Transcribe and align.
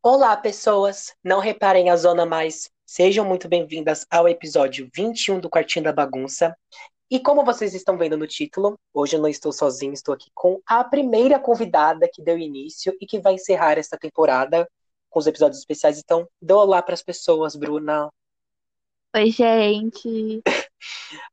Olá, 0.00 0.36
pessoas! 0.36 1.12
Não 1.24 1.40
reparem 1.40 1.90
a 1.90 1.96
zona 1.96 2.24
mais. 2.24 2.70
Sejam 2.86 3.24
muito 3.24 3.48
bem-vindas 3.48 4.06
ao 4.08 4.28
episódio 4.28 4.88
21 4.94 5.40
do 5.40 5.50
Quartinho 5.50 5.86
da 5.86 5.92
Bagunça. 5.92 6.56
E 7.10 7.18
como 7.18 7.44
vocês 7.44 7.74
estão 7.74 7.98
vendo 7.98 8.16
no 8.16 8.26
título, 8.26 8.78
hoje 8.94 9.16
eu 9.16 9.20
não 9.20 9.28
estou 9.28 9.50
sozinho, 9.52 9.92
estou 9.92 10.14
aqui 10.14 10.30
com 10.32 10.62
a 10.64 10.84
primeira 10.84 11.40
convidada 11.40 12.08
que 12.10 12.22
deu 12.22 12.38
início 12.38 12.96
e 13.00 13.06
que 13.06 13.18
vai 13.18 13.34
encerrar 13.34 13.76
esta 13.76 13.98
temporada 13.98 14.70
com 15.10 15.18
os 15.18 15.26
episódios 15.26 15.58
especiais. 15.58 15.98
Então, 15.98 16.28
dê 16.40 16.54
olá 16.54 16.80
para 16.80 16.94
as 16.94 17.02
pessoas, 17.02 17.56
Bruna. 17.56 18.08
Oi, 19.16 19.30
gente. 19.32 20.42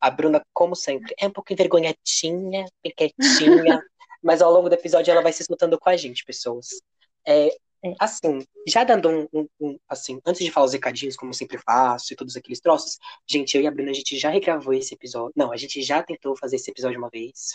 A 0.02 0.10
Bruna, 0.10 0.44
como 0.52 0.76
sempre, 0.76 1.14
é 1.20 1.28
um 1.28 1.32
pouco 1.32 1.54
envergonhadinha, 1.54 2.66
quietinha, 2.98 3.80
mas 4.24 4.42
ao 4.42 4.52
longo 4.52 4.70
do 4.70 4.74
episódio 4.74 5.12
ela 5.12 5.22
vai 5.22 5.32
se 5.32 5.44
soltando 5.44 5.78
com 5.80 5.88
a 5.88 5.96
gente, 5.96 6.26
pessoas. 6.26 6.82
É, 7.28 7.56
É. 7.86 7.94
assim, 8.00 8.40
já 8.68 8.84
dando 8.84 9.10
um, 9.10 9.28
um- 9.34 9.48
um- 9.60 9.80
assim, 9.90 10.20
antes 10.26 10.44
de 10.44 10.52
falar 10.52 10.66
os 10.68 10.74
recadinhos, 10.74 11.16
como 11.16 11.30
eu 11.32 11.34
sempre 11.36 11.58
faço, 11.60 12.14
e 12.14 12.16
todos 12.16 12.36
aqueles 12.36 12.60
troços, 12.60 12.98
gente, 13.30 13.56
eu 13.56 13.62
e 13.64 13.68
a 13.68 13.72
Bruna, 13.72 13.92
a 13.92 13.94
gente 13.94 14.18
já 14.18 14.30
regravou 14.30 14.74
esse 14.74 14.94
episódio. 14.96 15.34
Não, 15.36 15.52
a 15.52 15.58
gente 15.58 15.82
já 15.82 16.02
tentou 16.04 16.36
fazer 16.38 16.56
esse 16.58 16.72
episódio 16.72 16.98
uma 16.98 17.10
vez. 17.10 17.54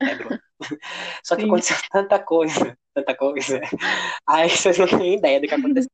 É, 0.00 0.14
Bruna? 0.14 0.40
Só 1.24 1.36
que 1.36 1.42
Sim. 1.42 1.48
aconteceu 1.48 1.76
tanta 1.90 2.18
coisa, 2.18 2.78
tanta 2.94 3.14
coisa. 3.16 3.60
Aí 4.26 4.48
vocês 4.50 4.78
não 4.78 4.86
têm 4.86 5.14
ideia 5.14 5.40
do 5.40 5.46
que 5.48 5.54
aconteceu. 5.54 5.90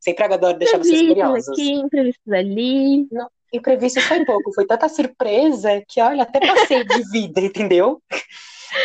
Sempre 0.00 0.24
adoro 0.24 0.58
deixar 0.58 0.78
vocês 0.78 1.06
curiosos. 1.06 1.48
aqui, 1.50 1.70
imprevistos 1.72 2.32
ali. 2.32 3.06
Imprevisto 3.52 4.00
foi 4.02 4.24
pouco, 4.24 4.52
foi 4.52 4.66
tanta 4.66 4.88
surpresa 4.88 5.82
que, 5.88 6.00
olha, 6.02 6.24
até 6.24 6.40
passei 6.40 6.84
de 6.84 7.02
vida, 7.10 7.40
entendeu? 7.40 8.02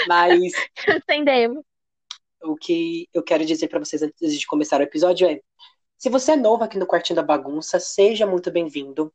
Mas 0.08 0.40
Entendemos. 0.88 1.64
O 2.44 2.56
que 2.56 3.08
eu 3.14 3.24
quero 3.24 3.46
dizer 3.46 3.68
pra 3.68 3.80
vocês 3.80 4.02
antes 4.02 4.38
de 4.40 4.46
começar 4.46 4.80
o 4.80 4.84
episódio 4.84 5.28
é: 5.28 5.40
se 5.98 6.10
você 6.10 6.34
é 6.34 6.36
novo 6.36 6.64
aqui 6.64 6.78
no 6.78 6.86
Quartinho 6.86 7.16
da 7.16 7.24
Bagunça, 7.24 7.80
seja 7.80 8.28
muito 8.28 8.52
bem-vindo. 8.52 9.14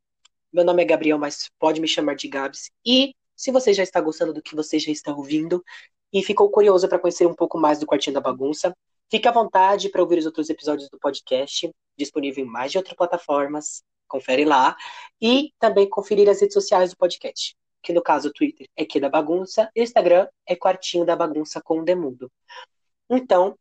Meu 0.52 0.64
nome 0.64 0.82
é 0.82 0.86
Gabriel, 0.86 1.18
mas 1.18 1.50
pode 1.58 1.80
me 1.80 1.88
chamar 1.88 2.16
de 2.16 2.28
Gabs. 2.28 2.70
E 2.84 3.14
se 3.36 3.52
você 3.52 3.72
já 3.74 3.82
está 3.82 4.00
gostando 4.00 4.32
do 4.32 4.42
que 4.42 4.56
você 4.56 4.78
já 4.78 4.90
está 4.90 5.14
ouvindo 5.14 5.62
e 6.12 6.22
ficou 6.22 6.50
curioso 6.50 6.88
para 6.88 6.98
conhecer 6.98 7.26
um 7.26 7.34
pouco 7.34 7.58
mais 7.58 7.78
do 7.78 7.86
Quartinho 7.86 8.14
da 8.14 8.20
Bagunça, 8.20 8.74
fique 9.10 9.28
à 9.28 9.32
vontade 9.32 9.90
para 9.90 10.02
ouvir 10.02 10.18
os 10.18 10.26
outros 10.26 10.48
episódios 10.48 10.88
do 10.88 10.98
podcast, 10.98 11.70
disponível 11.96 12.44
em 12.44 12.48
mais 12.48 12.72
de 12.72 12.78
outras 12.78 12.96
plataformas. 12.96 13.82
Confere 14.08 14.46
lá. 14.46 14.74
E 15.20 15.52
também 15.58 15.88
conferir 15.88 16.28
as 16.30 16.40
redes 16.40 16.54
sociais 16.54 16.90
do 16.90 16.96
podcast. 16.96 17.54
Que 17.82 17.92
no 17.92 18.02
caso 18.02 18.28
o 18.28 18.32
Twitter 18.32 18.66
é 18.74 18.84
que 18.84 18.98
da 18.98 19.08
bagunça, 19.08 19.70
e 19.76 19.80
o 19.80 19.84
Instagram 19.84 20.26
é 20.46 20.56
Quartinho 20.56 21.04
da 21.04 21.14
Bagunça 21.14 21.60
com 21.62 21.80
o 21.80 21.84
Demudo. 21.84 22.30
Então, 23.10 23.58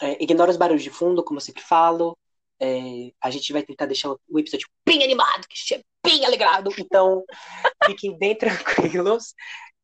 é, 0.00 0.22
ignora 0.22 0.50
os 0.50 0.56
barulhos 0.56 0.82
de 0.82 0.90
fundo, 0.90 1.24
como 1.24 1.38
eu 1.38 1.44
sempre 1.44 1.62
falo. 1.62 2.16
É, 2.60 3.12
a 3.20 3.30
gente 3.30 3.52
vai 3.52 3.62
tentar 3.62 3.86
deixar 3.86 4.10
o 4.10 4.38
episódio 4.38 4.68
bem 4.86 5.02
animado, 5.02 5.46
que 5.48 5.58
seja 5.58 5.82
bem 6.04 6.24
alegrado. 6.24 6.70
Então, 6.78 7.24
fiquem 7.86 8.16
bem 8.18 8.36
tranquilos. 8.36 9.34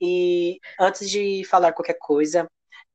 E 0.01 0.59
antes 0.81 1.09
de 1.11 1.45
falar 1.45 1.73
qualquer 1.73 1.97
coisa, 1.99 2.49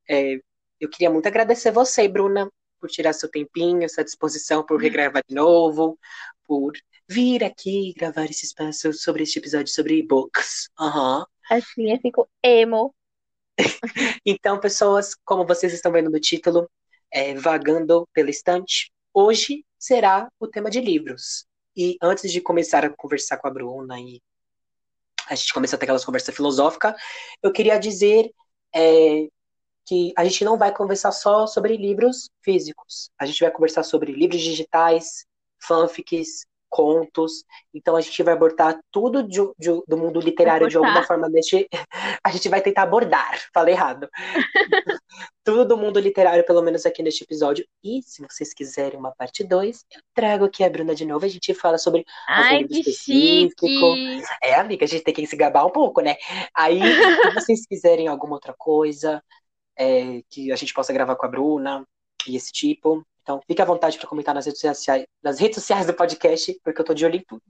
é, 0.09 0.39
eu 0.79 0.89
queria 0.89 1.09
muito 1.09 1.27
agradecer 1.27 1.71
você, 1.71 2.07
Bruna, 2.07 2.51
por 2.79 2.89
tirar 2.89 3.13
seu 3.13 3.29
tempinho, 3.29 3.83
essa 3.83 4.03
disposição, 4.03 4.65
por 4.65 4.79
regravar 4.79 5.23
de 5.27 5.35
novo, 5.35 5.97
por 6.45 6.73
vir 7.07 7.43
aqui 7.43 7.93
gravar 7.97 8.25
esse 8.25 8.45
espaço 8.45 8.91
sobre 8.93 9.23
este 9.23 9.39
episódio 9.39 9.73
sobre 9.73 10.03
books. 10.03 10.69
Aham. 10.79 11.25
Assim 11.49 11.91
eu 11.91 11.99
fico 11.99 12.29
emo. 12.43 12.93
Então, 14.25 14.59
pessoas, 14.59 15.15
como 15.25 15.45
vocês 15.45 15.73
estão 15.73 15.91
vendo 15.91 16.09
no 16.09 16.19
título, 16.19 16.69
é, 17.11 17.33
vagando 17.35 18.07
pela 18.13 18.29
estante, 18.29 18.91
hoje 19.13 19.65
será 19.79 20.29
o 20.39 20.47
tema 20.47 20.69
de 20.69 20.79
livros. 20.81 21.45
E 21.75 21.97
antes 22.01 22.31
de 22.31 22.41
começar 22.41 22.85
a 22.85 22.89
conversar 22.89 23.37
com 23.37 23.47
a 23.47 23.51
Bruna 23.51 23.99
e 23.99 24.21
a 25.29 25.35
gente 25.35 25.53
começar 25.53 25.77
a 25.77 25.83
aquelas 25.83 26.05
conversas 26.05 26.35
filosóficas, 26.35 26.93
eu 27.43 27.51
queria 27.51 27.77
dizer 27.77 28.31
é, 28.73 29.27
que 29.85 30.13
a 30.17 30.23
gente 30.23 30.43
não 30.43 30.57
vai 30.57 30.73
conversar 30.73 31.11
só 31.11 31.47
sobre 31.47 31.77
livros 31.77 32.29
físicos. 32.41 33.09
A 33.19 33.25
gente 33.25 33.39
vai 33.39 33.51
conversar 33.51 33.83
sobre 33.83 34.11
livros 34.11 34.41
digitais, 34.41 35.25
fanfics, 35.59 36.45
contos. 36.77 37.43
Então 37.73 37.95
a 37.95 38.01
gente 38.01 38.21
vai 38.21 38.35
abordar 38.35 38.79
tudo 38.91 39.23
de- 39.23 39.51
de- 39.57 39.81
do 39.87 39.97
mundo 39.97 40.19
literário 40.19 40.69
de 40.69 40.77
alguma 40.77 41.01
forma 41.03 41.27
neste. 41.27 41.67
A 42.23 42.29
gente 42.29 42.47
vai 42.49 42.61
tentar 42.61 42.83
abordar, 42.83 43.39
falei 43.53 43.73
errado. 43.73 44.07
tudo 45.43 45.65
do 45.65 45.77
mundo 45.77 45.99
literário, 45.99 46.45
pelo 46.45 46.61
menos 46.61 46.85
aqui 46.85 47.01
neste 47.01 47.23
episódio. 47.23 47.65
E 47.83 48.01
se 48.03 48.21
vocês 48.21 48.53
quiserem 48.53 48.99
uma 48.99 49.11
parte 49.15 49.43
2, 49.43 49.85
eu 49.91 50.01
trago 50.13 50.45
aqui 50.45 50.63
a 50.63 50.69
Bruna 50.69 50.93
de 50.93 51.05
novo. 51.05 51.25
A 51.25 51.29
gente 51.29 51.53
fala 51.53 51.77
sobre 51.77 52.05
Ai, 52.27 52.63
que 52.65 52.79
específico. 52.81 53.65
chique. 53.67 54.23
é, 54.43 54.55
amiga, 54.55 54.85
a 54.85 54.87
gente 54.87 55.03
tem 55.03 55.13
que 55.13 55.25
se 55.25 55.35
gabar 55.35 55.65
um 55.65 55.71
pouco, 55.71 56.01
né? 56.01 56.15
Aí, 56.53 56.79
se 56.79 57.33
vocês 57.33 57.65
quiserem 57.65 58.07
alguma 58.07 58.33
outra 58.35 58.53
coisa 58.57 59.23
é, 59.77 60.21
que 60.29 60.51
a 60.51 60.55
gente 60.55 60.73
possa 60.73 60.93
gravar 60.93 61.15
com 61.15 61.25
a 61.25 61.29
Bruna 61.29 61.87
e 62.27 62.35
esse 62.35 62.51
tipo, 62.51 63.03
então 63.27 63.41
fique 63.45 63.61
à 63.61 63.65
vontade 63.65 63.97
para 63.97 64.07
comentar 64.07 64.33
nas 64.33 64.45
redes 64.45 64.61
sociais, 64.61 65.05
nas 65.21 65.37
redes 65.37 65.55
sociais 65.55 65.85
do 65.85 65.93
podcast, 65.93 66.57
porque 66.63 66.79
eu 66.79 66.85
tô 66.85 66.93
de 66.93 67.03
olho 67.03 67.17
em 67.17 67.23
tudo. 67.27 67.43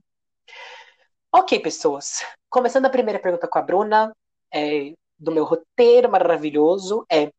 Ok, 1.32 1.60
pessoas. 1.60 2.26
Começando 2.50 2.88
a 2.88 2.90
primeira 2.90 3.20
pergunta 3.20 3.48
com 3.48 3.60
a 3.60 3.62
Bruna, 3.62 4.12
é, 4.52 4.94
do 5.20 5.32
meu 5.32 5.44
roteiro 5.44 6.10
maravilhoso, 6.10 7.06
é 7.12 7.32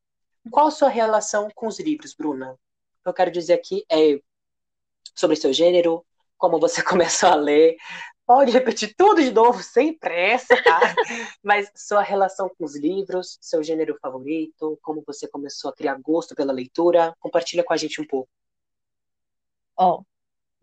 qual 0.53 0.69
a 0.69 0.71
sua 0.71 0.89
relação 0.89 1.49
com 1.53 1.67
os 1.67 1.81
livros, 1.81 2.15
Bruna? 2.15 2.57
Eu 3.05 3.13
quero 3.13 3.33
dizer 3.33 3.55
aqui 3.55 3.85
é 3.91 4.21
sobre 5.17 5.35
seu 5.35 5.53
gênero, 5.53 6.07
como 6.37 6.61
você 6.61 6.81
começou 6.85 7.31
a 7.31 7.35
ler. 7.35 7.77
Pode 8.29 8.53
repetir 8.53 8.95
tudo 8.95 9.23
de 9.23 9.31
novo, 9.31 9.63
sem 9.63 9.99
pressa, 9.99 10.55
tá? 10.63 10.79
Mas 11.43 11.73
sua 11.75 12.03
relação 12.03 12.47
com 12.51 12.63
os 12.63 12.77
livros, 12.77 13.39
seu 13.41 13.63
gênero 13.63 13.97
favorito, 14.03 14.79
como 14.83 15.03
você 15.07 15.27
começou 15.27 15.71
a 15.71 15.75
criar 15.75 15.99
gosto 15.99 16.35
pela 16.35 16.53
leitura, 16.53 17.15
compartilha 17.21 17.65
com 17.65 17.73
a 17.73 17.77
gente 17.79 18.03
um 18.03 18.07
pouco. 18.07 18.29
Ó, 19.79 20.03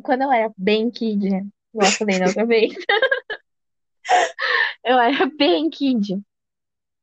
quando 0.04 0.22
eu 0.22 0.32
era 0.32 0.54
bem 0.56 0.92
kid, 0.92 1.26
igual 1.26 1.90
eu 1.90 1.92
falei 1.92 2.20
na 2.20 2.28
outra 2.28 2.46
vez, 2.46 2.76
eu 4.86 5.00
era 5.00 5.26
bem 5.26 5.68
kid. 5.68 6.22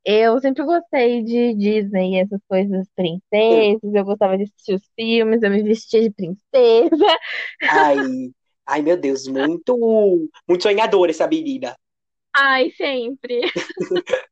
Eu 0.05 0.39
sempre 0.41 0.63
gostei 0.63 1.25
de 1.25 1.55
Disney, 1.55 2.21
essas 2.21 2.41
coisas 2.49 2.87
princesas, 2.95 3.81
eu 3.83 4.05
gostava 4.05 4.37
de 4.37 4.45
assistir 4.45 4.75
os 4.75 4.89
filmes, 4.95 5.43
eu 5.43 5.51
me 5.51 5.61
vestia 5.65 6.03
de 6.03 6.11
princesa. 6.13 7.19
Ai, 7.69 7.97
ai 8.73 8.83
meu 8.83 8.97
Deus, 8.97 9.27
muito, 9.27 9.77
muito 10.49 10.63
sonhadora 10.63 11.11
essa 11.11 11.29
menina. 11.29 11.77
Ai, 12.35 12.71
sempre. 12.71 13.43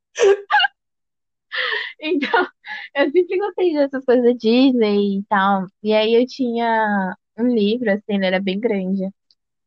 Então, 2.00 2.46
eu 2.94 3.10
sempre 3.10 3.38
gostei 3.38 3.74
dessas 3.74 4.04
coisas 4.04 4.24
da 4.24 4.32
Disney 4.32 5.18
e 5.18 5.22
tal. 5.28 5.66
E 5.82 5.92
aí 5.92 6.14
eu 6.14 6.26
tinha 6.26 7.16
um 7.38 7.46
livro, 7.48 7.90
assim, 7.90 8.02
ele 8.14 8.26
era 8.26 8.40
bem 8.40 8.58
grande. 8.58 9.08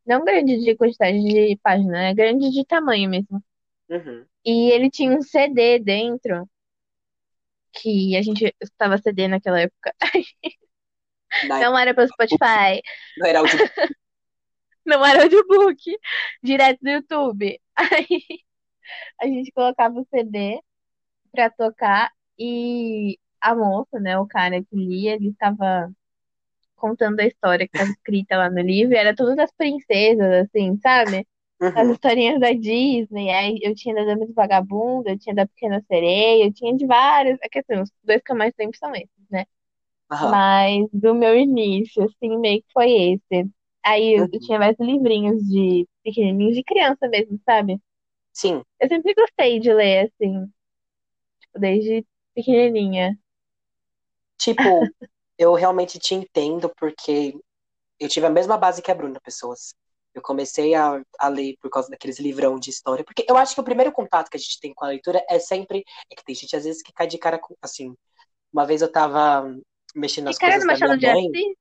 Não 0.05 0.25
grande 0.25 0.59
de 0.59 0.75
quantidade 0.75 1.19
de 1.19 1.57
páginas, 1.63 1.97
é 1.97 2.13
grande 2.13 2.51
de 2.51 2.65
tamanho 2.65 3.09
mesmo. 3.09 3.43
Uhum. 3.89 4.25
E 4.45 4.71
ele 4.71 4.89
tinha 4.89 5.11
um 5.11 5.21
CD 5.21 5.79
dentro, 5.79 6.47
que 7.73 8.15
a 8.15 8.21
gente 8.21 8.53
escutava 8.61 8.97
CD 8.97 9.27
naquela 9.27 9.61
época. 9.61 9.93
Na- 11.47 11.59
Não 11.59 11.77
era 11.77 11.93
pelo 11.93 12.07
Spotify, 12.07 12.81
Não 13.17 13.27
era 13.27 13.39
áudio. 13.39 13.59
Não 14.85 15.05
era 15.05 15.23
audiobook, 15.23 15.81
direto 16.43 16.79
do 16.81 16.89
YouTube. 16.89 17.59
Aí 17.77 18.39
a 19.21 19.27
gente 19.27 19.51
colocava 19.51 19.99
o 19.99 20.05
CD 20.09 20.61
pra 21.31 21.49
tocar 21.49 22.11
e 22.39 23.19
a 23.41 23.55
moça, 23.55 23.99
né, 23.99 24.17
o 24.19 24.27
cara 24.27 24.63
que 24.63 24.75
lia, 24.75 25.15
ele 25.15 25.29
estava 25.29 25.91
contando 26.75 27.19
a 27.21 27.25
história 27.27 27.67
que 27.67 27.73
estava 27.73 27.91
escrita 27.91 28.37
lá 28.37 28.49
no 28.49 28.61
livro, 28.61 28.95
era 28.95 29.15
tudo 29.15 29.35
das 29.35 29.51
princesas, 29.53 30.47
assim, 30.47 30.77
sabe? 30.81 31.27
As 31.73 31.87
Uhum. 31.87 31.89
historinhas 31.89 32.39
da 32.39 32.51
Disney, 32.53 33.31
aí 33.31 33.59
eu 33.63 33.75
tinha 33.75 33.95
da 33.95 34.03
Dama 34.05 34.27
do 34.27 34.33
Vagabundo, 34.33 35.09
eu 35.09 35.17
tinha 35.19 35.35
da 35.35 35.47
Pequena 35.47 35.83
Sereia, 35.87 36.45
eu 36.45 36.53
tinha 36.53 36.75
de 36.75 36.85
vários, 36.85 37.37
é 37.43 37.49
que 37.49 37.59
assim, 37.59 37.81
os 37.81 37.91
dois 38.03 38.21
que 38.23 38.31
eu 38.31 38.37
mais 38.37 38.53
lembro 38.59 38.77
são 38.77 38.93
esses, 38.95 39.09
né? 39.31 39.45
Aham. 40.09 40.39
Mas 40.39 40.87
do 40.93 41.13
meu 41.15 41.35
início, 41.37 42.03
assim, 42.03 42.37
meio 42.39 42.61
que 42.61 42.73
foi 42.73 42.91
esse. 42.91 43.49
Aí 43.85 44.15
eu, 44.19 44.27
eu 44.31 44.39
Uhum. 44.39 44.41
tinha 44.41 44.59
vários 44.59 44.79
livrinhos 44.79 45.43
de 45.43 45.87
pequenininhos 46.03 46.55
de 46.55 46.63
criança 46.63 47.07
mesmo, 47.09 47.39
sabe? 47.45 47.79
Sim, 48.33 48.63
Eu 48.79 48.87
sempre 48.89 49.13
gostei 49.15 49.59
de 49.59 49.73
ler, 49.73 50.07
assim, 50.07 50.47
tipo, 51.41 51.59
desde 51.59 52.05
pequenininha. 52.35 53.17
tipo, 54.37 54.93
eu 55.37 55.53
realmente 55.53 55.99
te 55.99 56.13
entendo 56.15 56.69
porque 56.77 57.33
eu 57.99 58.09
tive 58.09 58.27
a 58.27 58.29
mesma 58.29 58.57
base 58.57 58.81
que 58.81 58.91
a 58.91 58.95
Bruna, 58.95 59.19
pessoas. 59.21 59.75
Eu 60.13 60.21
comecei 60.21 60.75
a, 60.75 61.01
a 61.19 61.29
ler 61.29 61.57
por 61.61 61.69
causa 61.71 61.89
daqueles 61.89 62.19
livrão 62.19 62.59
de 62.59 62.69
história, 62.71 63.03
porque 63.05 63.25
eu 63.29 63.37
acho 63.37 63.55
que 63.55 63.61
o 63.61 63.65
primeiro 63.65 63.91
contato 63.93 64.29
que 64.29 64.37
a 64.37 64.39
gente 64.39 64.59
tem 64.59 64.73
com 64.73 64.85
a 64.85 64.89
leitura 64.89 65.23
é 65.29 65.39
sempre. 65.39 65.83
É 66.11 66.15
que 66.15 66.25
tem 66.25 66.35
gente 66.35 66.55
às 66.55 66.65
vezes 66.65 66.83
que 66.83 66.93
cai 66.93 67.07
de 67.07 67.17
cara 67.19 67.39
com. 67.39 67.55
Assim, 67.61 67.95
uma 68.53 68.65
vez 68.65 68.81
eu 68.81 68.91
tava 68.91 69.45
mexendo 69.95 70.25
nas 70.25 70.39
cara 70.39 70.59
coisas 70.59 70.59
do 70.59 70.65
da 70.65 70.75
minha 70.77 70.95
mãe. 70.97 71.35
Assis? 71.35 71.55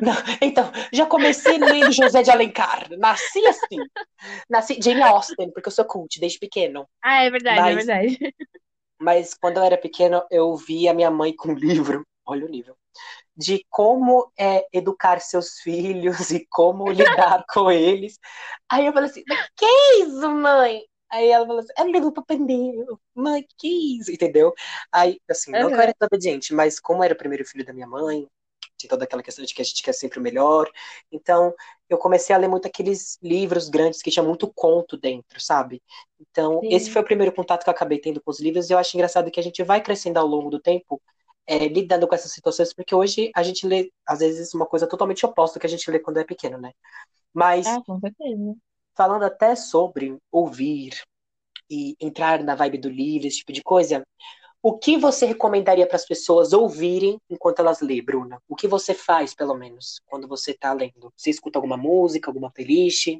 Não, 0.00 0.12
então, 0.42 0.70
já 0.92 1.06
comecei 1.06 1.58
lendo 1.58 1.92
José 1.92 2.22
de 2.22 2.30
Alencar. 2.30 2.88
Nasci 2.98 3.46
assim. 3.46 3.78
Nasci 4.48 4.80
Jane 4.82 5.02
Austen, 5.02 5.50
porque 5.52 5.68
eu 5.68 5.72
sou 5.72 5.84
cult 5.84 6.18
desde 6.20 6.38
pequeno. 6.38 6.88
Ah, 7.02 7.22
é 7.24 7.30
verdade, 7.30 7.58
é 7.58 7.62
Mas- 7.62 7.86
verdade. 7.86 8.34
Mas 9.00 9.32
quando 9.34 9.58
eu 9.58 9.62
era 9.62 9.78
pequeno, 9.78 10.22
eu 10.30 10.56
vi 10.56 10.88
a 10.88 10.94
minha 10.94 11.10
mãe 11.10 11.34
com 11.34 11.50
um 11.50 11.54
livro, 11.54 12.04
olha 12.26 12.44
o 12.44 12.48
nível, 12.48 12.76
de 13.36 13.64
como 13.70 14.32
é 14.36 14.66
educar 14.72 15.20
seus 15.20 15.60
filhos 15.60 16.30
e 16.32 16.44
como 16.50 16.90
lidar 16.90 17.44
com 17.48 17.70
eles. 17.70 18.18
Aí 18.68 18.86
eu 18.86 18.92
falei 18.92 19.08
assim, 19.08 19.22
mas 19.28 19.48
que 19.56 19.66
isso, 20.02 20.28
mãe? 20.32 20.82
Aí 21.10 21.28
ela 21.28 21.46
falou 21.46 21.60
assim, 21.60 21.72
é 21.78 21.82
um 21.84 21.92
livro 21.92 22.12
pra 22.12 22.22
aprender. 22.22 22.74
Mãe, 23.14 23.46
que 23.56 23.98
isso? 24.00 24.10
Entendeu? 24.10 24.52
Aí, 24.92 25.20
assim, 25.30 25.52
não 25.52 25.68
que 25.68 25.74
eu 25.74 25.76
Uhum. 25.76 25.82
era 25.82 25.94
desobediente, 25.98 26.52
mas 26.52 26.80
como 26.80 27.00
eu 27.00 27.04
era 27.04 27.14
o 27.14 27.18
primeiro 27.18 27.44
filho 27.46 27.64
da 27.64 27.72
minha 27.72 27.86
mãe, 27.86 28.26
tinha 28.78 28.90
toda 28.90 29.04
aquela 29.04 29.22
questão 29.22 29.44
de 29.44 29.54
que 29.54 29.62
a 29.62 29.64
gente 29.64 29.82
quer 29.82 29.92
sempre 29.92 30.18
o 30.18 30.22
melhor. 30.22 30.70
Então, 31.12 31.54
eu 31.88 31.98
comecei 31.98 32.34
a 32.34 32.38
ler 32.38 32.48
muito 32.48 32.66
aqueles 32.68 33.18
livros 33.22 33.68
grandes 33.68 34.02
que 34.02 34.10
tinha 34.10 34.22
muito 34.22 34.52
conto 34.54 34.96
dentro, 34.96 35.40
sabe? 35.40 35.82
Então, 36.20 36.60
Sim. 36.62 36.70
esse 36.70 36.90
foi 36.90 37.02
o 37.02 37.04
primeiro 37.04 37.32
contato 37.34 37.64
que 37.64 37.70
eu 37.70 37.74
acabei 37.74 38.00
tendo 38.00 38.20
com 38.22 38.30
os 38.30 38.40
livros, 38.40 38.70
e 38.70 38.72
eu 38.72 38.78
acho 38.78 38.96
engraçado 38.96 39.30
que 39.30 39.40
a 39.40 39.42
gente 39.42 39.62
vai 39.64 39.82
crescendo 39.82 40.18
ao 40.18 40.26
longo 40.26 40.50
do 40.50 40.60
tempo, 40.60 41.00
é, 41.46 41.66
lidando 41.68 42.06
com 42.08 42.14
essas 42.14 42.32
situações, 42.32 42.74
porque 42.74 42.94
hoje 42.94 43.30
a 43.34 43.42
gente 43.42 43.66
lê, 43.66 43.90
às 44.06 44.20
vezes, 44.20 44.54
uma 44.54 44.66
coisa 44.66 44.86
totalmente 44.86 45.24
oposta 45.26 45.58
do 45.58 45.60
que 45.60 45.66
a 45.66 45.70
gente 45.70 45.90
lê 45.90 45.98
quando 45.98 46.18
é 46.18 46.24
pequeno, 46.24 46.58
né? 46.58 46.72
Mas, 47.34 47.66
Ah, 47.66 47.80
com 47.86 48.00
certeza. 48.00 48.56
falando 48.96 49.24
até 49.24 49.54
sobre 49.54 50.18
ouvir 50.30 51.00
e 51.70 51.96
entrar 52.00 52.42
na 52.44 52.54
vibe 52.54 52.78
do 52.78 52.88
livro, 52.90 53.28
esse 53.28 53.38
tipo 53.38 53.52
de 53.52 53.62
coisa, 53.62 54.04
o 54.62 54.76
que 54.76 54.96
você 54.96 55.26
recomendaria 55.26 55.86
para 55.86 55.96
as 55.96 56.06
pessoas 56.06 56.52
ouvirem 56.52 57.20
enquanto 57.30 57.60
elas 57.60 57.80
lêem, 57.80 58.04
Bruna? 58.04 58.42
O 58.48 58.56
que 58.56 58.66
você 58.66 58.92
faz, 58.92 59.34
pelo 59.34 59.54
menos, 59.54 60.00
quando 60.06 60.26
você 60.26 60.50
está 60.50 60.72
lendo? 60.72 61.12
Você 61.16 61.30
escuta 61.30 61.58
alguma 61.58 61.76
música, 61.76 62.28
alguma 62.28 62.50
playlist? 62.50 63.18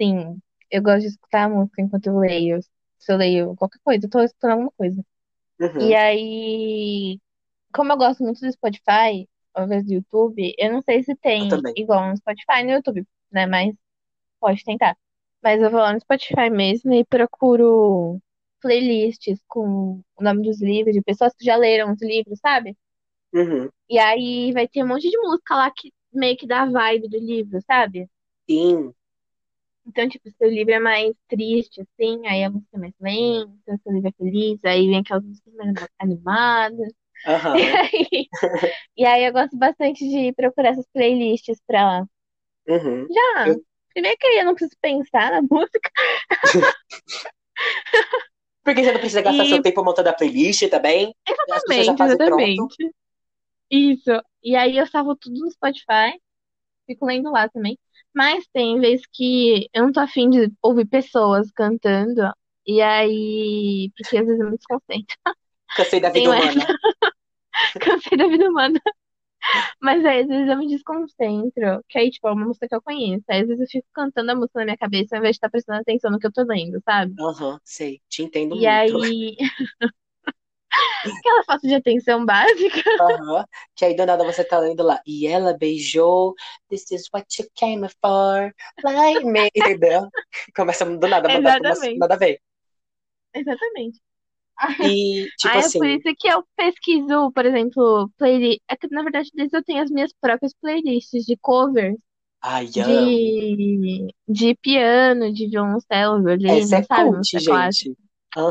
Sim, 0.00 0.40
eu 0.70 0.82
gosto 0.82 1.00
de 1.00 1.08
escutar 1.08 1.48
música 1.50 1.82
enquanto 1.82 2.06
eu 2.06 2.18
leio. 2.18 2.60
Se 2.98 3.12
eu 3.12 3.16
leio 3.16 3.54
qualquer 3.56 3.78
coisa, 3.84 4.06
eu 4.06 4.10
tô 4.10 4.20
escutando 4.20 4.52
alguma 4.52 4.72
coisa. 4.72 5.04
Uhum. 5.60 5.80
E 5.88 5.94
aí, 5.94 7.20
como 7.72 7.92
eu 7.92 7.96
gosto 7.96 8.22
muito 8.22 8.40
do 8.40 8.52
Spotify, 8.52 9.28
ao 9.52 9.64
invés 9.64 9.84
do 9.84 9.92
YouTube, 9.92 10.54
eu 10.56 10.72
não 10.72 10.82
sei 10.82 11.02
se 11.02 11.14
tem 11.16 11.48
igual 11.76 12.08
no 12.08 12.16
Spotify 12.16 12.60
e 12.60 12.64
no 12.64 12.70
YouTube, 12.72 13.06
né? 13.30 13.46
Mas 13.46 13.74
pode 14.40 14.64
tentar. 14.64 14.96
Mas 15.42 15.60
eu 15.60 15.70
vou 15.70 15.80
lá 15.80 15.92
no 15.92 16.00
Spotify 16.00 16.48
mesmo 16.50 16.92
e 16.94 17.04
procuro 17.04 18.20
playlists 18.60 19.40
com 19.48 20.00
o 20.16 20.22
nome 20.22 20.42
dos 20.42 20.60
livros, 20.62 20.94
de 20.94 21.02
pessoas 21.02 21.34
que 21.36 21.44
já 21.44 21.56
leram 21.56 21.92
os 21.92 22.02
livros, 22.02 22.38
sabe? 22.40 22.76
Uhum. 23.32 23.70
E 23.88 23.98
aí 23.98 24.52
vai 24.52 24.68
ter 24.68 24.82
um 24.82 24.88
monte 24.88 25.08
de 25.10 25.18
música 25.18 25.54
lá 25.54 25.70
que 25.70 25.92
meio 26.12 26.36
que 26.36 26.46
dá 26.46 26.62
a 26.62 26.70
vibe 26.70 27.08
do 27.08 27.18
livro, 27.18 27.58
sabe? 27.66 28.08
Sim. 28.48 28.94
Então, 29.86 30.08
tipo, 30.08 30.28
se 30.30 30.44
o 30.46 30.50
livro 30.50 30.72
é 30.74 30.78
mais 30.78 31.14
triste, 31.28 31.80
assim, 31.80 32.26
aí 32.26 32.44
a 32.44 32.50
música 32.50 32.76
é 32.76 32.78
mais 32.78 32.94
lenta, 33.00 33.76
se 33.76 33.88
o 33.88 33.92
livro 33.92 34.08
é 34.08 34.12
feliz, 34.12 34.60
aí 34.64 34.86
vem 34.86 34.98
aquelas 34.98 35.24
músicas 35.24 35.54
mais 35.54 35.74
animadas. 35.98 36.92
Aham. 37.26 37.56
E 37.58 37.64
aí, 37.76 38.28
e 38.96 39.04
aí 39.06 39.24
eu 39.26 39.32
gosto 39.32 39.56
bastante 39.56 40.08
de 40.08 40.32
procurar 40.34 40.70
essas 40.70 40.86
playlists 40.92 41.58
pra. 41.66 42.04
Uhum. 42.68 43.06
Já, 43.10 43.48
Eu- 43.48 43.64
primeiro 43.94 44.18
que 44.18 44.26
eu 44.26 44.44
não 44.44 44.54
preciso 44.54 44.76
pensar 44.80 45.30
na 45.32 45.42
música. 45.50 45.90
Porque 48.68 48.84
você 48.84 48.92
não 48.92 49.00
precisa 49.00 49.22
gastar 49.22 49.44
E- 49.44 49.48
seu 49.48 49.62
tempo 49.62 49.84
montando 49.84 50.08
a 50.08 50.12
playlist 50.12 50.68
também. 50.68 51.14
Exatamente, 51.26 51.98
fazem 51.98 52.16
pronto. 52.16 52.42
exatamente. 52.44 52.90
Isso. 53.70 54.10
E 54.42 54.56
aí 54.56 54.76
eu 54.78 54.86
salvo 54.86 55.16
tudo 55.16 55.40
no 55.40 55.50
Spotify, 55.50 56.18
fico 56.86 57.06
lendo 57.06 57.30
lá 57.30 57.48
também. 57.48 57.78
Mas 58.14 58.46
tem 58.52 58.80
vezes 58.80 59.06
que 59.12 59.68
eu 59.74 59.84
não 59.84 59.92
tô 59.92 60.00
afim 60.00 60.30
de 60.30 60.52
ouvir 60.62 60.86
pessoas 60.86 61.50
cantando, 61.52 62.32
e 62.66 62.80
aí. 62.82 63.90
Porque 63.96 64.18
às 64.18 64.26
vezes 64.26 64.40
eu 64.40 64.50
me 64.50 64.56
desconcentro. 64.58 65.16
Cansei 65.74 66.00
da 66.00 66.10
vida 66.10 66.30
Tenho 66.30 66.32
humana. 66.32 66.66
Cansei 67.80 68.18
da 68.18 68.28
vida 68.28 68.48
humana. 68.48 68.80
Mas 69.80 70.04
aí, 70.04 70.20
às 70.22 70.28
vezes 70.28 70.48
eu 70.48 70.56
me 70.58 70.68
desconcentro, 70.68 71.84
que 71.88 71.98
aí, 71.98 72.10
tipo, 72.10 72.28
é 72.28 72.32
uma 72.32 72.46
música 72.46 72.68
que 72.68 72.74
eu 72.74 72.82
conheço. 72.82 73.24
Aí, 73.28 73.42
às 73.42 73.48
vezes 73.48 73.60
eu 73.62 73.66
fico 73.70 73.88
cantando 73.94 74.30
a 74.32 74.34
música 74.34 74.58
na 74.60 74.64
minha 74.66 74.76
cabeça 74.78 75.16
ao 75.16 75.18
invés 75.20 75.34
de 75.34 75.38
estar 75.38 75.50
prestando 75.50 75.80
atenção 75.80 76.10
no 76.10 76.18
que 76.18 76.26
eu 76.26 76.32
tô 76.32 76.42
lendo, 76.44 76.80
sabe? 76.84 77.14
Aham, 77.20 77.60
sei. 77.64 78.00
Te 78.08 78.22
entendo 78.22 78.56
E 78.56 78.66
muito. 78.66 78.94
aí. 78.96 79.36
Aquela 81.20 81.44
falta 81.44 81.66
de 81.68 81.74
atenção 81.74 82.24
básica. 82.24 82.82
Aham. 83.00 83.44
Que 83.76 83.84
aí 83.84 83.94
do 83.96 84.04
nada 84.06 84.24
você 84.24 84.44
tá 84.44 84.58
lendo 84.58 84.82
lá. 84.82 85.00
E 85.06 85.26
ela 85.26 85.56
beijou. 85.56 86.34
This 86.68 86.90
is 86.90 87.08
what 87.12 87.26
you 87.40 87.48
came 87.54 87.86
for. 88.00 88.52
Like 88.82 89.24
me. 89.24 89.50
Entendeu? 89.54 90.10
Começa 90.54 90.84
do 90.84 91.08
nada 91.08 91.28
Exatamente. 91.28 91.94
nada 91.94 92.14
a 92.14 92.16
ver. 92.18 92.40
Exatamente. 93.32 94.00
E, 94.80 95.26
tipo 95.38 95.54
é 95.54 95.58
assim. 95.58 95.78
por 95.78 95.86
isso 95.86 96.14
que 96.18 96.28
eu 96.28 96.44
pesquiso, 96.56 97.32
por 97.32 97.46
exemplo, 97.46 98.10
playlist. 98.18 98.60
É 98.68 98.76
que, 98.76 98.88
na 98.88 99.02
verdade, 99.02 99.30
desde 99.34 99.56
eu 99.56 99.64
tenho 99.64 99.82
as 99.82 99.90
minhas 99.90 100.12
próprias 100.20 100.52
playlists 100.60 101.24
de 101.24 101.36
covers 101.36 101.96
Ai, 102.40 102.66
de, 102.66 104.08
de 104.28 104.54
piano, 104.56 105.32
de 105.32 105.48
violoncelo, 105.48 106.22
violino, 106.22 106.50
Essa 106.50 106.76
é 106.76 106.82
sabe? 106.82 107.10
cult, 107.10 107.44
clássica. 107.44 107.90
gente. 107.90 107.96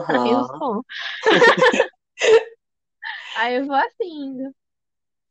Pra 0.06 0.24
mim, 0.24 0.32
eu 0.32 0.46
sou. 0.46 0.86
Aí 3.38 3.56
eu 3.56 3.66
vou 3.66 3.76
assim. 3.76 4.52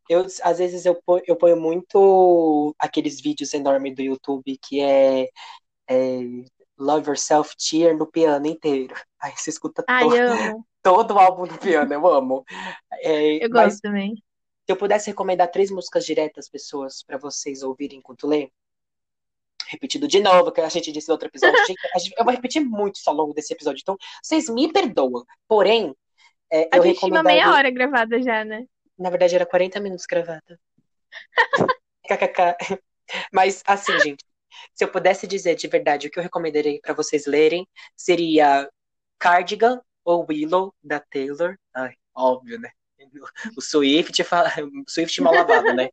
Eu, 0.08 0.24
às 0.42 0.58
vezes 0.58 0.86
eu 0.86 0.94
ponho, 1.04 1.22
eu 1.26 1.36
ponho 1.36 1.56
muito 1.56 2.74
aqueles 2.78 3.20
vídeos 3.20 3.52
enormes 3.52 3.94
do 3.94 4.02
YouTube 4.02 4.56
que 4.62 4.80
é, 4.80 5.28
é 5.88 6.20
Love 6.78 7.08
Yourself 7.08 7.54
Cheer 7.58 7.96
no 7.96 8.06
piano 8.06 8.46
inteiro. 8.46 8.94
Aí 9.22 9.32
você 9.36 9.50
escuta 9.50 9.84
Ai, 9.88 10.04
to- 10.08 10.14
amo. 10.14 10.66
todo 10.82 11.14
o 11.14 11.18
álbum 11.18 11.46
no 11.46 11.58
piano, 11.58 11.92
eu 11.92 12.06
amo. 12.06 12.44
É, 13.00 13.44
Eu 13.44 13.50
gosto 13.50 13.80
também. 13.80 14.14
se 14.14 14.22
eu 14.72 14.76
pudesse 14.76 15.10
recomendar 15.10 15.50
três 15.50 15.70
músicas 15.70 16.04
diretas, 16.06 16.48
pessoas, 16.48 17.02
pra 17.02 17.18
vocês 17.18 17.62
ouvirem 17.62 17.98
enquanto 17.98 18.26
lê, 18.26 18.50
repetido 19.68 20.06
de 20.06 20.20
novo, 20.20 20.52
que 20.52 20.60
a 20.60 20.68
gente 20.68 20.92
disse 20.92 21.08
no 21.08 21.14
outro 21.14 21.28
episódio. 21.28 21.56
Gente, 21.66 22.14
eu 22.16 22.24
vou 22.24 22.32
repetir 22.32 22.62
muito 22.64 22.96
isso 22.96 23.10
ao 23.10 23.16
longo 23.16 23.34
desse 23.34 23.52
episódio, 23.52 23.80
então 23.82 23.96
vocês 24.22 24.48
me 24.48 24.72
perdoam. 24.72 25.24
Porém, 25.48 25.92
é, 26.52 26.68
A 26.72 26.76
eu 26.78 26.82
gente 26.84 27.00
tinha 27.00 27.10
uma 27.10 27.22
meia 27.24 27.38
recomendaria. 27.46 27.48
hora 27.58 27.70
gravada 27.70 28.22
já, 28.22 28.44
né? 28.44 28.64
Na 28.96 29.10
verdade, 29.10 29.34
era 29.34 29.44
40 29.44 29.80
minutos 29.80 30.06
gravada. 30.06 30.60
KKK. 32.08 32.56
Mas, 33.32 33.62
assim, 33.66 33.98
gente, 34.00 34.24
se 34.74 34.84
eu 34.84 34.88
pudesse 34.88 35.26
dizer 35.26 35.54
de 35.54 35.68
verdade 35.68 36.06
o 36.06 36.10
que 36.10 36.18
eu 36.18 36.22
recomendaria 36.22 36.78
pra 36.82 36.94
vocês 36.94 37.26
lerem, 37.26 37.66
seria 37.96 38.68
Cardigan 39.18 39.80
ou 40.04 40.26
Willow, 40.28 40.74
da 40.82 41.00
Taylor. 41.00 41.56
Ai, 41.74 41.94
óbvio, 42.14 42.58
né? 42.58 42.70
O 43.56 43.60
Swift, 43.60 44.22
o 44.22 44.90
Swift 44.90 45.20
mal 45.20 45.34
lavado, 45.34 45.72
né? 45.74 45.88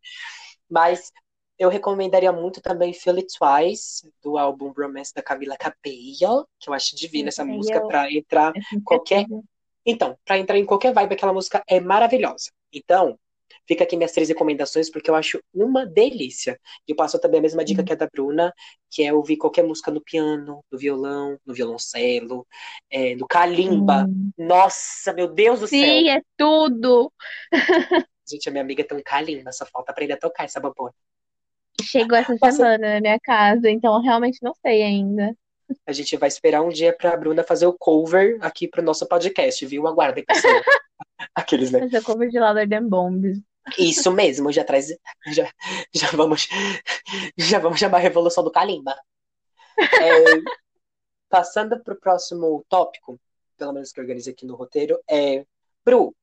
Mas 0.69 1.11
eu 1.57 1.69
recomendaria 1.69 2.31
muito 2.31 2.61
também 2.61 2.93
Feel 2.93 3.17
It 3.17 3.27
Twice, 3.37 4.11
do 4.21 4.37
álbum 4.37 4.71
Romance 4.71 5.13
da 5.13 5.21
Camila 5.21 5.55
Cabello, 5.57 6.47
que 6.59 6.69
eu 6.69 6.73
acho 6.73 6.95
divina 6.95 7.29
essa 7.29 7.43
aí 7.43 7.49
música 7.49 7.85
pra 7.87 8.11
entrar 8.11 8.53
Qualquer- 8.83 9.25
então, 9.85 10.17
pra 10.25 10.37
entrar 10.37 10.57
em 10.57 10.65
qualquer 10.65 10.93
vibe, 10.93 11.13
aquela 11.13 11.33
música 11.33 11.63
é 11.67 11.79
maravilhosa. 11.79 12.51
Então, 12.71 13.19
fica 13.67 13.83
aqui 13.83 13.95
minhas 13.95 14.11
três 14.11 14.29
recomendações, 14.29 14.89
porque 14.89 15.09
eu 15.09 15.15
acho 15.15 15.41
uma 15.53 15.85
delícia. 15.85 16.59
E 16.87 16.91
eu 16.91 16.95
passo 16.95 17.19
também 17.19 17.39
a 17.39 17.41
mesma 17.41 17.63
dica 17.63 17.81
Hum. 17.81 17.85
que 17.85 17.93
a 17.93 17.95
da 17.95 18.07
Bruna, 18.07 18.53
que 18.89 19.03
é 19.03 19.13
ouvir 19.13 19.37
qualquer 19.37 19.63
música 19.63 19.91
no 19.91 20.01
piano, 20.01 20.63
no 20.71 20.77
violão, 20.77 21.37
no 21.45 21.53
violoncelo, 21.53 22.45
é, 22.89 23.15
no 23.15 23.27
kalimba. 23.27 24.05
Hum. 24.07 24.31
Nossa, 24.37 25.13
meu 25.13 25.27
Deus 25.27 25.59
do 25.59 25.67
céu! 25.67 25.79
Sim, 25.79 26.09
é 26.09 26.21
tudo. 26.37 27.11
Gente, 28.29 28.47
a 28.47 28.51
minha 28.51 28.63
amiga 28.63 28.83
tem 28.83 28.97
um 28.97 29.03
kalimba, 29.03 29.51
só 29.51 29.65
falta 29.65 29.91
aprender 29.91 30.13
a 30.13 30.17
tocar 30.17 30.45
essa 30.45 30.59
babona. 30.59 30.93
Chegou 31.81 32.17
essa 32.17 32.35
Nossa. 32.41 32.51
semana 32.51 32.95
na 32.95 33.01
minha 33.01 33.19
casa, 33.19 33.69
então 33.69 33.95
eu 33.95 34.01
realmente 34.01 34.39
não 34.41 34.53
sei 34.55 34.83
ainda. 34.83 35.35
A 35.87 35.91
gente 35.91 36.15
vai 36.17 36.27
esperar 36.27 36.61
um 36.61 36.69
dia 36.69 36.95
pra 36.95 37.17
Bruna 37.17 37.43
fazer 37.43 37.65
o 37.65 37.75
cover 37.77 38.37
aqui 38.41 38.67
pro 38.67 38.81
nosso 38.81 39.07
podcast, 39.07 39.65
viu? 39.65 39.87
Aguardem, 39.87 40.23
pessoal. 40.23 40.53
Aqueles, 41.35 41.71
né? 41.71 41.79
Fazer 41.79 42.01
cover 42.03 42.29
de 42.29 42.39
Louder 42.39 42.69
Than 42.69 42.87
Bombs. 42.87 43.39
Isso 43.77 44.11
mesmo, 44.11 44.51
já 44.51 44.63
traz. 44.63 44.87
Já, 45.27 45.51
já 45.93 46.09
vamos. 46.11 46.47
Já 47.37 47.59
vamos 47.59 47.79
chamar 47.79 47.97
a 47.97 48.01
Revolução 48.01 48.43
do 48.43 48.51
Kalimba. 48.51 48.95
É, 49.79 50.13
passando 51.29 51.79
para 51.81 51.93
o 51.93 51.99
próximo 51.99 52.63
tópico, 52.69 53.19
pelo 53.57 53.73
menos 53.73 53.91
que 53.91 53.99
eu 53.99 54.03
organizei 54.03 54.33
aqui 54.33 54.45
no 54.45 54.55
roteiro, 54.55 54.99
é. 55.09 55.45
Bru, 55.85 56.15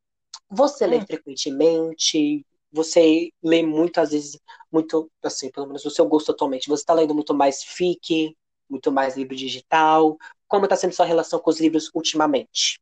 você 0.49 0.87
lê 0.87 0.99
Hum. 0.99 1.07
frequentemente? 1.07 2.45
Você 2.73 3.31
lê 3.43 3.63
muito, 3.65 3.99
às 3.99 4.11
vezes, 4.11 4.39
muito, 4.71 5.11
assim, 5.23 5.51
pelo 5.51 5.67
menos 5.67 5.85
o 5.85 5.91
seu 5.91 6.07
gosto 6.07 6.31
atualmente. 6.31 6.69
Você 6.69 6.83
está 6.83 6.95
lendo 6.95 7.15
muito 7.15 7.35
mais 7.35 7.65
fic, 7.65 8.37
muito 8.69 8.93
mais 8.93 9.17
livro 9.17 9.35
digital? 9.35 10.17
Como 10.47 10.65
está 10.65 10.77
sendo 10.77 10.93
sua 10.95 11.05
relação 11.07 11.41
com 11.41 11.51
os 11.51 11.61
livros 11.61 11.91
ultimamente? 11.93 12.81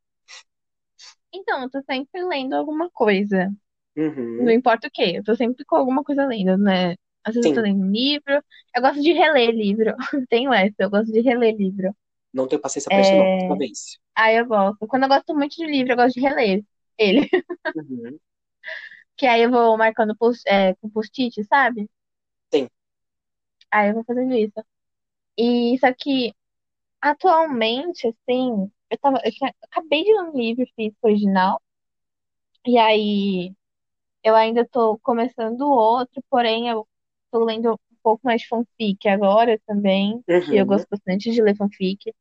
Então, 1.33 1.63
eu 1.63 1.71
tô 1.71 1.81
sempre 1.83 2.23
lendo 2.25 2.55
alguma 2.55 2.91
coisa. 2.91 3.51
Uhum. 3.99 4.39
Não 4.39 4.53
importa 4.53 4.89
o 4.89 4.91
quê, 4.91 5.15
eu 5.17 5.25
tô 5.25 5.35
sempre 5.37 5.65
com 5.65 5.77
alguma 5.77 6.05
coisa 6.05 6.27
lendo, 6.27 6.57
né? 6.59 6.93
Às 7.25 7.35
vezes 7.35 7.47
eu 7.47 7.53
tô 7.53 7.61
Sim, 7.61 7.63
lendo 7.63 7.87
livro. 7.91 8.43
Eu 8.75 8.83
gosto 8.83 9.03
de 9.03 9.13
reler 9.13 9.51
livro. 9.53 9.95
Tenho 10.29 10.53
essa, 10.53 10.75
eu 10.81 10.91
gosto 10.91 11.13
de 11.13 11.21
reler 11.21 11.57
livro. 11.57 11.95
não 12.33 12.49
tenho 12.49 12.61
paciência 12.61 12.91
pra 12.91 13.01
isso, 13.03 13.15
não, 13.17 13.31
É... 13.31 13.49
uma 13.49 13.57
vez. 13.57 13.99
Ah, 14.17 14.33
eu 14.33 14.47
gosto. 14.47 14.87
Quando 14.89 15.05
eu 15.05 15.09
gosto 15.09 15.35
muito 15.35 15.57
de 15.57 15.67
livro, 15.67 15.93
eu 15.93 15.97
gosto 15.97 16.15
de 16.15 16.21
reler 16.21 16.65
ele. 16.99 17.29
Uhum. 17.75 18.21
Que 19.19 19.27
aí 19.27 19.43
eu 19.43 19.51
vou 19.51 19.77
marcando 19.77 20.17
post, 20.17 20.43
é, 20.49 20.75
com 20.77 20.89
post-it, 20.91 21.45
sabe? 21.45 21.89
Sim. 22.53 22.69
Aí 23.71 23.89
eu 23.91 23.95
vou 23.95 24.05
fazendo 24.05 24.35
isso. 24.35 24.55
E 25.39 25.79
só 25.81 25.93
que 25.95 26.35
atualmente, 27.03 28.09
assim, 28.09 28.71
eu 28.91 28.99
tava. 29.01 29.21
Eu 29.25 29.33
tinha- 29.33 29.55
acabei 29.65 30.05
de 30.05 30.13
ler 30.15 30.25
um 30.31 30.37
livro 30.39 30.67
físico 30.77 30.99
original. 31.09 31.63
E 32.67 32.79
aí 32.79 33.55
eu 34.29 34.35
ainda 34.37 34.67
tô 34.69 34.99
começando 35.01 35.63
outro, 35.63 36.23
porém 36.31 36.69
eu 36.69 36.87
tô 37.31 37.45
lendo 37.45 37.73
um 37.75 37.97
pouco 38.03 38.21
mais 38.25 38.43
de 38.43 38.49
fanfic 38.49 39.09
agora 39.09 39.61
também. 39.67 40.23
Que 40.49 40.57
eu 40.57 40.67
Uhum. 40.67 40.67
gosto 40.67 40.87
bastante 40.91 41.31
de 41.33 41.43
ler 41.43 41.57
fanfic. 41.57 42.13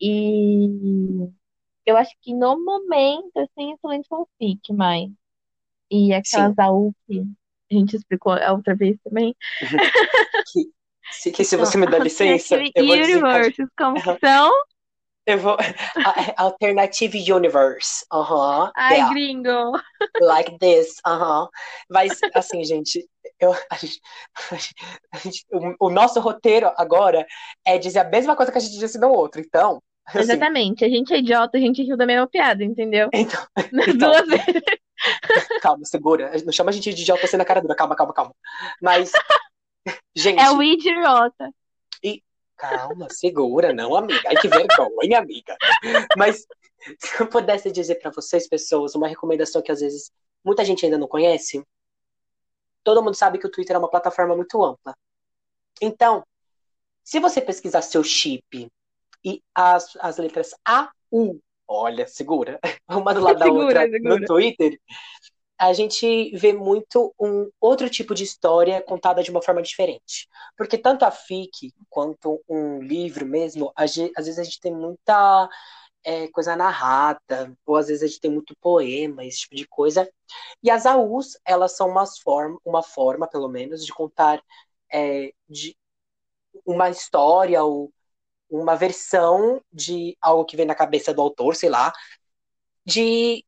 E 0.00 1.30
eu 1.86 1.96
acho 1.96 2.14
que 2.22 2.34
no 2.34 2.62
momento, 2.64 3.36
assim, 3.38 3.72
eu 3.72 3.78
tô 3.82 3.88
lendo 3.88 4.04
fanfic 4.08 4.72
mais. 4.72 5.10
E 5.90 6.14
aquela 6.14 6.50
Sim. 6.50 6.54
Zaú 6.54 6.94
que 7.06 7.20
a 7.72 7.74
gente 7.74 7.96
explicou 7.96 8.32
a 8.34 8.52
outra 8.52 8.76
vez 8.76 8.98
também. 9.04 9.36
Que, 10.44 10.60
se, 11.10 11.30
que 11.32 11.44
Que 11.44 11.44
se 11.44 11.56
você 11.56 11.78
me 11.78 11.86
dá 11.86 11.98
licença, 11.98 12.64
eu 12.74 12.84
vou. 12.86 12.96
Universes, 13.04 13.68
como 13.76 14.00
são? 14.22 14.50
Vou. 15.36 15.56
Alternative 16.36 17.32
Universe. 17.32 18.04
Aham. 18.12 18.70
Ai, 18.76 18.96
yeah. 18.96 19.10
gringo. 19.10 19.72
Like 20.20 20.58
this. 20.58 20.96
Aham. 21.06 21.48
Mas, 21.90 22.18
assim, 22.34 22.64
gente, 22.64 23.08
eu, 23.38 23.52
a 23.70 23.76
gente- 23.76 24.00
a 25.12 25.18
gente- 25.18 25.44
o, 25.52 25.86
o 25.86 25.90
nosso 25.90 26.20
roteiro 26.20 26.70
agora 26.76 27.26
é 27.64 27.78
dizer 27.78 28.00
a 28.00 28.04
mesma 28.04 28.36
coisa 28.36 28.52
que 28.52 28.58
a 28.58 28.60
gente 28.60 28.78
disse 28.78 28.98
no 28.98 29.08
outro. 29.10 29.40
Então, 29.40 29.82
assim, 30.06 30.20
Exatamente. 30.20 30.84
A 30.84 30.88
gente 30.88 31.12
é 31.14 31.18
idiota, 31.18 31.56
a 31.58 31.60
gente 31.60 31.82
riu 31.82 31.96
da 31.96 32.06
mesma 32.06 32.26
piada, 32.26 32.64
entendeu? 32.64 33.08
então, 33.12 33.46
Nas 33.72 33.88
então 33.88 34.10
duas 34.10 34.26
vezes. 34.28 34.62
calma, 35.60 35.84
segura. 35.84 36.30
Não 36.44 36.52
chama 36.52 36.70
a 36.70 36.72
gente 36.72 36.92
de 36.92 37.02
idiota 37.02 37.24
assim 37.24 37.36
na 37.36 37.44
cara 37.44 37.60
dura. 37.60 37.74
Calma, 37.74 37.94
calma, 37.96 38.12
calma. 38.12 38.34
Mas, 38.82 39.12
gente. 40.14 40.40
É 40.40 40.50
o 40.50 40.62
idiota. 40.62 41.50
Calma, 42.60 43.08
segura, 43.10 43.72
não, 43.72 43.94
amiga. 43.96 44.28
Ai, 44.28 44.36
que 44.36 44.48
vergonha, 44.48 45.18
amiga. 45.18 45.56
Mas 46.16 46.46
se 46.98 47.22
eu 47.22 47.26
pudesse 47.26 47.72
dizer 47.72 47.94
pra 47.96 48.10
vocês, 48.10 48.46
pessoas, 48.46 48.94
uma 48.94 49.08
recomendação 49.08 49.62
que 49.62 49.72
às 49.72 49.80
vezes 49.80 50.12
muita 50.44 50.62
gente 50.62 50.84
ainda 50.84 50.98
não 50.98 51.08
conhece, 51.08 51.64
todo 52.84 53.02
mundo 53.02 53.14
sabe 53.14 53.38
que 53.38 53.46
o 53.46 53.50
Twitter 53.50 53.76
é 53.76 53.78
uma 53.78 53.90
plataforma 53.90 54.36
muito 54.36 54.62
ampla. 54.62 54.94
Então, 55.80 56.22
se 57.02 57.18
você 57.18 57.40
pesquisar 57.40 57.80
seu 57.80 58.04
chip 58.04 58.70
e 59.24 59.42
as, 59.54 59.96
as 59.98 60.18
letras 60.18 60.54
A, 60.62 60.90
U, 61.10 61.40
olha, 61.66 62.06
segura, 62.06 62.60
uma 62.88 63.14
do 63.14 63.20
lado 63.20 63.38
da 63.38 63.46
Segura, 63.46 63.64
outra 63.64 63.90
segura. 63.90 64.18
no 64.18 64.26
Twitter, 64.26 64.78
a 65.60 65.74
gente 65.74 66.30
vê 66.38 66.54
muito 66.54 67.14
um 67.20 67.50
outro 67.60 67.90
tipo 67.90 68.14
de 68.14 68.24
história 68.24 68.80
contada 68.82 69.22
de 69.22 69.30
uma 69.30 69.42
forma 69.42 69.60
diferente. 69.60 70.26
Porque 70.56 70.78
tanto 70.78 71.04
a 71.04 71.10
FIC 71.10 71.74
quanto 71.90 72.42
um 72.48 72.80
livro 72.82 73.26
mesmo, 73.26 73.70
às 73.76 73.94
vezes 73.94 74.38
a 74.38 74.42
gente 74.42 74.58
tem 74.58 74.74
muita 74.74 75.50
é, 76.02 76.28
coisa 76.28 76.56
narrada, 76.56 77.54
ou 77.66 77.76
às 77.76 77.88
vezes 77.88 78.02
a 78.02 78.06
gente 78.06 78.20
tem 78.20 78.30
muito 78.30 78.56
poema, 78.58 79.22
esse 79.22 79.40
tipo 79.40 79.54
de 79.54 79.66
coisa. 79.66 80.10
E 80.62 80.70
as 80.70 80.86
AUs, 80.86 81.38
elas 81.44 81.76
são 81.76 81.90
umas 81.90 82.18
form 82.18 82.56
uma 82.64 82.82
forma, 82.82 83.28
pelo 83.28 83.48
menos, 83.48 83.84
de 83.84 83.92
contar 83.92 84.42
é, 84.90 85.30
de 85.46 85.76
uma 86.64 86.88
história 86.90 87.62
ou 87.62 87.92
uma 88.50 88.76
versão 88.76 89.62
de 89.72 90.16
algo 90.22 90.46
que 90.46 90.56
vem 90.56 90.66
na 90.66 90.74
cabeça 90.74 91.12
do 91.14 91.20
autor, 91.22 91.54
sei 91.54 91.68
lá, 91.68 91.92
de 92.86 93.44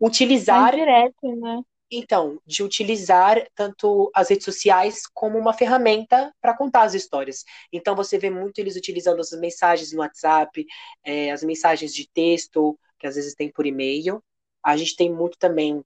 Mais 0.00 0.12
utilizar 0.12 0.74
direto, 0.74 1.36
né? 1.36 1.62
Então, 1.90 2.40
de 2.44 2.62
utilizar 2.64 3.46
tanto 3.54 4.10
as 4.12 4.28
redes 4.28 4.44
sociais 4.44 5.02
como 5.14 5.38
uma 5.38 5.52
ferramenta 5.52 6.34
para 6.40 6.56
contar 6.56 6.82
as 6.82 6.94
histórias. 6.94 7.44
Então, 7.72 7.94
você 7.94 8.18
vê 8.18 8.28
muito 8.28 8.58
eles 8.58 8.76
utilizando 8.76 9.20
as 9.20 9.30
mensagens 9.32 9.92
no 9.92 10.00
WhatsApp, 10.00 10.66
é, 11.04 11.30
as 11.30 11.44
mensagens 11.44 11.94
de 11.94 12.08
texto, 12.08 12.76
que 12.98 13.06
às 13.06 13.14
vezes 13.14 13.34
tem 13.34 13.50
por 13.50 13.66
e-mail. 13.66 14.22
A 14.64 14.76
gente 14.76 14.96
tem 14.96 15.12
muito 15.12 15.38
também 15.38 15.80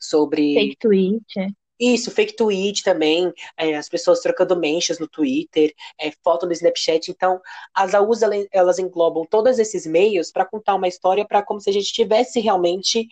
sobre 0.00 0.54
Fake 0.54 0.76
tweet. 0.78 1.54
Isso, 1.78 2.10
fake 2.10 2.36
tweet 2.36 2.82
também, 2.84 3.32
é, 3.56 3.74
as 3.76 3.88
pessoas 3.88 4.20
trocando 4.20 4.56
mentions 4.56 4.98
no 4.98 5.08
Twitter, 5.08 5.74
é, 6.00 6.12
foto 6.22 6.46
no 6.46 6.52
Snapchat. 6.52 7.10
Então, 7.10 7.40
as 7.74 7.94
AUs 7.94 8.22
ela- 8.22 8.34
elas 8.52 8.78
englobam 8.78 9.24
todos 9.26 9.58
esses 9.58 9.84
meios 9.86 10.30
para 10.30 10.44
contar 10.44 10.74
uma 10.76 10.88
história 10.88 11.26
para 11.26 11.42
como 11.42 11.60
se 11.60 11.70
a 11.70 11.72
gente 11.72 11.86
estivesse 11.86 12.40
realmente 12.40 13.08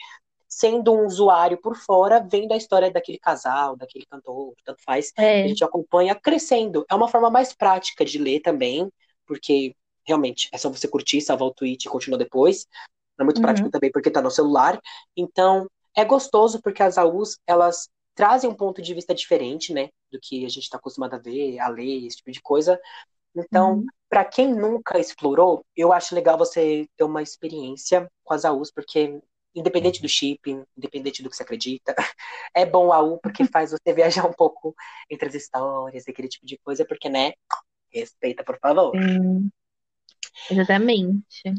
sendo 0.48 0.92
um 0.92 1.06
usuário 1.06 1.58
por 1.60 1.76
fora, 1.76 2.20
vendo 2.30 2.52
a 2.52 2.56
história 2.56 2.90
daquele 2.90 3.18
casal, 3.18 3.76
daquele 3.76 4.04
cantor, 4.06 4.54
tanto 4.64 4.82
faz. 4.84 5.12
A 5.16 5.22
É. 5.22 5.48
gente 5.48 5.64
acompanha 5.64 6.14
crescendo. 6.14 6.84
É 6.90 6.94
uma 6.94 7.08
forma 7.08 7.30
mais 7.30 7.52
prática 7.54 8.04
de 8.04 8.18
ler 8.18 8.40
também, 8.40 8.90
porque 9.26 9.74
realmente 10.06 10.48
é 10.52 10.58
só 10.58 10.68
você 10.68 10.86
curtir, 10.86 11.20
salvar 11.22 11.48
o 11.48 11.54
tweet 11.54 11.86
e 11.86 11.88
continuar 11.88 12.18
depois. 12.18 12.66
É 13.18 13.24
muito 13.24 13.40
prático 13.40 13.66
Uhum. 13.66 13.70
também 13.70 13.90
porque 13.90 14.10
tá 14.10 14.20
no 14.20 14.30
celular. 14.30 14.80
Então, 15.16 15.66
é 15.96 16.04
gostoso 16.04 16.60
porque 16.62 16.82
as 16.82 16.98
AUs, 16.98 17.38
elas 17.46 17.88
trazem 18.14 18.48
um 18.50 18.54
ponto 18.54 18.82
de 18.82 18.94
vista 18.94 19.14
diferente, 19.14 19.72
né, 19.72 19.88
do 20.10 20.18
que 20.20 20.44
a 20.44 20.48
gente 20.48 20.64
está 20.64 20.78
acostumado 20.78 21.14
a 21.14 21.18
ver, 21.18 21.58
a 21.58 21.68
ler, 21.68 22.06
esse 22.06 22.18
tipo 22.18 22.30
de 22.30 22.40
coisa. 22.40 22.78
Então, 23.34 23.76
Uhum. 23.78 23.86
para 24.08 24.24
quem 24.24 24.54
nunca 24.54 24.98
explorou, 24.98 25.64
eu 25.76 25.92
acho 25.92 26.14
legal 26.14 26.36
você 26.36 26.86
ter 26.96 27.04
uma 27.04 27.22
experiência 27.22 28.10
com 28.22 28.34
as 28.34 28.44
AUs, 28.44 28.70
porque 28.70 29.20
independente 29.54 30.00
do 30.00 30.08
chip, 30.08 30.40
independente 30.76 31.22
do 31.22 31.28
que 31.30 31.36
você 31.36 31.42
acredita, 31.42 31.94
é 32.54 32.64
bom 32.64 32.92
a 32.92 32.96
AU 32.96 33.18
porque 33.18 33.44
faz 33.44 33.70
você 33.70 33.92
viajar 33.94 34.26
um 34.26 34.32
pouco 34.32 34.74
entre 35.10 35.28
as 35.28 35.34
histórias, 35.34 36.04
aquele 36.08 36.28
tipo 36.28 36.46
de 36.46 36.58
coisa, 36.58 36.84
porque, 36.84 37.08
né, 37.08 37.32
respeita, 37.92 38.44
por 38.44 38.58
favor. 38.58 38.92
Sim. 38.96 39.50
Exatamente. 40.50 41.54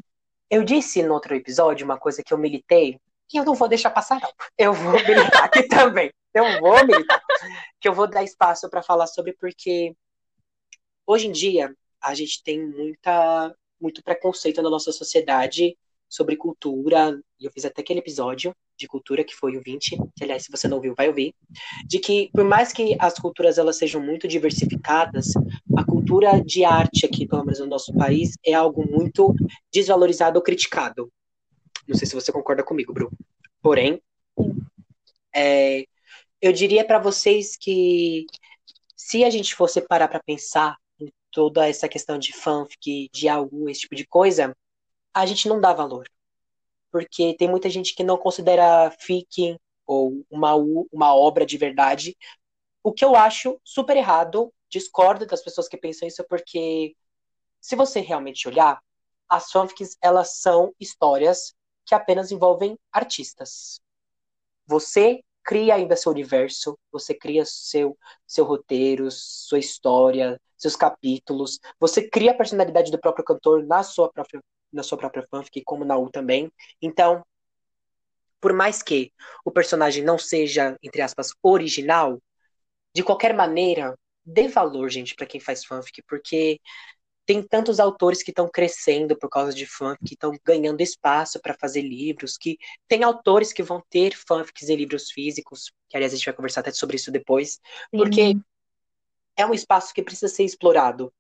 Eu 0.50 0.64
disse 0.64 1.02
no 1.04 1.14
outro 1.14 1.36
episódio 1.36 1.86
uma 1.86 1.98
coisa 1.98 2.24
que 2.24 2.34
eu 2.34 2.38
militei, 2.38 3.00
que 3.34 3.40
eu 3.40 3.46
não 3.46 3.56
vou 3.56 3.68
deixar 3.68 3.90
passar, 3.90 4.22
não. 4.22 4.30
Eu 4.56 4.74
vou 4.74 4.94
militar 4.94 5.46
aqui 5.46 5.64
também. 5.68 6.12
Eu 6.32 6.60
vou 6.60 6.86
militar. 6.86 7.20
Que 7.82 7.88
eu 7.90 7.94
vou 7.94 8.08
dar 8.08 8.24
espaço 8.24 8.70
para 8.70 8.84
falar 8.84 9.08
sobre, 9.08 9.34
porque 9.34 9.96
hoje 11.08 11.28
em 11.28 11.32
dia 11.32 11.76
a 12.00 12.14
gente 12.14 12.44
tem 12.44 12.64
muita, 12.64 13.56
muito 13.82 14.04
preconceito 14.04 14.62
na 14.62 14.70
nossa 14.70 14.92
sociedade 14.92 15.76
sobre 16.08 16.36
cultura. 16.36 17.20
E 17.40 17.46
eu 17.46 17.52
fiz 17.52 17.66
até 17.66 17.82
aquele 17.82 18.02
episódio 18.02 18.56
de 18.78 18.88
cultura, 18.88 19.24
que 19.24 19.34
foi 19.34 19.58
o 19.58 19.62
20, 19.64 19.98
que 20.16 20.24
aliás, 20.24 20.44
se 20.44 20.52
você 20.52 20.68
não 20.68 20.80
viu, 20.80 20.94
vai 20.96 21.08
ouvir. 21.08 21.34
De 21.88 21.98
que, 21.98 22.30
por 22.34 22.44
mais 22.44 22.72
que 22.72 22.96
as 23.00 23.16
culturas 23.16 23.58
elas 23.58 23.78
sejam 23.78 24.00
muito 24.00 24.28
diversificadas, 24.28 25.30
a 25.76 25.84
cultura 25.84 26.40
de 26.40 26.64
arte 26.64 27.04
aqui, 27.04 27.28
pelo 27.28 27.44
menos 27.44 27.60
no 27.60 27.66
nosso 27.66 27.92
país, 27.96 28.34
é 28.46 28.54
algo 28.54 28.88
muito 28.88 29.34
desvalorizado 29.74 30.38
ou 30.38 30.44
criticado. 30.44 31.12
Não 31.88 31.98
sei 31.98 32.08
se 32.08 32.16
você 32.16 32.32
concorda 32.32 32.64
comigo, 32.64 32.94
Bru. 32.94 33.12
Porém, 33.62 34.02
é, 35.36 35.86
eu 36.42 36.54
diria 36.54 36.86
para 36.86 37.00
vocês 37.00 37.56
que 37.58 38.26
se 38.96 39.24
a 39.24 39.30
gente 39.30 39.56
fosse 39.56 39.82
parar 39.82 40.08
para 40.08 40.22
pensar 40.22 40.78
em 41.00 41.12
toda 41.32 41.68
essa 41.68 41.88
questão 41.88 42.18
de 42.18 42.34
fanfic, 42.34 43.10
de 43.12 43.28
algo, 43.28 43.70
esse 43.70 43.82
tipo 43.82 43.96
de 43.96 44.06
coisa, 44.06 44.56
a 45.14 45.26
gente 45.26 45.48
não 45.48 45.60
dá 45.60 45.74
valor. 45.74 46.08
Porque 46.92 47.36
tem 47.38 47.50
muita 47.50 47.70
gente 47.70 47.96
que 47.96 48.04
não 48.04 48.18
considera 48.18 48.92
fic 49.00 49.58
ou 49.86 50.26
uma, 50.30 50.54
uma 50.92 51.16
obra 51.16 51.46
de 51.46 51.58
verdade, 51.58 52.16
o 52.82 52.92
que 52.92 53.04
eu 53.04 53.16
acho 53.16 53.60
super 53.64 53.98
errado. 53.98 54.54
Discordo 54.70 55.26
das 55.26 55.44
pessoas 55.44 55.68
que 55.68 55.78
pensam 55.78 56.08
isso, 56.08 56.24
porque 56.28 56.96
se 57.62 57.76
você 57.76 58.00
realmente 58.00 58.48
olhar, 58.48 58.82
as 59.30 59.52
fanfics 59.52 59.98
elas 60.02 60.40
são 60.40 60.74
histórias 60.80 61.54
que 61.86 61.96
apenas 61.96 62.32
envolvem 62.32 62.78
artistas. 62.92 63.80
Você 64.66 65.22
cria 65.44 65.76
ainda 65.76 65.96
seu 65.96 66.12
universo, 66.12 66.78
você 66.92 67.14
cria 67.14 67.44
seu, 67.46 67.98
seu 68.26 68.46
roteiro, 68.46 69.10
sua 69.12 69.60
história, 69.60 70.40
seus 70.58 70.76
capítulos, 70.76 71.60
você 71.78 72.08
cria 72.10 72.32
a 72.32 72.36
personalidade 72.36 72.90
do 72.90 73.00
próprio 73.00 73.26
cantor 73.26 73.66
na 73.66 73.84
sua 73.84 74.10
própria, 74.10 74.42
na 74.72 74.82
sua 74.82 74.98
própria 74.98 75.28
fanfic, 75.30 75.62
como 75.66 75.84
na 75.84 75.98
U 75.98 76.10
também. 76.10 76.50
Então, 76.82 77.22
por 78.40 78.54
mais 78.54 78.82
que 78.82 79.12
o 79.44 79.52
personagem 79.52 80.04
não 80.04 80.18
seja, 80.18 80.78
entre 80.82 81.02
aspas, 81.02 81.32
original, 81.42 82.22
de 82.94 83.04
qualquer 83.04 83.34
maneira, 83.34 83.98
dê 84.26 84.48
valor, 84.48 84.90
gente, 84.90 85.16
para 85.16 85.26
quem 85.26 85.42
faz 85.42 85.66
fanfic, 85.66 86.02
porque 86.08 86.60
tem 87.26 87.42
tantos 87.42 87.80
autores 87.80 88.22
que 88.22 88.32
estão 88.32 88.50
crescendo 88.50 89.18
por 89.18 89.30
causa 89.30 89.54
de 89.54 89.66
fanfic, 89.66 90.06
que 90.06 90.14
estão 90.14 90.38
ganhando 90.44 90.82
espaço 90.82 91.40
para 91.40 91.56
fazer 91.60 91.82
livros, 91.82 92.38
que 92.38 92.58
tem 92.88 93.04
autores 93.04 93.54
que 93.54 93.64
vão 93.64 93.82
ter 93.90 94.14
fanfics 94.16 94.68
e 94.68 94.76
livros 94.76 95.10
físicos, 95.10 95.72
que 95.90 95.96
aliás 95.96 96.14
a 96.14 96.18
gente 96.18 96.26
vai 96.26 96.34
conversar 96.34 96.62
até 96.62 96.72
sobre 96.72 96.98
isso 96.98 97.12
depois, 97.12 97.54
Sim. 97.54 97.98
porque 97.98 98.36
é 99.38 99.46
um 99.46 99.54
espaço 99.54 99.94
que 99.94 100.04
precisa 100.04 100.28
ser 100.28 100.44
explorado. 100.44 101.14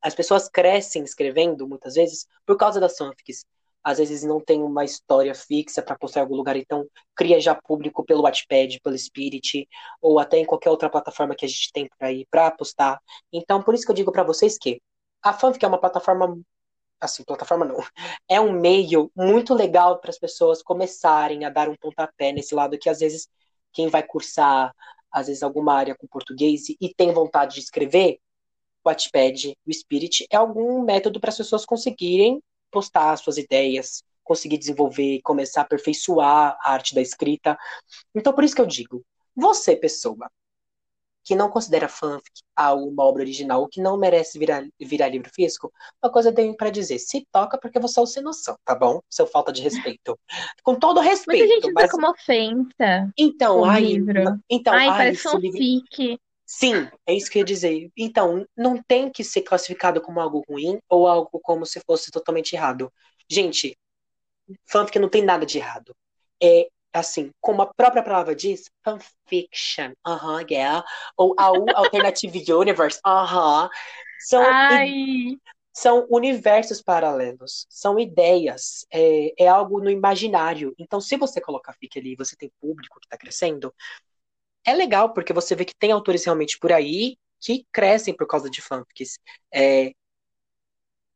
As 0.00 0.14
pessoas 0.14 0.48
crescem 0.48 1.02
escrevendo, 1.02 1.66
muitas 1.66 1.94
vezes, 1.94 2.26
por 2.46 2.56
causa 2.56 2.78
das 2.78 2.96
fanfics. 2.96 3.44
Às 3.82 3.98
vezes 3.98 4.22
não 4.22 4.40
tem 4.40 4.62
uma 4.62 4.84
história 4.84 5.34
fixa 5.34 5.80
para 5.80 5.96
postar 5.96 6.20
em 6.20 6.22
algum 6.24 6.36
lugar, 6.36 6.56
então 6.56 6.86
cria 7.16 7.40
já 7.40 7.54
público 7.54 8.04
pelo 8.04 8.22
Wattpad, 8.22 8.80
pelo 8.80 8.98
Spirit, 8.98 9.66
ou 10.00 10.18
até 10.18 10.36
em 10.38 10.44
qualquer 10.44 10.68
outra 10.68 10.90
plataforma 10.90 11.34
que 11.34 11.44
a 11.44 11.48
gente 11.48 11.72
tem 11.72 11.88
por 11.88 12.04
aí 12.04 12.26
para 12.30 12.50
postar. 12.50 13.00
Então, 13.32 13.62
por 13.62 13.74
isso 13.74 13.84
que 13.86 13.90
eu 13.90 13.94
digo 13.94 14.12
para 14.12 14.24
vocês 14.24 14.58
que 14.58 14.80
a 15.22 15.32
fanfic 15.32 15.64
é 15.64 15.68
uma 15.68 15.80
plataforma 15.80 16.38
assim, 17.00 17.22
plataforma 17.24 17.64
não. 17.64 17.78
É 18.28 18.40
um 18.40 18.52
meio 18.52 19.10
muito 19.14 19.54
legal 19.54 19.98
para 20.00 20.10
as 20.10 20.18
pessoas 20.18 20.62
começarem 20.62 21.44
a 21.44 21.50
dar 21.50 21.68
um 21.68 21.76
pontapé 21.76 22.32
nesse 22.32 22.54
lado 22.54 22.78
que 22.78 22.88
às 22.88 23.00
vezes 23.00 23.28
quem 23.72 23.88
vai 23.88 24.02
cursar, 24.02 24.74
às 25.10 25.26
vezes 25.28 25.42
alguma 25.42 25.74
área 25.74 25.96
com 25.96 26.06
português 26.06 26.64
e 26.68 26.94
tem 26.94 27.12
vontade 27.12 27.54
de 27.54 27.60
escrever, 27.60 28.18
o 28.84 28.88
Wattpad, 28.88 29.56
o 29.66 29.72
Spirit 29.72 30.26
é 30.30 30.36
algum 30.36 30.82
método 30.82 31.20
para 31.20 31.30
as 31.30 31.36
pessoas 31.36 31.64
conseguirem 31.64 32.42
postar 32.70 33.16
suas 33.16 33.38
ideias, 33.38 34.02
conseguir 34.24 34.58
desenvolver, 34.58 35.20
começar 35.22 35.60
a 35.60 35.64
aperfeiçoar 35.64 36.56
a 36.60 36.72
arte 36.72 36.94
da 36.94 37.00
escrita. 37.00 37.56
Então 38.14 38.32
por 38.32 38.44
isso 38.44 38.54
que 38.54 38.60
eu 38.60 38.66
digo, 38.66 39.04
você 39.34 39.76
pessoa 39.76 40.30
que 41.28 41.36
não 41.36 41.50
considera 41.50 41.90
fanfic 41.90 42.40
uma 42.58 43.04
obra 43.04 43.22
original, 43.22 43.68
que 43.68 43.82
não 43.82 43.98
merece 43.98 44.38
virar, 44.38 44.66
virar 44.80 45.08
livro 45.08 45.30
físico, 45.30 45.70
uma 46.02 46.10
coisa 46.10 46.30
eu 46.30 46.34
tenho 46.34 46.56
para 46.56 46.70
dizer, 46.70 46.98
se 46.98 47.28
toca 47.30 47.58
porque 47.58 47.78
você 47.78 48.00
é 48.00 48.02
um 48.02 48.06
sem 48.06 48.22
noção, 48.22 48.56
tá 48.64 48.74
bom? 48.74 49.02
Seu 49.10 49.26
falta 49.26 49.52
de 49.52 49.60
respeito. 49.60 50.18
Com 50.64 50.74
todo 50.74 51.02
respeito. 51.02 51.46
Muita 51.46 51.54
gente 51.66 51.72
mas... 51.74 51.90
como 51.90 52.08
ofensa 52.08 53.12
Então, 53.18 53.60
o 53.60 53.64
ai, 53.66 53.82
livro. 53.82 54.40
então, 54.48 54.72
Ai, 54.72 54.88
ai, 54.88 54.96
parece 54.96 55.28
esse 55.28 55.36
livro... 55.36 55.58
fanfic. 55.58 56.18
Sim, 56.46 56.88
é 57.06 57.12
isso 57.12 57.30
que 57.30 57.36
eu 57.36 57.40
ia 57.40 57.44
dizer. 57.44 57.90
Então, 57.94 58.46
não 58.56 58.82
tem 58.82 59.10
que 59.10 59.22
ser 59.22 59.42
classificado 59.42 60.00
como 60.00 60.20
algo 60.20 60.42
ruim 60.48 60.78
ou 60.88 61.06
algo 61.06 61.38
como 61.42 61.66
se 61.66 61.78
fosse 61.86 62.10
totalmente 62.10 62.54
errado. 62.54 62.90
Gente, 63.30 63.76
fanfic 64.64 64.98
não 64.98 65.10
tem 65.10 65.22
nada 65.22 65.44
de 65.44 65.58
errado. 65.58 65.94
É 66.42 66.68
assim, 66.92 67.30
como 67.40 67.62
a 67.62 67.74
própria 67.74 68.02
palavra 68.02 68.34
diz, 68.34 68.70
fanfiction, 68.84 69.92
aham, 70.06 70.36
uh 70.36 70.40
-huh, 70.40 70.46
yeah, 70.50 70.84
ou 71.16 71.34
a 71.38 71.44
Alternative 71.76 72.52
Universe, 72.52 73.00
aham, 73.04 73.66
uh 73.66 73.68
-huh. 73.68 73.70
são, 74.20 74.42
são 75.72 76.06
universos 76.10 76.82
paralelos, 76.82 77.66
são 77.68 77.98
ideias, 77.98 78.86
é, 78.90 79.44
é, 79.44 79.48
algo 79.48 79.80
no 79.80 79.90
imaginário. 79.90 80.74
Então, 80.78 81.00
se 81.00 81.16
você 81.16 81.40
colocar 81.40 81.72
fic 81.74 81.98
ali, 81.98 82.16
você 82.16 82.36
tem 82.36 82.50
público 82.60 82.98
que 83.00 83.06
está 83.06 83.16
crescendo, 83.16 83.72
é 84.64 84.74
legal, 84.74 85.12
porque 85.14 85.32
você 85.32 85.54
vê 85.54 85.64
que 85.64 85.74
tem 85.76 85.92
autores 85.92 86.24
realmente 86.24 86.58
por 86.58 86.72
aí 86.72 87.16
que 87.40 87.66
crescem 87.72 88.14
por 88.14 88.26
causa 88.26 88.50
de 88.50 88.60
fanfics. 88.60 89.18
É, 89.54 89.92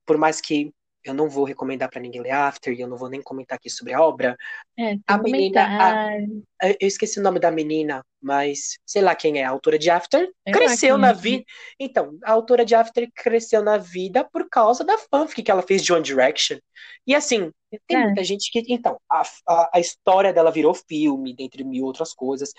por 0.07 0.17
mais 0.19 0.41
que 0.41 0.73
eu 1.04 1.14
não 1.14 1.28
vou 1.28 1.44
recomendar 1.44 1.90
para 1.90 2.00
ninguém 2.00 2.21
ler 2.21 2.30
After, 2.30 2.73
e 2.73 2.80
eu 2.80 2.88
não 2.88 2.97
vou 2.97 3.09
nem 3.09 3.23
comentar 3.23 3.56
aqui 3.56 3.68
sobre 3.68 3.92
a 3.92 4.00
obra. 4.00 4.37
É, 4.78 4.97
a 5.06 5.18
menina. 5.18 6.12
A, 6.61 6.73
eu 6.80 6.87
esqueci 6.88 7.18
o 7.18 7.23
nome 7.23 7.40
da 7.40 7.50
menina, 7.50 8.04
mas 8.21 8.78
sei 8.87 9.02
lá 9.02 9.14
quem 9.14 9.40
é, 9.40 9.44
a 9.44 9.50
autora 9.50 9.78
de 9.78 9.90
After. 9.90 10.30
Eu 10.47 10.52
cresceu 10.52 10.94
acho 10.94 11.02
na 11.02 11.12
vida. 11.12 11.44
Então, 11.78 12.16
a 12.25 12.32
autora 12.32 12.64
de 12.64 12.75
After 12.75 13.11
cresceu 13.14 13.62
na 13.62 13.78
vida 13.78 14.25
por 14.25 14.49
causa 14.49 14.85
da 14.85 14.97
fanfic 14.97 15.42
que 15.42 15.50
ela 15.50 15.62
fez 15.62 15.82
de 15.82 15.92
One 15.92 16.02
Direction. 16.02 16.59
E 17.06 17.14
assim, 17.14 17.50
tem 17.87 17.97
É. 17.99 18.04
muita 18.04 18.23
gente 18.25 18.50
que. 18.50 18.62
Então, 18.73 18.99
a, 19.11 19.23
a, 19.49 19.71
a 19.75 19.80
história 19.80 20.32
dela 20.32 20.50
virou 20.50 20.75
filme, 20.75 21.35
dentre 21.35 21.64
mil 21.64 21.85
outras 21.85 22.14
coisas. 22.14 22.52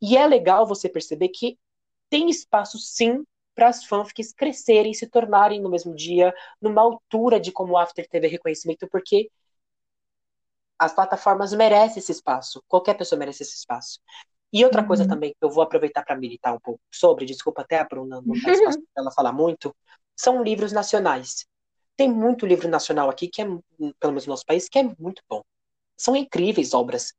E 0.00 0.16
é 0.16 0.26
legal 0.26 0.66
você 0.66 0.88
perceber 0.88 1.28
que 1.28 1.58
tem 2.10 2.28
espaço 2.30 2.78
sim 2.78 3.24
para 3.54 3.68
as 3.68 3.84
fanfics 3.84 4.32
crescerem, 4.32 4.94
se 4.94 5.08
tornarem 5.08 5.60
no 5.60 5.70
mesmo 5.70 5.94
dia, 5.94 6.34
numa 6.60 6.82
altura 6.82 7.40
de 7.40 7.52
como 7.52 7.74
o 7.74 7.78
After 7.78 8.06
teve 8.08 8.26
reconhecimento, 8.28 8.88
porque 8.88 9.30
as 10.78 10.92
plataformas 10.94 11.52
merecem 11.52 11.98
esse 11.98 12.12
espaço. 12.12 12.62
Qualquer 12.68 12.94
pessoa 12.96 13.18
merece 13.18 13.42
esse 13.42 13.56
espaço. 13.56 14.00
E 14.52 14.64
outra 14.64 14.84
coisa 14.84 15.04
Uhum. 15.04 15.08
também 15.08 15.32
que 15.32 15.38
eu 15.44 15.50
vou 15.50 15.62
aproveitar 15.64 16.04
para 16.04 16.16
militar 16.16 16.54
um 16.54 16.60
pouco 16.60 16.80
sobre, 16.92 17.24
desculpa 17.26 17.62
até 17.62 17.78
a 17.78 17.84
Bruna 17.84 18.22
não 18.24 18.38
dar 18.40 18.52
espaço 18.52 18.78
para 18.94 19.02
ela 19.02 19.12
falar 19.12 19.32
muito, 19.32 19.74
são 20.16 20.42
livros 20.42 20.72
nacionais. 20.72 21.46
Tem 21.96 22.10
muito 22.10 22.46
livro 22.46 22.68
nacional 22.68 23.10
aqui, 23.10 23.28
que 23.28 23.42
é, 23.42 23.44
pelo 23.46 24.12
menos 24.12 24.26
no 24.26 24.32
nosso 24.32 24.46
país, 24.46 24.68
que 24.68 24.78
é 24.78 24.84
muito 24.98 25.22
bom. 25.28 25.42
São 25.98 26.16
incríveis 26.16 26.74
obras, 26.74 27.14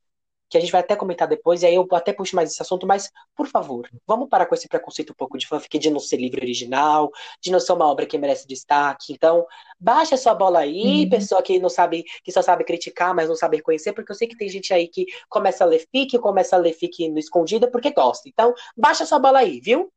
que 0.50 0.58
a 0.58 0.62
gente 0.62 0.72
vai 0.72 0.82
até 0.82 0.96
comentar 0.96 1.28
depois, 1.28 1.64
e 1.64 1.66
aí 1.66 1.76
eu 1.76 1.88
até 1.92 2.14
puxo 2.14 2.36
mais 2.36 2.52
esse 2.52 2.62
assunto, 2.62 2.86
mas, 2.86 3.12
por 3.36 3.48
favor, 3.48 3.90
vamos 4.06 4.30
parar 4.30 4.46
com 4.46 4.56
esse 4.56 4.68
preconceito 4.68 5.12
um 5.12 5.16
pouco 5.16 5.38
de 5.38 5.48
fanfic, 5.48 5.80
de 5.80 5.90
não 5.90 6.00
ser 6.00 6.18
livro 6.18 6.42
original, 6.42 7.12
de 7.42 7.52
não 7.52 7.60
ser 7.60 7.74
uma 7.74 7.86
obra 7.88 8.06
que 8.06 8.18
merece 8.18 8.48
destaque. 8.48 9.14
Então, 9.14 9.46
baixa 9.80 10.18
sua 10.18 10.36
bola 10.36 10.60
aí, 10.60 11.02
Sim. 11.02 11.10
pessoa 11.10 11.42
que 11.42 11.60
não 11.60 11.70
sabe, 11.70 12.04
que 12.24 12.32
só 12.32 12.42
sabe 12.42 12.64
criticar, 12.64 13.14
mas 13.16 13.28
não 13.28 13.36
sabe 13.36 13.58
reconhecer, 13.58 13.94
porque 13.94 14.12
eu 14.12 14.16
sei 14.16 14.28
que 14.28 14.38
tem 14.38 14.50
gente 14.50 14.74
aí 14.74 14.88
que 14.88 15.06
começa 15.30 15.64
a 15.64 15.68
ler 15.68 15.86
fic, 15.92 16.18
começa 16.20 16.56
a 16.56 16.60
ler 16.60 16.74
fic 16.74 17.10
no 17.10 17.20
escondido 17.20 17.70
porque 17.72 17.92
gosta. 17.92 18.30
Então, 18.30 18.54
baixa 18.78 19.06
sua 19.06 19.20
bola 19.20 19.40
aí, 19.40 19.60
viu? 19.60 19.92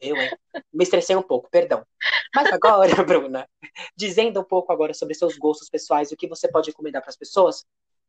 Eu, 0.00 0.16
hein? 0.16 0.30
Me 0.72 0.82
estressei 0.82 1.14
um 1.14 1.22
pouco, 1.22 1.48
perdão. 1.48 1.84
Mas 2.34 2.52
agora, 2.52 2.90
Bruna, 3.04 3.48
dizendo 3.96 4.40
um 4.40 4.44
pouco 4.44 4.72
agora 4.72 4.92
sobre 4.92 5.14
seus 5.14 5.38
gostos 5.38 5.68
pessoais, 5.70 6.10
o 6.10 6.16
que 6.16 6.26
você 6.26 6.50
pode 6.50 6.70
recomendar 6.70 7.00
para 7.00 7.10
as 7.10 7.16
pessoas, 7.16 7.64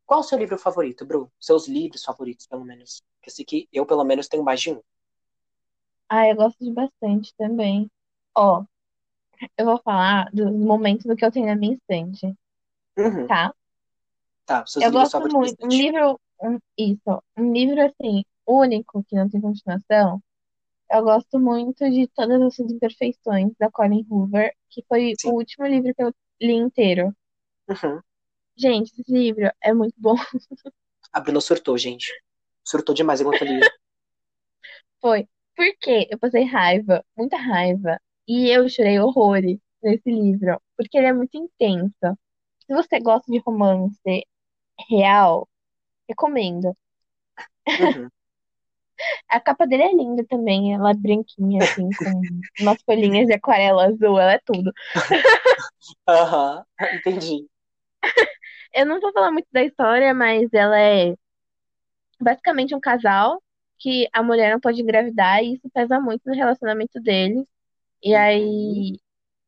qual 0.06 0.22
o 0.22 0.24
seu 0.24 0.38
livro 0.38 0.58
favorito, 0.58 1.06
Bru? 1.06 1.32
Seus 1.40 1.68
livros 1.68 2.04
favoritos, 2.04 2.48
pelo 2.48 2.66
menos. 2.66 3.04
Eu 3.26 3.32
sei 3.32 3.46
que 3.46 3.68
eu, 3.72 3.86
pelo 3.86 4.04
menos, 4.04 4.28
tenho 4.28 4.44
mais 4.44 4.62
de 4.62 4.72
um. 4.72 4.82
Ah, 6.10 6.28
eu 6.30 6.36
gosto 6.36 6.64
de 6.64 6.72
bastante 6.72 7.34
também. 7.38 7.90
Ó, 8.36 8.64
eu 9.58 9.66
vou 9.66 9.82
falar 9.84 10.30
dos 10.34 10.52
momentos 10.54 11.06
do 11.06 11.16
que 11.16 11.26
eu 11.26 11.32
tenho 11.32 11.48
na 11.48 11.56
minha 11.56 11.76
estante, 11.76 12.36
Uhum. 12.98 13.28
tá? 13.28 13.54
Tá, 14.46 14.66
seus 14.66 14.86
Eu 14.86 14.92
livros 14.92 15.12
gosto 15.12 15.12
favoritos. 15.12 15.32
muito. 15.32 15.66
Um 15.66 15.68
livro, 15.70 16.20
um- 16.42 16.60
isso, 16.78 17.24
um 17.38 17.52
livro 17.54 17.82
assim, 17.82 18.24
único, 18.48 19.04
que 19.06 19.16
não 19.16 19.28
tem 19.30 19.42
continuação. 19.42 20.22
Eu 20.92 21.04
gosto 21.04 21.40
muito 21.40 21.90
de 21.92 22.08
Todas 22.10 22.42
as 22.42 22.56
Suas 22.56 22.72
Imperfeições, 22.72 23.54
da 23.60 23.72
Colin 23.72 24.06
Hoover, 24.10 24.54
que 24.70 24.84
foi 24.90 25.18
Sim. 25.20 25.32
o 25.32 25.36
último 25.38 25.68
livro 25.68 25.94
que 25.96 26.04
eu 26.04 26.14
li 26.42 26.54
inteiro. 26.54 27.16
Uhum. 27.68 28.04
Gente, 28.56 28.94
esse 29.00 29.12
livro 29.12 29.52
é 29.62 29.74
muito 29.74 29.96
bom. 29.98 30.16
A 31.12 31.20
Bruna 31.20 31.42
surtou, 31.42 31.78
gente. 31.78 32.12
Surtou 32.64 32.96
demais 32.96 33.22
enquanto 33.22 33.44
lia. 33.44 33.62
Foi. 35.02 35.28
Porque 35.56 36.08
eu 36.10 36.18
passei 36.18 36.44
raiva, 36.44 37.06
muita 37.16 37.38
raiva. 37.38 38.00
E 38.28 38.50
eu 38.50 38.68
chorei 38.68 39.00
horrores 39.00 39.60
nesse 39.82 40.10
livro. 40.10 40.60
Porque 40.76 40.98
ele 40.98 41.08
é 41.08 41.14
muito 41.14 41.38
intenso. 41.38 42.18
Se 42.66 42.74
você 42.74 43.00
gosta 43.00 43.32
de 43.32 43.40
romance 43.40 44.26
real, 44.90 45.48
recomendo. 46.08 46.76
Uhum. 47.68 48.10
A 49.28 49.40
capa 49.40 49.66
dele 49.68 49.84
é 49.84 49.94
linda 49.94 50.26
também. 50.30 50.74
Ela 50.74 50.92
é 50.92 50.94
branquinha, 50.94 51.64
assim, 51.64 51.90
com 51.90 52.22
umas 52.62 52.82
folhinhas 52.84 53.28
de 53.28 53.34
aquarela 53.34 53.88
azul. 53.88 54.20
Ela 54.20 54.34
é 54.34 54.40
tudo. 54.46 54.72
Aham, 56.08 56.64
entendi. 56.94 57.48
Eu 58.74 58.86
não 58.86 59.00
vou 59.00 59.12
falar 59.14 59.32
muito 59.32 59.48
da 59.52 59.64
história, 59.64 60.14
mas 60.14 60.52
ela 60.54 60.80
é 60.80 61.16
basicamente 62.20 62.74
um 62.76 62.80
casal 62.80 63.42
que 63.80 64.08
a 64.14 64.24
mulher 64.24 64.52
não 64.54 64.60
pode 64.60 64.82
engravidar 64.82 65.44
e 65.44 65.56
isso 65.56 65.70
pesa 65.74 66.00
muito 66.00 66.22
no 66.26 66.34
relacionamento 66.34 67.00
deles. 67.02 67.46
E 68.04 68.16
aí 68.16 69.00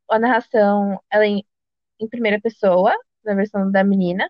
a 0.09 0.19
narração 0.19 0.99
ela 1.11 1.25
é 1.25 1.29
em, 1.29 1.45
em 1.99 2.07
primeira 2.09 2.39
pessoa, 2.41 2.93
na 3.23 3.33
versão 3.35 3.71
da 3.71 3.83
menina, 3.83 4.29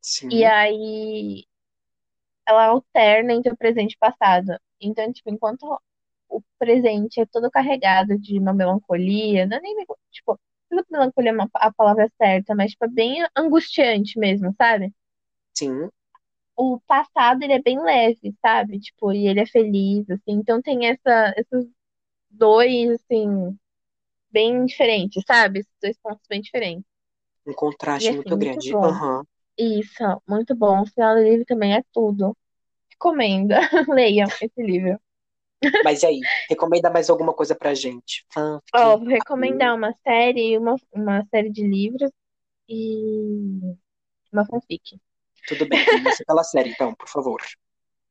Sim. 0.00 0.28
e 0.30 0.44
aí 0.44 1.44
ela 2.46 2.66
alterna 2.66 3.32
entre 3.32 3.52
o 3.52 3.56
presente 3.56 3.92
e 3.92 3.96
o 3.96 3.98
passado. 3.98 4.58
Então, 4.80 5.12
tipo, 5.12 5.30
enquanto 5.30 5.80
o 6.28 6.42
presente 6.58 7.20
é 7.20 7.26
todo 7.26 7.50
carregado 7.50 8.18
de 8.18 8.38
uma 8.38 8.52
melancolia, 8.54 9.46
não 9.46 9.56
é 9.58 9.60
nem 9.60 9.76
tipo, 10.10 10.38
não 10.70 10.78
sei 10.78 10.84
se 10.86 10.92
melancolia 10.92 11.30
é 11.30 11.34
uma- 11.34 11.50
a 11.54 11.72
palavra 11.72 12.10
certa, 12.18 12.54
mas 12.54 12.72
tipo, 12.72 12.84
é 12.86 12.88
bem 12.88 13.26
angustiante 13.36 14.18
mesmo, 14.18 14.54
sabe? 14.58 14.92
Sim. 15.54 15.90
o 16.56 16.78
passado 16.86 17.42
ele 17.42 17.54
é 17.54 17.62
bem 17.62 17.80
leve, 17.82 18.34
sabe? 18.42 18.78
Tipo, 18.80 19.12
e 19.12 19.26
ele 19.26 19.40
é 19.40 19.46
feliz, 19.46 20.08
assim. 20.10 20.32
Então 20.32 20.60
tem 20.62 20.86
essa, 20.86 21.34
esses 21.36 21.68
dois, 22.30 22.90
assim, 22.92 23.58
bem 24.30 24.64
diferentes, 24.66 25.22
sabe? 25.26 25.60
Esses 25.60 25.74
dois 25.82 25.98
pontos 26.00 26.26
bem 26.28 26.40
diferentes. 26.42 26.84
Um 27.46 27.52
contraste 27.52 28.00
E, 28.00 28.12
assim, 28.12 28.30
muito 28.30 28.34
muito 28.34 28.38
grande. 28.38 28.74
Aham. 28.82 29.22
Isso, 29.58 30.04
muito 30.28 30.56
bom. 30.56 30.82
O 30.82 30.86
final 30.86 31.16
do 31.16 31.22
livro 31.22 31.44
também 31.46 31.74
é 31.76 31.84
tudo. 31.92 32.36
Recomendo. 32.90 33.54
Leiam 33.94 34.32
esse 34.40 34.62
livro. 34.62 35.00
Mas 35.84 36.02
e 36.02 36.06
aí, 36.06 36.20
recomenda 36.48 36.90
mais 36.90 37.10
alguma 37.10 37.34
coisa 37.34 37.54
pra 37.54 37.74
gente? 37.74 38.24
Ó, 38.36 38.60
Fanfic, 38.72 38.98
vou 38.98 39.08
recomendar 39.08 39.74
uma 39.74 39.92
série, 40.02 40.56
uma, 40.58 40.76
uma 40.92 41.24
série 41.26 41.50
de 41.50 41.66
livros 41.66 42.10
e 42.68 43.60
uma 44.32 44.46
fanfic. 44.46 44.98
tudo 45.46 45.66
bem. 45.66 45.84
Começa 45.84 46.24
pela 46.26 46.44
série, 46.44 46.70
então, 46.70 46.94
por 46.94 47.08
favor. 47.08 47.40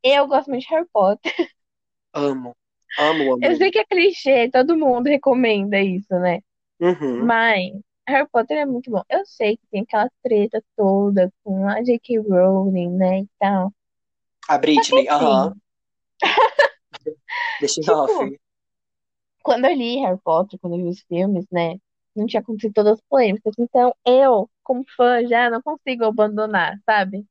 Eu 0.04 0.28
gosto 0.28 0.50
muito 0.50 0.62
de 0.62 0.70
Harry 0.70 0.88
Potter. 0.92 1.34
Amo, 2.14 2.56
amo, 2.98 3.34
amo. 3.34 3.46
Eu 3.46 3.56
sei 3.56 3.72
que 3.72 3.80
é 3.80 3.86
clichê, 3.86 4.50
todo 4.50 4.78
mundo 4.78 5.08
recomenda 5.08 5.80
isso, 5.80 6.14
né? 6.20 6.40
Uhum. 6.80 7.26
Mas 7.26 7.72
Harry 8.08 8.28
Potter 8.32 8.58
é 8.58 8.66
muito 8.66 8.90
bom. 8.90 9.04
Eu 9.10 9.26
sei 9.26 9.58
que 9.58 9.68
tem 9.68 9.82
aquela 9.82 10.10
treta 10.24 10.64
toda 10.76 11.32
com 11.44 11.68
a 11.68 11.82
J.K. 11.82 12.18
Rowling, 12.20 12.90
né, 12.92 13.20
e 13.20 13.28
tal. 13.40 13.72
A 14.48 14.58
Britney, 14.58 15.08
aham. 15.08 15.54
Sim. 15.54 15.62
Deixa 17.60 17.82
Tipo, 17.82 17.94
off. 17.94 18.40
quando 19.44 19.66
eu 19.66 19.74
li 19.74 20.00
Harry 20.00 20.20
Potter, 20.24 20.60
quando 20.60 20.76
eu 20.76 20.84
vi 20.84 20.90
os 20.90 21.02
filmes, 21.02 21.46
né, 21.52 21.76
não 22.16 22.26
tinha 22.26 22.42
acontecido 22.42 22.74
todas 22.74 22.94
as 22.94 23.02
polêmicas. 23.10 23.54
Então, 23.58 23.94
eu, 24.06 24.50
como 24.64 24.84
fã, 24.96 25.26
já 25.28 25.50
não 25.50 25.62
consigo 25.62 26.06
abandonar, 26.06 26.78
sabe? 26.86 27.26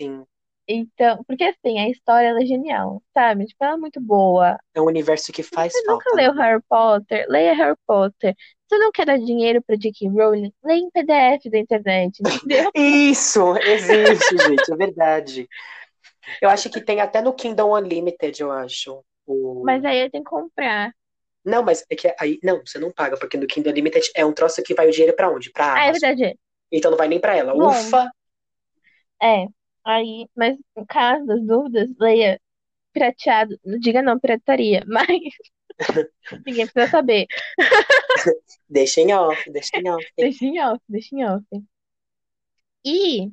Sim. 0.00 0.24
Então, 0.66 1.22
porque 1.24 1.44
assim, 1.44 1.78
a 1.78 1.88
história 1.88 2.28
ela 2.28 2.40
é 2.40 2.46
genial, 2.46 3.02
sabe? 3.12 3.46
Tipo, 3.46 3.64
ela 3.64 3.74
é 3.74 3.76
muito 3.76 4.00
boa. 4.00 4.58
É 4.74 4.80
um 4.80 4.86
universo 4.86 5.32
que 5.32 5.42
faz 5.42 5.72
Você 5.72 5.82
nunca 5.82 6.04
falta, 6.04 6.22
leu 6.22 6.34
né? 6.34 6.42
Harry 6.42 6.62
Potter? 6.68 7.26
Leia 7.28 7.54
Harry 7.54 7.76
Potter. 7.86 8.34
Você 8.68 8.78
não 8.78 8.92
quer 8.92 9.04
dar 9.04 9.18
dinheiro 9.18 9.60
pra 9.62 9.76
J.K. 9.76 10.08
Rowling? 10.08 10.52
Leia 10.64 10.78
em 10.78 10.90
PDF 10.90 11.50
da 11.50 11.58
internet, 11.58 12.20
entendeu? 12.20 12.70
Isso, 12.74 13.56
existe, 13.58 14.38
gente, 14.38 14.72
é 14.72 14.76
verdade. 14.76 15.48
Eu 16.40 16.48
acho 16.48 16.70
que 16.70 16.80
tem 16.80 17.00
até 17.00 17.20
no 17.20 17.34
Kingdom 17.34 17.76
Unlimited, 17.76 18.40
eu 18.40 18.50
acho. 18.50 19.04
O... 19.26 19.64
Mas 19.64 19.84
aí 19.84 20.00
eu 20.02 20.10
tenho 20.10 20.24
que 20.24 20.30
comprar. 20.30 20.92
Não, 21.44 21.62
mas 21.62 21.84
é 21.90 21.96
que 21.96 22.14
aí. 22.20 22.38
Não, 22.42 22.60
você 22.64 22.78
não 22.78 22.92
paga, 22.92 23.16
porque 23.18 23.36
no 23.36 23.46
Kingdom 23.46 23.70
Unlimited 23.70 24.10
é 24.14 24.24
um 24.24 24.32
troço 24.32 24.62
que 24.62 24.74
vai 24.74 24.88
o 24.88 24.92
dinheiro 24.92 25.14
pra 25.16 25.30
onde? 25.30 25.50
Pra 25.50 25.74
Ah, 25.74 25.80
é 25.86 25.90
Amazon. 25.90 26.10
verdade. 26.10 26.38
Então 26.70 26.90
não 26.90 26.98
vai 26.98 27.08
nem 27.08 27.20
pra 27.20 27.36
ela. 27.36 27.54
Bom, 27.54 27.68
Ufa! 27.68 28.10
é. 29.22 29.46
Aí, 29.84 30.28
mas 30.36 30.56
no 30.76 30.86
caso 30.86 31.26
das 31.26 31.42
dúvidas, 31.44 31.88
leia 31.98 32.40
pirateado. 32.92 33.58
Não 33.64 33.78
diga 33.78 34.02
não, 34.02 34.20
pirataria, 34.20 34.84
mas 34.88 35.08
ninguém 36.46 36.66
precisa 36.66 36.90
saber. 36.90 37.26
Deixa 38.68 39.00
em 39.00 39.12
off, 39.12 39.50
deixa 39.50 39.78
em 39.78 39.88
off. 39.90 40.06
Deixa 40.18 40.44
em 40.46 40.58
off, 40.60 40.82
deixa 40.88 41.14
em 41.14 41.24
off. 41.24 41.46
E 42.84 43.30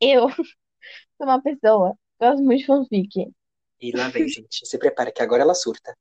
eu 0.00 0.28
sou 0.30 1.26
uma 1.26 1.42
pessoa 1.42 1.94
que 1.94 2.26
gosto 2.26 2.42
muito 2.44 2.60
de 2.60 2.66
fanfic. 2.66 3.32
E 3.82 3.90
lá 3.90 4.08
vem, 4.08 4.28
gente. 4.28 4.64
Se 4.64 4.78
prepara, 4.78 5.10
que 5.10 5.20
agora 5.20 5.42
ela 5.42 5.54
surta. 5.54 5.96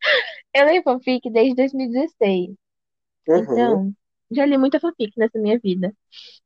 Eu 0.54 0.66
leio 0.66 0.82
fanfic 0.82 1.30
desde 1.30 1.54
2016. 1.54 2.50
Uhum. 3.26 3.38
Então, 3.38 3.92
já 4.30 4.44
li 4.44 4.58
muita 4.58 4.78
fanfic 4.78 5.12
nessa 5.16 5.38
minha 5.38 5.58
vida. 5.58 5.96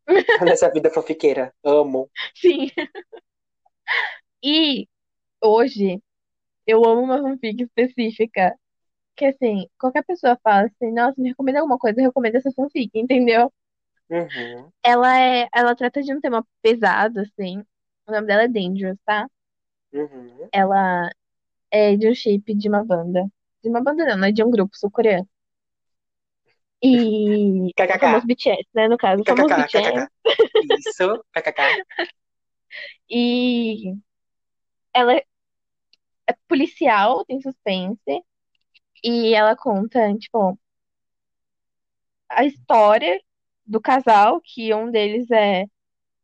Nessa 0.57 0.71
vida 0.71 0.89
fanfiqueira. 0.89 1.53
Amo. 1.65 2.09
Sim. 2.37 2.71
E 4.41 4.89
hoje 5.43 6.01
eu 6.65 6.85
amo 6.85 7.03
uma 7.03 7.21
fanfic 7.21 7.65
específica. 7.65 8.57
Que 9.17 9.25
assim, 9.27 9.67
qualquer 9.79 10.05
pessoa 10.05 10.39
fala 10.43 10.67
assim, 10.67 10.93
nossa, 10.93 11.21
me 11.21 11.31
recomenda 11.31 11.59
alguma 11.59 11.79
coisa, 11.79 12.01
eu 12.01 12.05
recomendo 12.05 12.37
essa 12.37 12.53
fanfic, 12.53 12.91
entendeu? 12.95 13.53
Uhum. 14.11 14.71
Ela 14.85 15.21
é, 15.21 15.49
ela 15.53 15.75
trata 15.75 16.03
de 16.03 16.15
um 16.15 16.21
tema 16.21 16.47
pesado, 16.63 17.21
assim. 17.21 17.65
O 18.07 18.13
nome 18.13 18.27
dela 18.27 18.43
é 18.45 18.49
Dangerous, 18.49 18.99
tá? 19.05 19.27
Uhum. 19.93 20.49
Ela 20.53 21.11
é 21.71 21.97
de 21.97 22.09
um 22.09 22.15
chip 22.15 22.55
de 22.55 22.69
uma 22.69 22.85
banda. 22.85 23.27
De 23.63 23.69
uma 23.69 23.83
banda 23.83 24.05
não, 24.05 24.19
não 24.19 24.29
é 24.29 24.33
de 24.33 24.43
um 24.43 24.51
grupo 24.51 24.77
sul-coreano. 24.77 25.29
E 26.83 27.71
o 27.71 27.75
KKK. 27.77 27.99
famoso 27.99 28.27
BTS, 28.27 28.69
né? 28.75 28.89
No 28.89 28.97
caso, 28.97 29.23
o 29.23 29.25
famoso 29.25 29.49
KKK, 29.49 29.63
BTS. 29.63 30.09
KKK. 30.23 30.89
Isso, 30.89 31.25
KKK. 31.33 31.85
E 33.09 33.95
ela 34.93 35.15
é 35.15 35.25
policial, 36.49 37.25
tem 37.25 37.41
suspense. 37.41 38.23
E 39.03 39.35
ela 39.35 39.57
conta, 39.57 40.13
tipo, 40.19 40.59
a 42.29 42.45
história 42.45 43.21
do 43.65 43.81
casal, 43.81 44.41
que 44.43 44.75
um 44.75 44.91
deles 44.91 45.31
é 45.31 45.67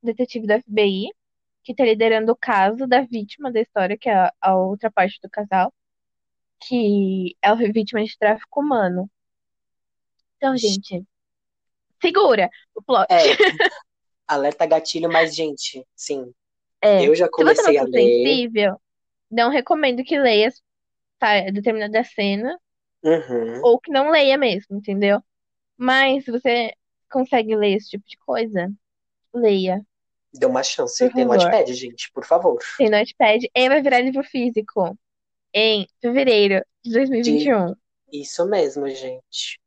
detetive 0.03 0.47
da 0.47 0.61
FBI, 0.61 1.09
que 1.63 1.75
tá 1.75 1.85
liderando 1.85 2.33
o 2.33 2.37
caso 2.37 2.87
da 2.87 3.03
vítima 3.03 3.53
da 3.53 3.61
história, 3.61 3.97
que 3.97 4.09
é 4.09 4.15
a, 4.15 4.33
a 4.41 4.57
outra 4.57 4.91
parte 4.91 5.21
do 5.23 5.31
casal, 5.31 5.73
que 6.61 7.37
é 7.43 7.55
vítima 7.73 8.03
de 8.05 8.17
tráfico 8.19 8.61
humano. 8.61 9.11
Então, 10.37 10.57
gente, 10.57 11.05
segura 12.01 12.51
o 12.75 12.83
plot. 12.83 13.07
É, 13.11 13.17
alerta 14.27 14.67
gatilho, 14.67 15.11
mas, 15.11 15.35
gente, 15.35 15.87
sim. 15.95 16.33
É, 16.81 17.07
Eu 17.07 17.15
já 17.15 17.27
se 17.27 17.31
você 17.31 17.37
comecei 17.37 17.75
não 17.77 17.83
a 17.83 17.85
ler. 17.85 17.91
sensível, 17.93 18.81
não 19.31 19.51
recomendo 19.51 20.03
que 20.05 20.19
leia 20.19 20.53
tá, 21.19 21.41
determinada 21.51 22.03
cena, 22.05 22.59
Uhum. 23.05 23.63
ou 23.65 23.81
que 23.81 23.91
não 23.91 24.11
leia 24.11 24.39
mesmo, 24.39 24.77
entendeu? 24.77 25.21
Mas 25.77 26.25
se 26.25 26.31
você 26.31 26.73
consegue 27.11 27.57
ler 27.57 27.77
esse 27.77 27.91
tipo 27.91 28.05
de 28.07 28.17
coisa, 28.19 28.73
leia, 29.35 29.85
Dê 30.33 30.47
uma 30.47 30.63
chance. 30.63 31.05
por 31.05 31.13
Tem 31.13 31.27
favor. 31.27 31.27
Notepad, 31.27 31.73
gente, 31.75 32.11
por 32.13 32.25
favor. 32.25 32.59
Tem 32.77 32.91
Notepad 32.91 33.49
e 33.55 33.69
vai 33.69 33.83
virar 33.83 34.01
livro 34.01 34.23
físico 34.25 34.97
em 35.55 35.87
fevereiro 36.01 36.65
de 36.85 36.91
De... 37.23 37.53
2021. 37.53 37.75
Isso 38.13 38.47
mesmo, 38.47 38.89
gente. 38.89 39.61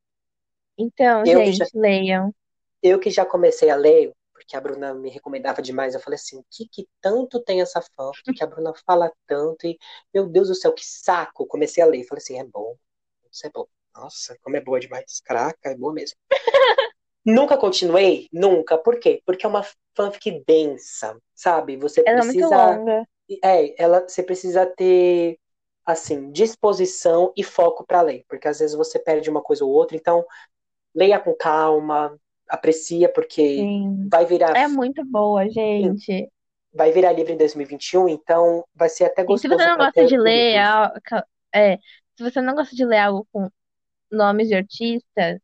Então, 0.78 1.26
Eu 1.26 1.44
que 1.44 1.52
já, 1.54 1.66
gente, 1.66 1.72
leiam. 1.74 2.34
eu 2.82 3.00
que 3.00 3.10
já 3.10 3.26
comecei 3.26 3.70
a 3.70 3.76
ler, 3.76 4.14
porque 4.34 4.56
a 4.56 4.62
Bruna 4.62 4.94
me 4.94 5.10
recomendava 5.10 5.62
demais, 5.62 5.94
eu 5.96 6.00
falei 6.02 6.16
assim, 6.16 6.38
o 6.38 6.46
que, 6.52 6.68
que 6.68 6.88
tanto 7.02 7.40
tem 7.44 7.62
essa 7.62 7.82
fanfic, 7.82 8.34
que 8.34 8.44
a 8.44 8.48
Bruna 8.48 8.74
fala 8.86 9.12
tanto, 9.28 9.66
e, 9.68 9.78
meu 10.14 10.28
Deus 10.28 10.48
do 10.50 10.56
céu, 10.56 10.74
que 10.74 10.86
saco. 10.86 11.46
Comecei 11.48 11.82
a 11.84 11.86
ler, 11.88 12.04
falei 12.06 12.22
assim, 12.22 12.40
é 12.40 12.44
bom, 12.44 12.76
isso 13.32 13.46
é 13.48 13.50
bom. 13.50 13.68
Nossa, 13.96 14.38
como 14.44 14.58
é 14.58 14.62
boa 14.62 14.80
demais. 14.80 15.22
Caraca, 15.24 15.70
é 15.70 15.76
boa 15.78 15.94
mesmo. 15.94 16.18
Nunca 17.26 17.58
continuei? 17.58 18.28
Nunca. 18.32 18.78
Por 18.78 19.00
quê? 19.00 19.22
Porque 19.26 19.46
é 19.46 19.50
uma 19.50 19.64
fanfic 19.96 20.44
densa, 20.48 21.18
sabe? 21.34 21.78
Você 21.78 22.04
Ela 22.04 22.22
é 22.22 22.24
muito 22.24 22.46
precisa. 22.46 22.48
longa. 22.48 23.06
É, 23.44 23.82
ela, 23.82 24.02
você 24.08 24.22
precisa 24.24 24.66
ter, 24.66 25.40
assim, 25.86 26.32
disposição 26.32 27.34
e 27.36 27.44
foco 27.44 27.86
para 27.86 28.02
ler, 28.02 28.24
porque 28.30 28.48
às 28.48 28.60
vezes 28.60 28.76
você 28.76 29.00
perde 29.00 29.30
uma 29.30 29.42
coisa 29.42 29.66
ou 29.66 29.72
outra, 29.72 29.98
então 29.98 30.26
leia 30.96 31.20
com 31.20 31.34
calma, 31.36 32.20
aprecia, 32.50 33.10
porque 33.12 33.72
Sim. 33.72 34.12
vai 34.12 34.26
virar, 34.26 34.54
É 34.54 34.68
muito 34.68 35.04
boa, 35.06 35.50
gente. 35.50 36.30
vai 36.72 36.92
virar 36.92 37.12
livro 37.12 37.32
em 37.34 37.38
2021, 37.38 38.08
então 38.08 38.64
vai 38.76 38.88
ser 38.90 39.06
até 39.06 39.24
E 39.28 39.38
se 39.38 39.48
você 39.48 39.58
gostoso 39.58 39.68
não 39.68 39.78
gosta 39.78 40.06
de 40.06 40.18
ler, 40.18 40.58
é, 41.54 41.78
se 41.78 42.24
você 42.24 42.42
não 42.42 42.54
gosta 42.56 42.76
de 42.76 42.86
ler 42.86 43.00
algo 43.00 43.28
com 43.32 43.50
nomes 44.12 44.48
de 44.50 44.56
artistas, 44.56 45.40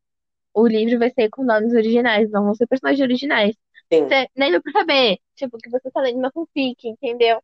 o 0.54 0.68
livro 0.68 1.00
vai 1.00 1.12
ser 1.12 1.30
com 1.30 1.44
nomes 1.46 1.74
originais, 1.74 2.32
não 2.32 2.46
vão 2.46 2.56
ser 2.56 2.68
personagens 2.68 3.02
originais. 3.04 3.56
Você 4.00 4.28
nem 4.36 4.52
deu 4.52 4.62
pra 4.62 4.72
saber, 4.74 5.18
tipo, 5.36 5.58
que 5.58 5.70
você 5.70 5.90
tá 5.92 6.02
lendo 6.02 6.20
uma 6.20 6.32
fanfic, 6.32 6.88
entendeu? 6.88 7.42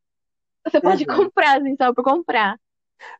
Você 0.65 0.81
pode 0.81 1.05
Uhum. 1.05 1.07
comprar, 1.07 1.60
assim, 1.62 1.75
só 1.77 1.93
por 1.93 2.03
comprar. 2.03 2.57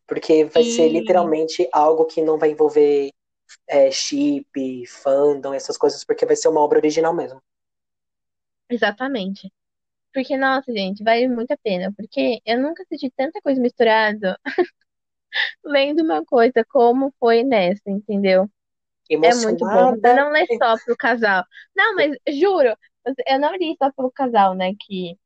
Porque 0.08 0.46
vai 0.46 0.64
ser 0.64 0.90
E 0.90 0.90
literalmente 0.90 1.68
algo 1.72 2.06
que 2.06 2.22
não 2.22 2.38
vai 2.38 2.52
envolver 2.52 3.10
é, 3.68 3.92
chip, 3.92 4.86
fandom, 4.88 5.54
essas 5.54 5.78
coisas, 5.78 6.04
porque 6.06 6.26
vai 6.26 6.36
ser 6.36 6.50
uma 6.50 6.62
obra 6.62 6.80
original 6.80 7.14
mesmo. 7.16 7.42
exatamente. 8.70 9.52
Porque, 10.14 10.38
nossa, 10.38 10.74
gente, 10.74 11.04
vale 11.04 11.28
muito 11.30 11.52
a 11.54 11.58
pena. 11.58 11.94
Porque 11.96 12.42
eu 12.46 12.62
nunca 12.62 12.84
assisti 12.84 13.12
tanta 13.12 13.42
coisa 13.42 13.62
misturada 13.62 14.40
lendo 15.64 16.04
uma 16.04 16.24
coisa 16.26 16.64
como 16.70 17.14
foi 17.20 17.44
nessa, 17.44 17.82
entendeu? 17.90 18.50
É 19.22 19.36
muito 19.36 19.68
bom. 19.70 19.98
Você 20.00 20.02
Emocionada. 20.02 20.14
não 20.14 20.32
lê 20.32 20.48
só 20.62 20.78
pro 20.80 20.98
casal. 20.98 21.44
Não, 21.76 21.96
mas 21.96 22.16
juro, 22.40 22.78
eu 23.28 23.40
não 23.40 23.56
li 23.56 23.76
só 23.78 23.92
pelo 23.92 24.12
casal, 24.12 24.56
né? 24.56 24.74
Que 24.80 25.18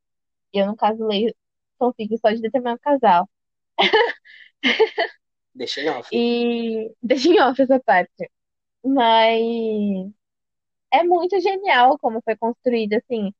eu, 0.53 0.65
no 0.67 0.75
caso, 0.77 1.05
leio 1.07 1.35
fanfic 1.79 2.17
só 2.19 2.31
de 2.31 2.41
determinado 2.41 2.79
casal. 2.81 3.29
Deixa 5.55 5.81
em 5.81 5.89
off. 5.89 6.11
E 6.11 6.93
deixa 7.01 7.29
em 7.29 7.39
off 7.41 7.61
essa 7.61 7.79
parte. 7.79 8.29
Mas 8.85 10.11
é 10.93 11.03
muito 11.03 11.37
genial 11.41 11.97
como 11.99 12.21
foi 12.23 12.37
construído, 12.37 12.93
assim. 12.93 13.33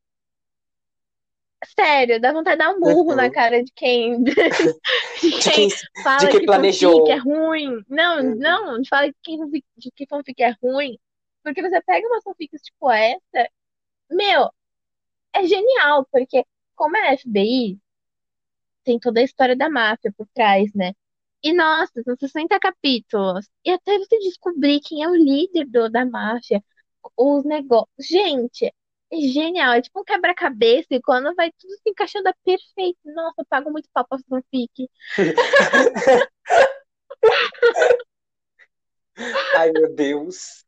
Sério, 1.80 2.20
dá 2.20 2.34
vontade 2.34 2.58
de 2.58 2.66
dar 2.66 2.72
um 2.76 2.82
burro 2.82 3.14
na 3.16 3.30
Uhum. 3.30 3.32
cara 3.32 3.64
de 3.64 3.72
quem, 3.76 4.24
de 5.22 5.34
De 5.42 5.52
quem 5.52 5.52
quem, 5.52 5.70
de 6.18 6.28
fala 6.28 6.28
quem 6.28 6.42
que 6.42 6.50
fanfic 6.50 7.10
é 7.10 7.16
planejou. 7.16 7.18
ruim. 7.18 7.84
Não, 7.88 8.22
Uhum. 8.22 8.38
não, 8.38 8.82
de 8.82 8.90
fala 8.90 9.08
que 9.12 9.18
quem 9.24 9.38
fanfic- 9.40 9.66
de 9.78 9.92
que 9.92 10.08
fanfic 10.08 10.42
é 10.44 10.56
ruim. 10.62 10.98
Porque 11.44 11.62
você 11.62 11.82
pega 11.82 12.08
umas 12.08 12.24
fanfics 12.24 12.62
tipo 12.62 12.90
essa, 12.92 13.50
meu, 14.12 14.50
é 15.34 15.46
genial, 15.48 16.08
porque 16.12 16.46
como 16.76 16.98
é 16.98 17.14
FBI, 17.18 17.80
tem 18.84 19.00
toda 19.00 19.20
a 19.22 19.24
história 19.24 19.56
da 19.56 19.70
máfia 19.70 20.12
por 20.18 20.28
trás, 20.34 20.74
né? 20.74 20.94
E 21.44 21.54
nossa, 21.54 22.04
são 22.04 22.16
60 22.18 22.60
capítulos. 22.60 23.50
E 23.66 23.72
até 23.72 23.98
você 23.98 24.18
descobrir 24.20 24.80
quem 24.82 25.04
é 25.04 25.08
o 25.10 25.16
líder 25.16 25.66
do, 25.68 25.90
da 25.90 26.06
máfia, 26.06 26.64
os 27.18 27.44
negócios. 27.46 27.90
Gente, 28.00 28.66
é 29.12 29.18
genial. 29.34 29.74
É 29.74 29.82
tipo 29.82 30.00
um 30.02 30.04
quebra-cabeça 30.04 30.88
e 30.92 31.02
quando 31.02 31.34
vai 31.36 31.52
tudo 31.60 31.72
se 31.76 31.90
encaixando 31.90 32.30
é 32.30 32.34
perfeito. 32.46 33.00
Nossa, 33.06 33.42
eu 33.42 33.46
pago 33.50 33.72
muito 33.72 33.90
pau 33.94 34.06
pra 34.08 34.20
fanfic. 34.30 34.90
Ai, 39.56 39.72
meu 39.72 39.94
Deus. 39.96 40.66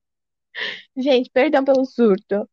Gente, 0.96 1.30
perdão 1.34 1.64
pelo 1.66 1.86
surto. 1.86 2.48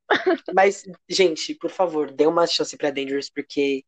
Mas, 0.55 0.85
gente, 1.09 1.55
por 1.55 1.71
favor, 1.71 2.11
dê 2.11 2.27
uma 2.27 2.47
chance 2.47 2.77
pra 2.77 2.91
Dangerous, 2.91 3.31
porque 3.31 3.85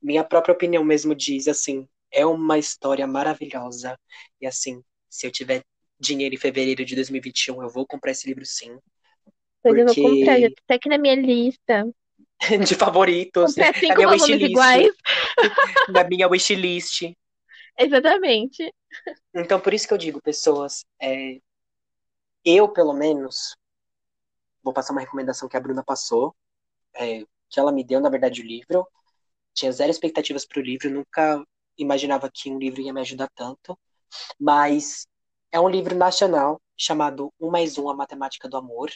minha 0.00 0.24
própria 0.24 0.52
opinião 0.54 0.82
mesmo 0.84 1.14
diz, 1.14 1.46
assim, 1.48 1.86
é 2.10 2.24
uma 2.26 2.58
história 2.58 3.06
maravilhosa. 3.06 3.98
E, 4.40 4.46
assim, 4.46 4.82
se 5.08 5.26
eu 5.26 5.30
tiver 5.30 5.62
dinheiro 6.00 6.34
em 6.34 6.38
fevereiro 6.38 6.84
de 6.84 6.94
2021, 6.94 7.62
eu 7.62 7.68
vou 7.68 7.86
comprar 7.86 8.10
esse 8.12 8.26
livro 8.26 8.44
sim. 8.44 8.76
Pois 9.62 9.76
eu 9.78 9.86
vou 9.86 9.94
Porque- 9.94 10.02
comprar, 10.02 10.40
já 10.40 10.48
tá 10.66 10.74
aqui 10.74 10.88
na 10.88 10.98
minha 10.98 11.14
lista. 11.14 11.84
De 12.68 12.74
favoritos, 12.74 13.54
Comprei 13.54 13.70
na 13.72 13.78
cinco 13.78 13.94
minha 13.96 14.08
volumes 14.08 14.28
wishlist. 14.28 14.50
iguais. 14.50 14.92
Na 15.90 16.04
minha 16.04 16.28
wishlist. 16.28 17.12
Exatamente. 17.78 18.72
Então, 19.34 19.60
por 19.60 19.72
isso 19.72 19.86
que 19.86 19.94
eu 19.94 19.98
digo, 19.98 20.20
pessoas, 20.20 20.84
é, 21.00 21.38
eu, 22.44 22.68
pelo 22.68 22.92
menos, 22.92 23.56
vou 24.62 24.72
passar 24.72 24.92
uma 24.92 25.00
recomendação 25.00 25.48
que 25.48 25.56
a 25.56 25.60
Bruna 25.60 25.82
passou, 25.84 26.34
é, 26.94 27.24
que 27.48 27.60
ela 27.60 27.72
me 27.72 27.84
deu, 27.84 28.00
na 28.00 28.08
verdade, 28.08 28.40
o 28.40 28.46
livro. 28.46 28.86
Tinha 29.54 29.72
zero 29.72 29.90
expectativas 29.90 30.46
para 30.46 30.60
o 30.60 30.62
livro, 30.62 30.90
nunca 30.90 31.44
imaginava 31.76 32.30
que 32.32 32.50
um 32.50 32.58
livro 32.58 32.80
ia 32.80 32.92
me 32.92 33.00
ajudar 33.00 33.28
tanto. 33.34 33.78
Mas 34.38 35.06
é 35.50 35.60
um 35.60 35.68
livro 35.68 35.94
nacional 35.94 36.60
chamado 36.76 37.32
Um 37.40 37.50
Mais 37.50 37.78
Um, 37.78 37.88
A 37.88 37.94
Matemática 37.94 38.48
do 38.48 38.56
Amor. 38.56 38.90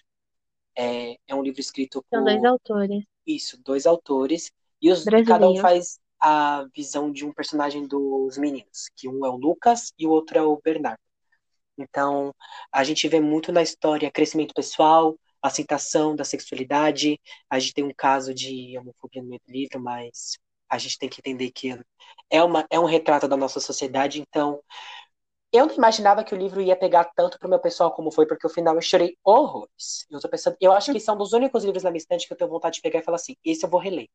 É, 0.76 1.16
é 1.26 1.35
um 1.35 1.42
livro 1.42 1.61
escrito 1.61 2.04
São 2.11 2.20
por 2.20 2.30
dois 2.30 2.44
autores. 2.44 3.04
isso, 3.26 3.61
dois 3.62 3.87
autores. 3.87 4.50
E, 4.80 4.90
os, 4.90 5.04
cada 5.26 5.48
um 5.48 5.56
faz 5.56 5.98
a 6.20 6.66
visão 6.74 7.11
de 7.11 7.24
um 7.24 7.32
personagem 7.32 7.87
dos 7.87 8.38
meninos, 8.38 8.88
que 8.94 9.09
um 9.09 9.24
é 9.24 9.28
o 9.28 9.37
Lucas 9.37 9.92
e 9.98 10.06
o 10.06 10.11
outro 10.11 10.38
é 10.38 10.42
o 10.42 10.61
Bernardo. 10.62 11.00
Então, 11.79 12.35
a 12.73 12.85
gente 12.85 13.07
vê 13.09 13.21
muito 13.21 13.53
na 13.53 13.62
história 13.62 14.11
crescimento 14.11 14.55
pessoal, 14.55 15.17
aceitação 15.43 16.17
da 16.17 16.25
sexualidade. 16.25 17.21
A 17.51 17.59
gente 17.59 17.75
tem 17.75 17.85
um 17.85 17.93
caso 17.97 18.35
de 18.35 18.77
homofobia 18.79 19.23
no 19.23 19.29
meio 19.29 19.41
do 19.47 19.53
livro, 19.53 19.81
mas 19.81 20.39
a 20.69 20.79
gente 20.79 20.99
tem 20.99 21.09
que 21.09 21.21
entender 21.21 21.51
que 21.53 21.79
é, 22.31 22.43
uma, 22.43 22.67
é 22.71 22.79
um 22.81 22.85
retrato 22.85 23.29
da 23.29 23.37
nossa 23.37 23.61
sociedade. 23.61 24.21
Então, 24.21 24.61
eu 25.53 25.67
não 25.67 25.75
imaginava 25.75 26.25
que 26.25 26.35
o 26.35 26.39
livro 26.39 26.61
ia 26.61 26.77
pegar 26.77 27.05
tanto 27.17 27.39
pro 27.39 27.49
meu 27.49 27.59
pessoal 27.59 27.93
como 27.93 28.11
foi, 28.11 28.27
porque 28.27 28.47
no 28.47 28.53
final 28.53 28.75
eu 28.75 28.83
chorei 28.83 29.17
horrores. 29.25 30.07
Eu 30.11 30.21
tô 30.21 30.29
pensando, 30.29 30.57
eu 30.61 30.73
acho 30.73 30.93
que 30.93 31.01
são 31.01 31.17
dos 31.17 31.33
únicos 31.33 31.65
livros 31.65 31.83
na 31.83 31.91
minha 31.91 31.99
estante 31.99 32.27
que 32.27 32.33
eu 32.33 32.37
tenho 32.37 32.51
vontade 32.51 32.77
de 32.77 32.83
pegar 32.83 33.01
e 33.01 33.03
falar 33.03 33.17
assim, 33.17 33.37
esse 33.45 33.65
eu 33.65 33.71
vou 33.71 33.81
reler. 33.81 34.09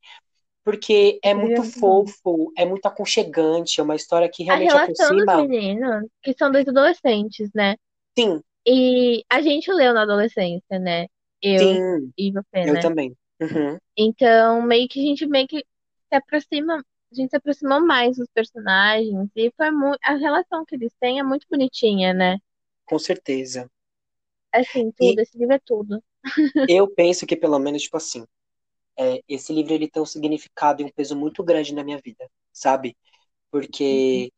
Porque 0.63 1.19
é 1.23 1.33
muito 1.33 1.63
fofo, 1.63 2.51
é 2.57 2.65
muito 2.65 2.85
aconchegante, 2.87 3.79
é 3.79 3.83
uma 3.83 3.95
história 3.95 4.29
que 4.31 4.43
A 4.47 4.55
realmente 4.55 4.57
relação 4.57 5.15
dos 5.15 5.29
aproxima. 5.29 5.33
meninos, 5.33 6.07
que 6.21 6.33
são 6.37 6.51
dois 6.51 6.67
adolescentes, 6.67 7.49
né? 7.55 7.75
Sim, 8.17 8.41
E 8.67 9.23
a 9.29 9.41
gente 9.41 9.71
leu 9.71 9.93
na 9.93 10.03
adolescência, 10.03 10.79
né? 10.79 11.07
Eu 11.41 11.79
sim, 11.79 12.13
e 12.17 12.31
você, 12.31 12.65
eu 12.65 12.77
né? 12.77 12.79
também. 12.79 13.15
Uhum, 13.41 13.79
Então, 13.97 14.61
meio 14.61 14.87
que 14.89 14.99
a 14.99 15.03
gente 15.03 15.25
meio 15.27 15.47
que 15.47 15.59
se 15.59 16.15
aproxima, 16.15 16.77
a 17.11 17.15
gente 17.15 17.29
se 17.31 17.35
aproximou 17.37 17.85
mais 17.85 18.17
dos 18.17 18.27
personagens 18.33 19.29
e 19.35 19.51
foi 19.57 19.71
muito, 19.71 19.99
a 20.03 20.15
relação 20.15 20.65
que 20.65 20.75
eles 20.75 20.93
têm 20.99 21.19
é 21.19 21.23
muito 21.23 21.47
bonitinha, 21.49 22.13
né? 22.13 22.37
com 22.85 22.99
certeza. 22.99 23.67
Assim, 24.53 24.91
tudo, 24.93 25.19
esse 25.19 25.37
livro 25.37 25.55
é 25.55 25.59
tudo. 25.59 26.01
Eu 26.67 26.87
penso 26.87 27.25
que 27.27 27.35
pelo 27.35 27.59
menos, 27.59 27.83
tipo 27.83 27.97
assim, 27.97 28.25
é, 28.99 29.21
esse 29.27 29.53
livro 29.53 29.73
ele 29.73 29.89
tem 29.89 30.01
um 30.01 30.05
significado 30.05 30.81
e 30.81 30.85
um 30.85 30.91
peso 30.91 31.15
muito 31.15 31.43
grande 31.43 31.73
na 31.73 31.83
minha 31.83 31.99
vida, 32.03 32.29
sabe? 32.53 32.95
Porque, 33.51 34.31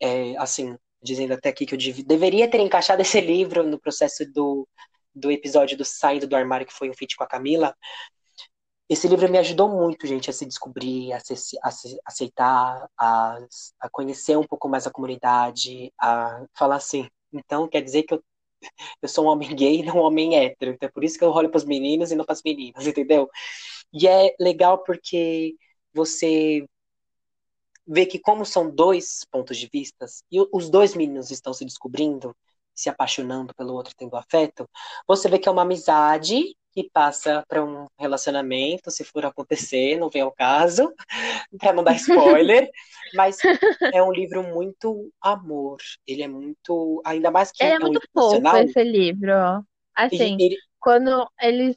é, 0.00 0.36
assim, 0.38 0.76
dizendo 1.02 1.34
até 1.34 1.48
aqui 1.50 1.66
que 1.66 1.74
eu 1.74 1.78
dev- 1.78 2.04
deveria 2.06 2.50
ter 2.50 2.60
encaixado 2.60 3.02
esse 3.02 3.20
livro 3.22 3.64
no 3.64 3.80
processo 3.80 4.24
do, 4.32 4.68
do 5.14 5.30
episódio 5.30 5.76
do 5.76 5.84
Saindo 5.84 6.26
do 6.26 6.36
Armário, 6.36 6.66
que 6.66 6.72
foi 6.74 6.90
um 6.90 6.94
feat 6.94 7.16
com 7.16 7.24
a 7.24 7.28
Camila. 7.28 7.74
Esse 8.88 9.06
livro 9.06 9.30
me 9.30 9.38
ajudou 9.38 9.68
muito, 9.68 10.04
gente, 10.06 10.28
a 10.30 10.32
se 10.32 10.44
descobrir, 10.44 11.12
a 11.12 11.20
se, 11.20 11.56
a 11.62 11.70
se 11.70 11.98
aceitar, 12.04 12.88
a, 12.98 13.38
a 13.80 13.88
conhecer 13.90 14.36
um 14.36 14.42
pouco 14.46 14.68
mais 14.68 14.84
a 14.86 14.90
comunidade, 14.90 15.92
a 16.00 16.44
falar 16.54 16.76
assim. 16.76 17.08
Então, 17.32 17.68
quer 17.68 17.82
dizer 17.82 18.02
que 18.02 18.14
eu, 18.14 18.22
eu 19.02 19.08
sou 19.08 19.24
um 19.26 19.28
homem 19.28 19.54
gay 19.54 19.82
não 19.82 19.96
um 19.96 20.00
homem 20.00 20.36
hétero. 20.36 20.72
Então, 20.72 20.88
é 20.88 20.92
por 20.92 21.04
isso 21.04 21.18
que 21.18 21.24
eu 21.24 21.30
olho 21.30 21.50
para 21.50 21.58
os 21.58 21.64
meninos 21.64 22.10
e 22.10 22.16
não 22.16 22.24
para 22.24 22.34
as 22.34 22.42
meninas, 22.42 22.86
entendeu? 22.86 23.28
E 23.92 24.06
é 24.06 24.34
legal 24.40 24.78
porque 24.84 25.56
você 25.92 26.66
vê 27.86 28.06
que, 28.06 28.18
como 28.18 28.44
são 28.44 28.70
dois 28.70 29.24
pontos 29.30 29.56
de 29.58 29.68
vista, 29.72 30.06
e 30.30 30.38
os 30.52 30.70
dois 30.70 30.94
meninos 30.94 31.30
estão 31.30 31.52
se 31.52 31.64
descobrindo, 31.64 32.34
se 32.80 32.88
apaixonando 32.88 33.54
pelo 33.54 33.74
outro, 33.74 33.94
tendo 33.96 34.16
afeto, 34.16 34.68
você 35.06 35.28
vê 35.28 35.38
que 35.38 35.48
é 35.48 35.52
uma 35.52 35.62
amizade 35.62 36.56
que 36.72 36.88
passa 36.92 37.44
para 37.48 37.64
um 37.64 37.86
relacionamento, 37.98 38.90
se 38.90 39.04
for 39.04 39.24
acontecer, 39.26 39.98
não 39.98 40.08
vem 40.10 40.22
ao 40.22 40.32
caso, 40.32 40.92
para 41.60 41.72
não 41.72 41.82
dar 41.84 41.94
spoiler, 41.96 42.70
mas 43.12 43.44
é 43.92 44.02
um 44.02 44.12
livro 44.12 44.42
muito 44.42 45.12
amor. 45.20 45.78
Ele 46.06 46.22
é 46.22 46.28
muito, 46.28 47.02
ainda 47.04 47.30
mais 47.30 47.50
que 47.52 47.62
Ele 47.62 47.72
é 47.72 47.74
é 47.74 47.78
um 47.80 47.80
muito 47.80 48.00
fofo 48.12 48.56
esse 48.56 48.82
livro. 48.84 49.32
Assim, 49.94 50.32
ele, 50.38 50.54
ele- 50.56 50.62
quando 50.80 51.28
eles 51.40 51.76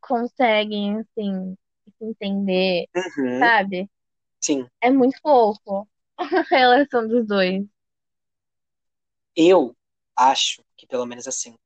conseguem, 0.00 0.98
assim, 1.00 1.56
se 1.98 2.04
entender, 2.04 2.88
Uhum, 2.94 3.42
sabe? 3.42 3.90
sim. 4.40 4.68
É 4.82 4.90
muito 4.90 5.18
fofo 5.22 5.88
a 6.18 6.42
relação 6.50 7.06
dos 7.08 7.26
dois. 7.26 7.64
Eu 9.36 9.74
acho 10.20 10.62
que, 10.76 10.86
pelo 10.86 11.06
menos 11.06 11.28
assim, 11.28 11.56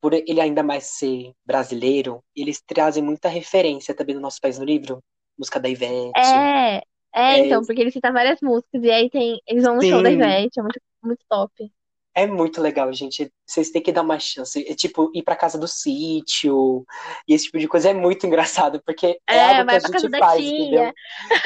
por 0.00 0.14
ele 0.14 0.40
ainda 0.40 0.62
mais 0.62 0.84
ser 0.86 1.32
brasileiro, 1.46 2.22
eles 2.36 2.62
trazem 2.66 3.02
muita 3.02 3.28
referência 3.28 3.94
também 3.94 4.14
do 4.16 4.20
nosso 4.22 4.40
país 4.40 4.58
no 4.58 4.64
livro. 4.64 5.02
Música 5.38 5.60
da 5.60 5.68
Ivete. 5.68 6.44
É, 6.44 6.78
é, 7.14 7.38
É, 7.38 7.38
então, 7.38 7.64
porque 7.64 7.80
ele 7.80 7.90
cita 7.92 8.12
várias 8.12 8.40
músicas 8.42 8.82
e 8.82 8.90
aí 8.90 9.10
tem, 9.10 9.40
eles 9.46 9.64
vão 9.64 9.76
no 9.76 9.84
show 9.84 10.02
da 10.02 10.10
sim, 10.10 10.12
Ivete, 10.12 10.58
é 10.58 10.62
muito, 10.62 10.80
muito 11.02 11.24
top. 11.28 11.72
é 12.14 12.26
muito 12.26 12.60
legal, 12.60 12.92
gente. 12.92 13.32
Vocês 13.46 13.70
têm 13.70 13.82
que 13.82 13.92
dar 13.92 14.02
uma 14.02 14.18
chance. 14.18 14.64
É 14.68 14.74
tipo 14.74 15.10
ir 15.14 15.22
pra 15.22 15.36
casa 15.36 15.56
do 15.58 15.68
sítio 15.68 16.84
e 17.28 17.34
esse 17.34 17.44
tipo 17.46 17.58
de 17.58 17.68
coisa 17.68 17.90
é 17.90 17.94
muito 17.94 18.26
engraçado, 18.26 18.82
porque 18.84 19.18
é 19.28 19.40
É, 19.40 19.42
algo 19.42 19.64
que 19.66 19.76
a 19.76 19.80
gente 19.80 20.08
faz, 20.18 20.48
entendeu? 20.48 20.92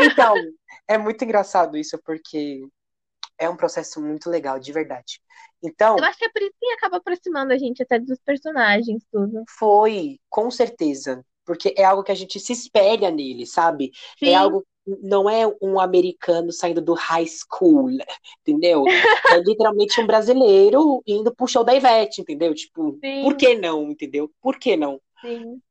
Então, 0.01 0.51
é 0.89 0.97
muito 0.99 1.25
engraçado 1.25 1.77
isso, 1.77 1.99
porque 2.05 2.63
é 3.39 3.49
um 3.51 3.57
processo 3.57 4.01
muito 4.03 4.31
legal, 4.31 4.59
de 4.61 4.73
verdade. 4.73 5.21
Então, 5.63 5.97
Eu 5.97 6.05
acho 6.05 6.19
que 6.19 6.25
é 6.27 6.29
por 6.31 6.43
isso 6.43 6.55
que 6.61 6.67
acaba 6.73 6.99
aproximando 6.99 7.53
a 7.53 7.59
gente 7.59 7.83
até 7.83 7.99
dos 7.99 8.19
personagens, 8.21 9.05
tudo. 9.11 9.47
Foi, 9.49 10.19
com 10.29 10.51
certeza. 10.51 11.25
Porque 11.45 11.75
é 11.77 11.85
algo 11.85 12.05
que 12.05 12.13
a 12.13 12.15
gente 12.15 12.39
se 12.39 12.53
espelha 12.53 13.11
nele, 13.11 13.47
sabe? 13.47 13.91
É 14.25 14.35
Sim, 14.35 14.35
algo, 14.35 14.65
não 15.03 15.29
é 15.29 15.45
um 15.61 15.81
americano 15.81 16.53
saindo 16.53 16.81
do 16.81 16.95
high 16.95 17.27
school, 17.27 17.91
entendeu? 18.41 18.93
É 19.29 19.39
literalmente 19.41 20.01
um 20.01 20.07
brasileiro 20.07 21.03
indo 21.07 21.35
pro 21.35 21.49
show 21.49 21.65
da 21.65 21.75
Ivete, 21.75 22.21
entendeu? 22.21 22.55
Tipo, 22.55 23.01
por 23.19 23.35
sim, 23.35 23.37
que 23.37 23.57
não, 23.57 23.91
entendeu? 23.91 24.31
Por 24.41 24.57
que 24.59 24.77
não? 24.77 25.01
sim. 25.21 25.63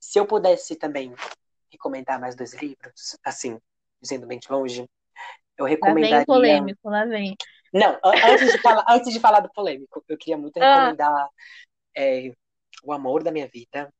Se 0.00 0.18
eu 0.18 0.26
pudesse 0.26 0.76
também 0.76 1.14
recomendar 1.70 2.20
mais 2.20 2.34
dois 2.36 2.54
livros, 2.54 3.16
assim, 3.24 3.58
dizendo 4.00 4.26
bem 4.26 4.38
de 4.38 4.50
longe, 4.50 4.88
eu 5.58 5.66
Lá 5.82 5.94
vem 5.94 6.18
o 6.18 6.22
recomendaria. 6.22 6.24
polêmico, 6.24 6.88
lá 6.88 7.04
vem. 7.04 7.36
Não, 7.72 7.98
antes 8.04 8.52
de 8.52 8.58
falar, 8.58 8.84
antes 8.88 9.12
de 9.12 9.20
falar 9.20 9.40
do 9.40 9.52
polêmico, 9.52 10.04
eu 10.08 10.16
queria 10.16 10.36
muito 10.36 10.56
Ah, 10.62 10.74
recomendar 10.74 11.28
é, 11.96 12.32
O 12.82 12.92
Amor 12.92 13.22
da 13.22 13.30
Minha 13.30 13.48
Vida, 13.48 13.92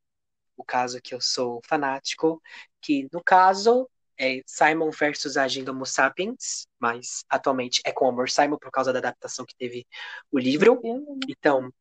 o 0.56 0.64
caso 0.64 1.00
que 1.00 1.14
eu 1.14 1.20
sou 1.20 1.60
fanático, 1.66 2.42
que 2.80 3.08
no 3.12 3.22
caso 3.22 3.88
é 4.18 4.42
Simon 4.44 4.90
versus 4.90 5.36
a 5.36 5.44
Agenda 5.44 5.70
Homo 5.70 5.86
Sapiens, 5.86 6.66
mas 6.78 7.24
atualmente 7.28 7.80
é 7.84 7.92
com 7.92 8.06
o 8.06 8.08
Amor 8.08 8.28
Simon 8.28 8.58
por 8.58 8.70
causa 8.70 8.92
da 8.92 8.98
adaptação 8.98 9.46
que 9.46 9.54
teve 9.56 9.86
o 10.30 10.38
livro. 10.38 10.80
Então, 11.28 11.72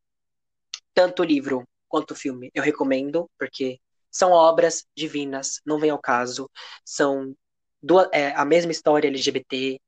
tanto 0.94 1.24
o 1.24 1.26
livro 1.26 1.68
quanto 1.88 2.12
o 2.12 2.16
filme 2.16 2.52
eu 2.54 2.62
recomendo, 2.62 3.30
porque 3.40 3.80
são 4.12 4.32
obras 4.32 4.86
divinas, 4.96 5.60
não 5.66 5.80
vem 5.80 5.90
ao 5.90 6.00
caso, 6.00 6.50
são 6.86 7.36
duas, 7.82 8.08
é, 8.12 8.32
a 8.34 8.46
mesma 8.46 8.72
história 8.72 9.08
LGBT, 9.08 9.80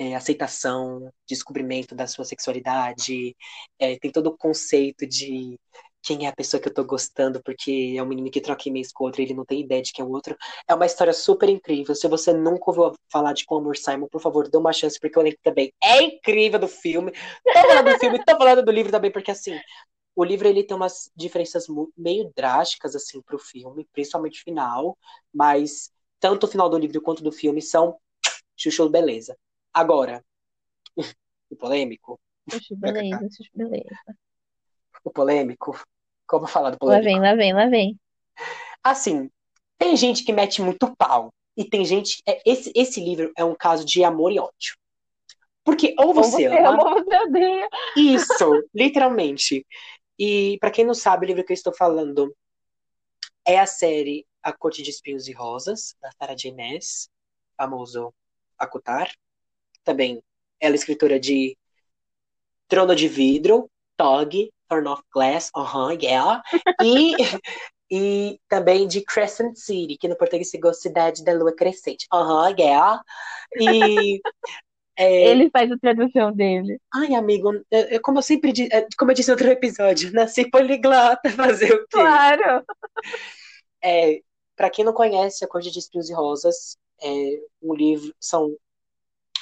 é, 0.00 0.14
aceitação, 0.14 1.12
descobrimento 1.28 1.94
da 1.94 2.06
sua 2.06 2.24
sexualidade, 2.24 3.36
é, 3.78 3.98
tem 3.98 4.10
todo 4.10 4.28
o 4.28 4.36
conceito 4.36 5.06
de 5.06 5.58
quem 6.02 6.24
é 6.24 6.28
a 6.30 6.34
pessoa 6.34 6.58
que 6.58 6.68
eu 6.68 6.72
tô 6.72 6.82
gostando, 6.82 7.42
porque 7.42 7.94
é 7.98 8.02
um 8.02 8.06
menino 8.06 8.30
que 8.30 8.40
troca 8.40 8.66
e-mails 8.66 8.90
com 8.92 9.04
outro 9.04 9.20
ele 9.20 9.34
não 9.34 9.44
tem 9.44 9.60
ideia 9.60 9.82
de 9.82 9.92
quem 9.92 10.02
é 10.02 10.08
o 10.08 10.10
outro. 10.10 10.34
É 10.66 10.74
uma 10.74 10.86
história 10.86 11.12
super 11.12 11.50
incrível. 11.50 11.94
Se 11.94 12.08
você 12.08 12.32
nunca 12.32 12.70
ouviu 12.70 12.94
falar 13.12 13.34
de 13.34 13.44
Como 13.44 13.60
Amor 13.60 13.76
Simon, 13.76 14.08
por 14.08 14.22
favor, 14.22 14.48
dê 14.48 14.56
uma 14.56 14.72
chance, 14.72 14.98
porque 14.98 15.18
o 15.18 15.22
elenco 15.22 15.38
também 15.42 15.70
é 15.84 16.02
incrível 16.02 16.58
do 16.58 16.68
filme. 16.68 17.12
Tô 17.44 17.52
falando 17.52 17.92
do 17.92 17.98
filme, 17.98 18.24
tô 18.24 18.38
falando 18.38 18.64
do 18.64 18.72
livro 18.72 18.90
também, 18.90 19.10
porque 19.10 19.30
assim, 19.30 19.60
o 20.16 20.24
livro 20.24 20.48
ele 20.48 20.64
tem 20.64 20.74
umas 20.74 21.10
diferenças 21.14 21.66
meio 21.94 22.32
drásticas 22.34 22.96
assim 22.96 23.20
pro 23.20 23.38
filme, 23.38 23.86
principalmente 23.92 24.42
final, 24.42 24.96
mas 25.32 25.92
tanto 26.18 26.44
o 26.44 26.48
final 26.48 26.70
do 26.70 26.78
livro 26.78 27.02
quanto 27.02 27.22
do 27.22 27.30
filme 27.30 27.60
são 27.60 27.98
chuchu 28.56 28.88
beleza. 28.88 29.36
Agora, 29.72 30.24
o 30.96 31.56
polêmico. 31.56 32.18
Chuchu 32.50 32.76
beleza, 32.76 33.28
chuchu 33.30 33.50
beleza 33.54 34.16
o 35.04 35.10
polêmico. 35.10 35.78
Como 36.26 36.46
falar 36.46 36.70
do 36.70 36.78
polêmico? 36.78 37.08
Lá 37.08 37.12
vem, 37.12 37.20
lá 37.20 37.34
vem, 37.34 37.52
lá 37.52 37.66
vem. 37.66 38.00
Assim, 38.82 39.30
tem 39.78 39.96
gente 39.96 40.24
que 40.24 40.32
mete 40.32 40.62
muito 40.62 40.94
pau. 40.96 41.32
E 41.56 41.64
tem 41.64 41.84
gente. 41.84 42.22
É, 42.26 42.40
esse, 42.46 42.72
esse 42.74 43.00
livro 43.00 43.32
é 43.36 43.44
um 43.44 43.54
caso 43.54 43.84
de 43.84 44.04
amor 44.04 44.32
e 44.32 44.38
ódio. 44.38 44.76
Porque 45.64 45.94
ou 45.98 46.14
você, 46.14 46.48
ou 46.48 46.54
você 46.54 46.58
ama. 46.58 46.88
Ou 46.88 47.04
você 47.04 47.16
odeia. 47.18 47.68
Isso, 47.96 48.68
literalmente. 48.74 49.66
E 50.18 50.56
para 50.60 50.70
quem 50.70 50.84
não 50.84 50.94
sabe, 50.94 51.26
o 51.26 51.28
livro 51.28 51.44
que 51.44 51.52
eu 51.52 51.54
estou 51.54 51.74
falando 51.74 52.34
é 53.44 53.58
a 53.58 53.66
série 53.66 54.26
A 54.42 54.52
Corte 54.52 54.82
de 54.82 54.90
Espinhos 54.90 55.26
e 55.28 55.32
Rosas, 55.32 55.94
da 56.00 56.10
Sarah 56.12 56.34
J. 56.34 56.52
Maas, 56.52 57.10
famoso 57.56 58.14
Akutar. 58.56 59.10
Também 59.84 60.22
ela 60.60 60.74
é 60.74 60.76
escritora 60.76 61.18
de 61.18 61.56
Trono 62.68 62.94
de 62.94 63.08
Vidro, 63.08 63.68
Tog, 63.96 64.50
Turn 64.68 64.88
Off 64.88 65.02
Glass, 65.12 65.50
aham, 65.56 65.86
uh 65.86 65.90
-huh, 65.90 66.02
yeah. 66.02 66.42
E, 66.82 67.14
e 67.90 68.40
também 68.48 68.86
de 68.86 69.02
Crescent 69.02 69.56
City, 69.56 69.96
que 69.98 70.06
no 70.06 70.16
português 70.16 70.50
significa 70.50 70.80
Cidade 70.80 71.24
da 71.24 71.32
Lua 71.32 71.54
Crescente. 71.54 72.06
Aham, 72.12 72.50
uh 72.50 72.54
-huh, 72.54 72.60
yeah. 72.60 73.02
E 73.58 74.20
é... 74.96 75.28
Ele 75.28 75.50
faz 75.50 75.72
a 75.72 75.78
tradução 75.78 76.32
dele. 76.32 76.78
Ai, 76.94 77.14
amigo, 77.14 77.52
eu, 77.70 78.00
como 78.02 78.18
eu 78.18 78.22
sempre 78.22 78.52
disse, 78.52 78.72
é, 78.72 78.86
como 78.98 79.10
eu 79.10 79.14
disse 79.14 79.30
no 79.30 79.34
outro 79.34 79.48
episódio, 79.48 80.12
nasci 80.14 80.48
poliglota, 80.48 81.30
fazer 81.30 81.72
o 81.72 81.78
quê? 81.80 81.86
Claro! 81.90 82.64
É, 83.82 84.20
para 84.54 84.70
quem 84.70 84.84
não 84.84 84.92
conhece, 84.92 85.44
A 85.44 85.48
Corte 85.48 85.70
de 85.70 85.78
Espinhos 85.78 86.10
e 86.10 86.12
Rosas 86.12 86.76
é 87.02 87.40
um 87.62 87.74
livro, 87.74 88.14
são 88.20 88.54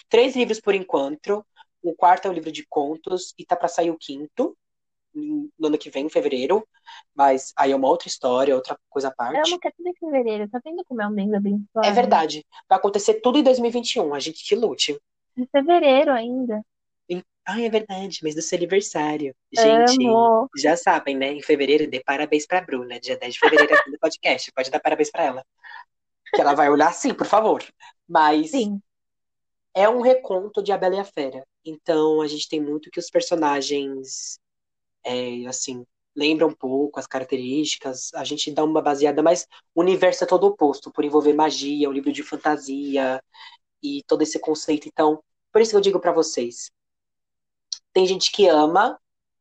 três 0.08 0.36
livros 0.36 0.60
por 0.60 0.74
enquanto. 0.74 1.44
O 1.82 1.94
quarto 1.94 2.26
é 2.26 2.30
um 2.30 2.34
livro 2.34 2.50
de 2.50 2.66
contos 2.66 3.34
e 3.38 3.44
tá 3.44 3.54
para 3.54 3.68
sair 3.68 3.90
o 3.90 3.98
quinto 3.98 4.56
no 5.14 5.66
ano 5.66 5.78
que 5.78 5.90
vem, 5.90 6.06
em 6.06 6.10
fevereiro. 6.10 6.66
Mas 7.14 7.52
aí 7.56 7.72
é 7.72 7.76
uma 7.76 7.88
outra 7.88 8.08
história, 8.08 8.54
outra 8.54 8.78
coisa 8.88 9.08
à 9.08 9.10
parte. 9.10 9.36
Eu 9.36 9.50
não 9.50 9.58
quero 9.58 9.74
tudo 9.76 9.88
em 9.88 9.94
fevereiro, 9.94 10.48
tá 10.48 10.60
tendo 10.62 10.84
como 10.84 11.02
é 11.02 11.06
um 11.06 11.10
mês 11.10 11.32
abençoado. 11.32 11.86
É 11.86 11.90
verdade. 11.92 12.44
Vai 12.68 12.78
acontecer 12.78 13.14
tudo 13.14 13.38
em 13.38 13.42
2021, 13.42 14.14
a 14.14 14.18
gente 14.18 14.46
que 14.46 14.54
lute. 14.54 14.98
Em 15.36 15.46
fevereiro 15.46 16.12
ainda. 16.12 16.62
Ai, 17.50 17.64
é 17.64 17.70
verdade, 17.70 18.22
mês 18.22 18.34
do 18.34 18.42
seu 18.42 18.58
aniversário. 18.58 19.34
Gente, 19.50 20.06
Amo. 20.06 20.50
já 20.54 20.76
sabem, 20.76 21.16
né? 21.16 21.32
Em 21.32 21.40
fevereiro, 21.40 21.88
dê 21.88 21.98
parabéns 21.98 22.46
pra 22.46 22.60
Bruna. 22.60 23.00
Dia 23.00 23.16
10 23.16 23.32
de 23.32 23.40
fevereiro 23.40 23.74
aqui 23.74 23.90
no 23.90 23.98
podcast. 23.98 24.52
Pode 24.52 24.70
dar 24.70 24.78
parabéns 24.78 25.10
pra 25.10 25.24
ela. 25.24 25.44
Que 26.34 26.42
ela 26.42 26.52
vai 26.52 26.68
olhar 26.68 26.92
sim, 26.92 27.14
por 27.14 27.26
favor. 27.26 27.64
Mas 28.06 28.50
sim. 28.50 28.78
É 29.78 29.88
um 29.88 30.00
reconto 30.00 30.62
de 30.62 30.72
A 30.72 30.78
Bela 30.78 30.96
e 30.96 30.98
a 30.98 31.04
Fera. 31.04 31.46
Então 31.64 32.20
a 32.20 32.26
gente 32.26 32.48
tem 32.48 32.60
muito 32.60 32.90
que 32.90 32.98
os 32.98 33.08
personagens 33.08 34.40
é, 35.04 35.46
assim, 35.46 35.84
lembra 36.16 36.46
um 36.46 36.52
pouco 36.52 36.98
as 36.98 37.06
características, 37.06 38.12
a 38.14 38.24
gente 38.24 38.50
dá 38.50 38.64
uma 38.64 38.82
baseada, 38.82 39.22
mas 39.22 39.46
o 39.74 39.80
universo 39.80 40.24
é 40.24 40.26
todo 40.26 40.48
oposto, 40.48 40.90
por 40.92 41.04
envolver 41.04 41.32
magia, 41.32 41.88
um 41.88 41.92
livro 41.92 42.12
de 42.12 42.24
fantasia 42.24 43.22
e 43.80 44.02
todo 44.06 44.22
esse 44.22 44.38
conceito. 44.40 44.88
Então, 44.88 45.22
por 45.52 45.62
isso 45.62 45.70
que 45.70 45.76
eu 45.76 45.80
digo 45.80 46.00
para 46.00 46.12
vocês, 46.12 46.72
tem 47.92 48.04
gente 48.04 48.32
que 48.32 48.48
ama 48.48 48.98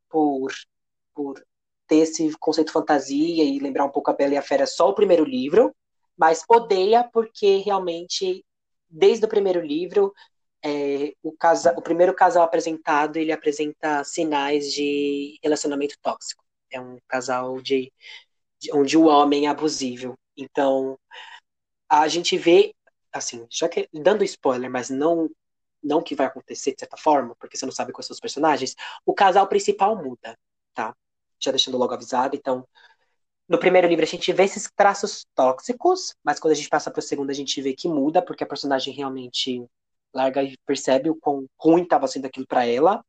por, 0.07 0.53
por 1.15 1.43
ter 1.87 1.97
esse 1.97 2.31
conceito 2.37 2.71
fantasia 2.71 3.43
e 3.43 3.57
lembrar 3.59 3.85
um 3.85 3.91
pouco 3.91 4.11
a 4.11 4.13
Bela 4.13 4.35
e 4.35 4.37
a 4.37 4.41
Fera 4.43 4.67
só 4.67 4.89
o 4.89 4.95
primeiro 4.95 5.25
livro, 5.25 5.75
mas 6.15 6.43
odeia 6.47 7.03
porque 7.11 7.57
realmente, 7.57 8.45
desde 8.89 9.25
o 9.25 9.29
primeiro 9.29 9.61
livro, 9.61 10.13
é, 10.63 11.13
o, 11.23 11.31
casa, 11.33 11.73
o 11.77 11.81
primeiro 11.81 12.13
casal 12.15 12.43
apresentado, 12.43 13.17
ele 13.17 13.31
apresenta 13.31 14.03
sinais 14.03 14.73
de 14.73 15.39
relacionamento 15.43 15.95
tóxico. 16.01 16.43
É 16.71 16.79
um 16.81 16.97
casal 17.07 17.61
de, 17.61 17.91
de 18.59 18.73
onde 18.73 18.97
o 18.97 19.05
homem 19.05 19.47
é 19.47 19.49
abusível. 19.49 20.15
Então, 20.37 20.99
a 21.89 22.07
gente 22.07 22.37
vê, 22.37 22.73
assim, 23.11 23.45
já 23.49 23.69
que 23.69 23.87
dando 23.93 24.23
spoiler, 24.23 24.69
mas 24.69 24.89
não 24.89 25.29
não 25.83 26.01
que 26.01 26.15
vai 26.15 26.25
acontecer 26.27 26.73
de 26.73 26.79
certa 26.79 26.97
forma, 26.97 27.35
porque 27.39 27.55
você 27.57 27.65
não 27.65 27.71
sabe 27.71 27.93
quais 27.93 28.07
são 28.07 28.13
os 28.13 28.19
personagens, 28.19 28.75
o 29.05 29.13
casal 29.13 29.47
principal 29.47 29.95
muda, 29.95 30.37
tá? 30.73 30.93
Já 31.39 31.51
deixando 31.51 31.77
logo 31.77 31.93
avisado. 31.93 32.35
Então, 32.35 32.67
no 33.47 33.59
primeiro 33.59 33.87
livro 33.87 34.03
a 34.03 34.07
gente 34.07 34.31
vê 34.33 34.43
esses 34.43 34.69
traços 34.75 35.25
tóxicos, 35.33 36.15
mas 36.23 36.39
quando 36.39 36.51
a 36.51 36.55
gente 36.55 36.69
passa 36.69 36.91
para 36.91 36.99
o 36.99 37.03
segundo 37.03 37.29
a 37.29 37.33
gente 37.33 37.61
vê 37.61 37.73
que 37.73 37.87
muda, 37.87 38.21
porque 38.21 38.43
a 38.43 38.47
personagem 38.47 38.93
realmente 38.93 39.65
larga 40.13 40.43
e 40.43 40.57
percebe 40.65 41.09
o 41.09 41.15
quão 41.15 41.45
ruim 41.57 41.83
estava 41.83 42.07
sendo 42.07 42.25
aquilo 42.25 42.47
para 42.47 42.65
ela. 42.65 43.03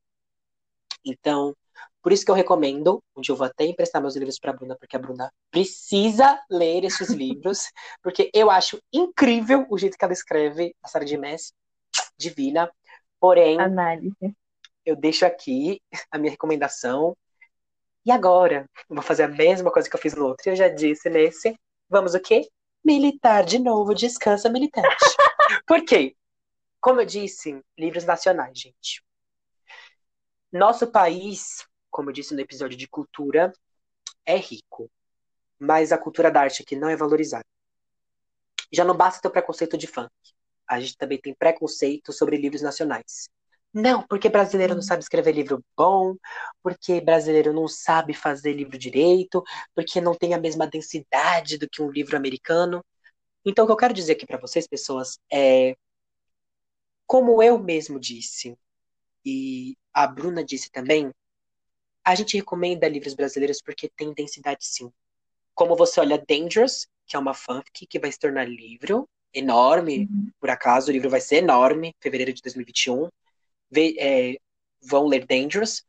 Então, 1.05 1.55
por 2.03 2.13
isso 2.13 2.25
que 2.25 2.31
eu 2.31 2.35
recomendo, 2.35 3.03
onde 3.17 3.31
eu 3.31 3.37
vou 3.37 3.47
até 3.47 3.65
emprestar 3.65 4.01
meus 4.01 4.17
livros 4.17 4.39
para 4.39 4.51
a 4.51 4.55
Bruna, 4.55 4.77
porque 4.77 4.97
a 4.97 4.99
Bruna 4.99 5.33
precisa 5.51 6.41
ler 6.51 6.85
esses 6.85 7.11
livros, 7.11 7.71
porque 8.03 8.31
eu 8.33 8.51
acho 8.51 8.81
incrível 8.93 9.67
o 9.69 9.79
jeito 9.79 9.99
que 9.99 10.05
ela 10.05 10.13
escreve 10.13 10.75
a 10.83 10.89
Sarah 10.89 11.05
de 11.05 11.17
Mess, 11.17 11.53
divina. 12.17 12.71
Porém, 13.21 13.61
Análise. 13.61 14.15
eu 14.85 14.95
deixo 14.95 15.27
aqui 15.27 15.81
a 16.11 16.19
minha 16.19 16.31
recomendação. 16.31 17.17
E 18.09 18.11
agora, 18.11 18.67
vou 18.89 19.03
fazer 19.03 19.25
a 19.25 19.29
mesma 19.29 19.71
coisa 19.71 19.87
que 19.87 19.95
eu 19.95 20.01
fiz 20.01 20.15
no 20.15 20.25
outro. 20.25 20.49
Eu 20.49 20.57
já 20.57 20.67
disse 20.67 21.11
nesse. 21.11 21.55
Vamos 21.91 22.15
o 22.15 22.21
quê? 22.21 22.49
Militar 22.83 23.45
de 23.45 23.59
novo, 23.59 23.95
descansa 23.95 24.49
militante. 24.49 24.89
Por 25.69 25.85
quê? 25.85 26.17
Como 26.81 27.03
eu 27.03 27.05
disse, 27.05 27.63
livros 27.79 28.07
nacionais, 28.07 28.59
gente. 28.59 29.05
Nosso 30.51 30.87
país, 30.91 31.67
como 31.91 32.09
eu 32.09 32.15
disse 32.15 32.35
no 32.35 32.41
episódio 32.41 32.79
de 32.79 32.89
cultura, 32.89 33.53
é 34.25 34.37
rico, 34.37 34.91
mas 35.59 35.93
a 35.93 35.99
cultura 35.99 36.31
da 36.31 36.41
arte 36.41 36.63
aqui 36.63 36.77
não 36.77 36.89
é 36.89 36.97
valorizada. 36.97 37.45
Já 38.73 38.87
não 38.87 38.97
basta 38.97 39.21
ter 39.21 39.29
o 39.29 39.33
preconceito 39.33 39.77
de 39.77 39.87
funk. 39.87 40.11
A 40.67 40.81
gente 40.81 40.97
também 40.97 41.21
tem 41.21 41.35
preconceito 41.35 42.11
sobre 42.15 42.39
livros 42.39 42.63
nacionais. 42.63 43.29
Não, 43.79 44.03
porque 44.09 44.29
brasileiro 44.29 44.75
não 44.75 44.83
sabe 44.83 45.05
escrever 45.05 45.31
livro 45.31 45.65
bom, 45.77 46.17
porque 46.61 47.01
brasileiro 47.01 47.53
não 47.53 47.69
sabe 47.69 48.13
fazer 48.13 48.53
livro 48.53 48.77
direito, 48.77 49.41
porque 49.73 50.01
não 50.01 50.17
tem 50.17 50.35
a 50.35 50.41
mesma 50.41 50.67
densidade 50.67 51.57
do 51.57 51.69
que 51.71 51.81
um 51.81 51.89
livro 51.89 52.17
americano. 52.17 52.85
Então, 53.47 53.65
o 53.65 53.69
que 53.69 53.73
eu 53.73 53.77
quero 53.77 53.95
dizer 53.95 54.15
aqui 54.15 54.27
para 54.27 54.37
vocês, 54.41 54.67
pessoas, 54.67 55.21
é 55.33 55.77
como 57.07 57.41
eu 57.41 57.57
mesmo 57.57 58.01
disse, 58.01 58.59
e 59.25 59.77
a 59.95 60.09
Bruna 60.09 60.43
disse 60.45 60.71
também, 60.73 61.13
a 62.05 62.17
gente 62.17 62.37
recomenda 62.37 62.89
livros 62.89 63.15
brasileiros 63.15 63.63
porque 63.63 63.89
tem 63.97 64.13
densidade 64.13 64.67
sim. 64.67 64.91
Como 65.55 65.77
você 65.77 66.01
olha 66.01 66.23
Dangerous, 66.29 66.89
que 67.07 67.15
é 67.15 67.19
uma 67.19 67.33
fanfic 67.33 67.87
que 67.87 68.01
vai 68.01 68.11
se 68.11 68.19
tornar 68.19 68.49
livro, 68.49 69.09
enorme, 69.33 70.09
uhum. 70.11 70.31
por 70.41 70.51
acaso, 70.51 70.91
o 70.91 70.93
livro 70.93 71.09
vai 71.09 71.21
ser 71.21 71.37
enorme, 71.37 71.95
fevereiro 72.01 72.33
de 72.33 72.43
2021. 72.43 73.09
Vê, 73.71 73.95
é, 73.99 74.37
vão 74.83 75.07
ler 75.07 75.27
Dangerous. 75.27 75.85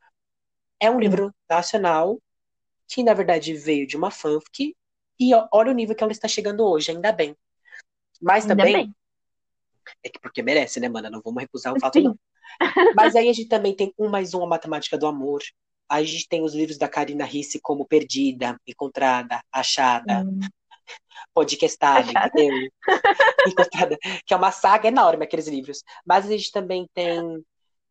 É 0.80 0.90
um 0.90 1.00
livro 1.00 1.34
nacional 1.50 2.20
que, 2.88 3.04
na 3.04 3.14
verdade, 3.14 3.54
veio 3.54 3.86
de 3.86 3.96
uma 3.96 4.12
fanfic 4.12 4.76
e 5.20 5.32
olha 5.52 5.72
o 5.72 5.76
nível 5.76 5.96
que 5.96 6.04
ela 6.04 6.12
está 6.12 6.28
chegando 6.28 6.66
hoje, 6.66 6.92
ainda 6.92 7.12
bem. 7.12 7.36
Mas 8.22 8.44
ainda 8.44 8.56
também, 8.56 8.74
bem. 8.74 8.96
É 10.04 10.10
que 10.10 10.20
porque 10.20 10.42
merece, 10.42 10.80
né, 10.80 10.88
mana? 10.88 11.10
Não 11.10 11.22
vamos 11.22 11.42
recusar 11.42 11.74
o 11.74 11.80
fato, 11.80 12.00
Sim. 12.00 12.06
não. 12.06 12.20
Mas 12.96 13.16
aí 13.16 13.30
a 13.30 13.34
gente 13.34 13.48
também 13.48 13.76
tem 13.76 13.94
um 13.98 14.10
mais 14.10 14.34
um, 14.34 14.44
a 14.44 14.48
Matemática 14.48 14.98
do 14.98 15.08
Amor. 15.08 15.42
Aí 15.88 16.04
a 16.04 16.08
gente 16.08 16.28
tem 16.28 16.44
os 16.44 16.54
livros 16.54 16.78
da 16.78 16.88
Karina 16.88 17.26
Risse 17.26 17.60
como 17.60 17.86
Perdida, 17.86 18.60
Encontrada, 18.66 19.42
Achada, 19.52 20.22
hum. 20.22 20.40
Podcastada, 21.34 22.12
entendeu? 22.12 22.70
Encontrada, 23.48 23.98
que 24.26 24.34
é 24.34 24.38
uma 24.38 24.52
saga 24.52 24.88
enorme, 24.88 25.24
aqueles 25.24 25.48
livros. 25.48 25.84
Mas 26.06 26.26
a 26.26 26.30
gente 26.30 26.52
também 26.52 26.88
tem, 26.94 27.44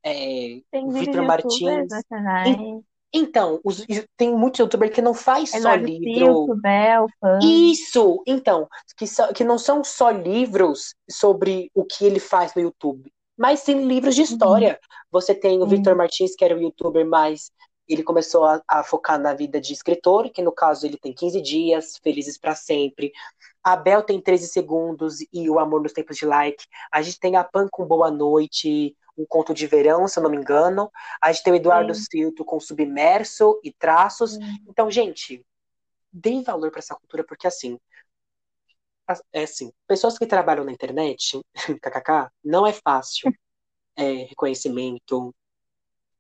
é, 0.05 0.61
tem 0.71 0.89
Vitor 0.89 1.23
Martins. 1.23 1.89
Então, 3.13 3.59
os, 3.65 3.87
tem 4.19 4.37
muito 4.37 4.61
youtuber 4.61 4.93
que 4.93 5.01
não 5.01 5.15
faz 5.15 5.55
é 5.55 5.61
só 5.61 5.75
livro. 5.75 6.55
Bel, 6.57 7.07
Isso! 7.43 8.23
Então, 8.27 8.69
que, 8.97 9.07
so, 9.07 9.33
que 9.33 9.45
não 9.45 9.57
são 9.59 9.83
só 9.83 10.11
livros 10.11 10.95
sobre 11.11 11.71
o 11.75 11.85
que 11.85 12.05
ele 12.05 12.21
faz 12.21 12.55
no 12.55 12.61
YouTube, 12.61 13.11
mas 13.37 13.61
sim 13.61 13.87
livros 13.87 14.15
de 14.15 14.23
história. 14.23 14.73
Uhum. 14.73 14.99
Você 15.11 15.35
tem 15.35 15.59
o 15.59 15.63
uhum. 15.63 15.69
Victor 15.69 15.97
Martins, 15.97 16.35
que 16.37 16.45
era 16.45 16.55
o 16.55 16.61
youtuber 16.61 17.07
mais 17.07 17.51
ele 17.89 18.03
começou 18.03 18.45
a, 18.45 18.63
a, 18.69 18.85
focar 18.85 19.19
na 19.19 19.33
vida 19.33 19.59
de 19.61 19.73
escritor, 19.73 20.31
que 20.31 20.43
no 20.43 20.53
caso 20.53 20.87
ele 20.87 20.99
tem 20.99 21.13
15 21.13 21.41
dias, 21.41 21.99
Felizes 22.03 22.37
para 22.37 22.55
Sempre. 22.55 23.13
A 23.65 23.75
Bel 23.77 24.03
tem 24.03 24.21
13 24.21 24.47
segundos 24.49 25.17
e 25.33 25.49
O 25.49 25.59
Amor 25.59 25.83
nos 25.83 25.93
Tempos 25.93 26.19
de 26.19 26.27
Like. 26.27 26.63
A 26.93 27.01
gente 27.01 27.19
tem 27.19 27.37
a 27.37 27.45
Pan 27.45 27.67
com 27.71 27.87
Boa 27.87 28.11
Noite, 28.11 28.95
um 29.19 29.27
conto 29.27 29.53
de 29.53 29.67
verão, 29.67 30.07
se 30.07 30.19
eu 30.19 30.23
não 30.23 30.31
me 30.31 30.37
engano. 30.37 30.91
A 31.21 31.33
gente 31.33 31.43
tem 31.43 31.53
o 31.53 31.57
Eduardo 31.57 31.95
Sim. 31.95 32.05
Silto 32.11 32.45
com 32.45 32.61
Submerso 32.61 33.61
e 33.65 33.73
Traços. 33.73 34.35
Sim. 34.35 34.59
Então, 34.69 34.91
gente, 34.91 35.45
deem 36.13 36.43
valor 36.43 36.71
para 36.71 36.79
essa 36.79 36.95
cultura, 36.95 37.25
porque 37.25 37.47
assim, 37.47 37.79
é 39.33 39.43
assim, 39.43 39.73
pessoas 39.87 40.19
que 40.19 40.27
trabalham 40.27 40.65
na 40.65 40.73
internet, 40.73 41.41
kkk, 41.83 42.31
não 42.45 42.67
é 42.67 42.73
fácil 42.73 43.33
é, 43.97 44.25
reconhecimento, 44.25 45.35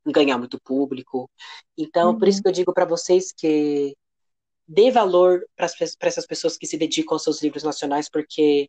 ganhar 0.04 0.36
muito 0.36 0.60
público. 0.60 1.30
Então, 1.76 2.10
uhum. 2.10 2.18
por 2.18 2.26
isso 2.26 2.38
uhum. 2.38 2.42
que 2.42 2.48
eu 2.48 2.52
digo 2.52 2.74
para 2.74 2.84
vocês 2.84 3.32
que 3.32 3.96
dê 4.66 4.90
valor 4.90 5.46
para 5.56 5.68
essas 6.00 6.26
pessoas 6.26 6.56
que 6.58 6.66
se 6.66 6.76
dedicam 6.76 7.14
aos 7.14 7.22
seus 7.22 7.40
livros 7.42 7.62
nacionais, 7.62 8.10
porque 8.10 8.68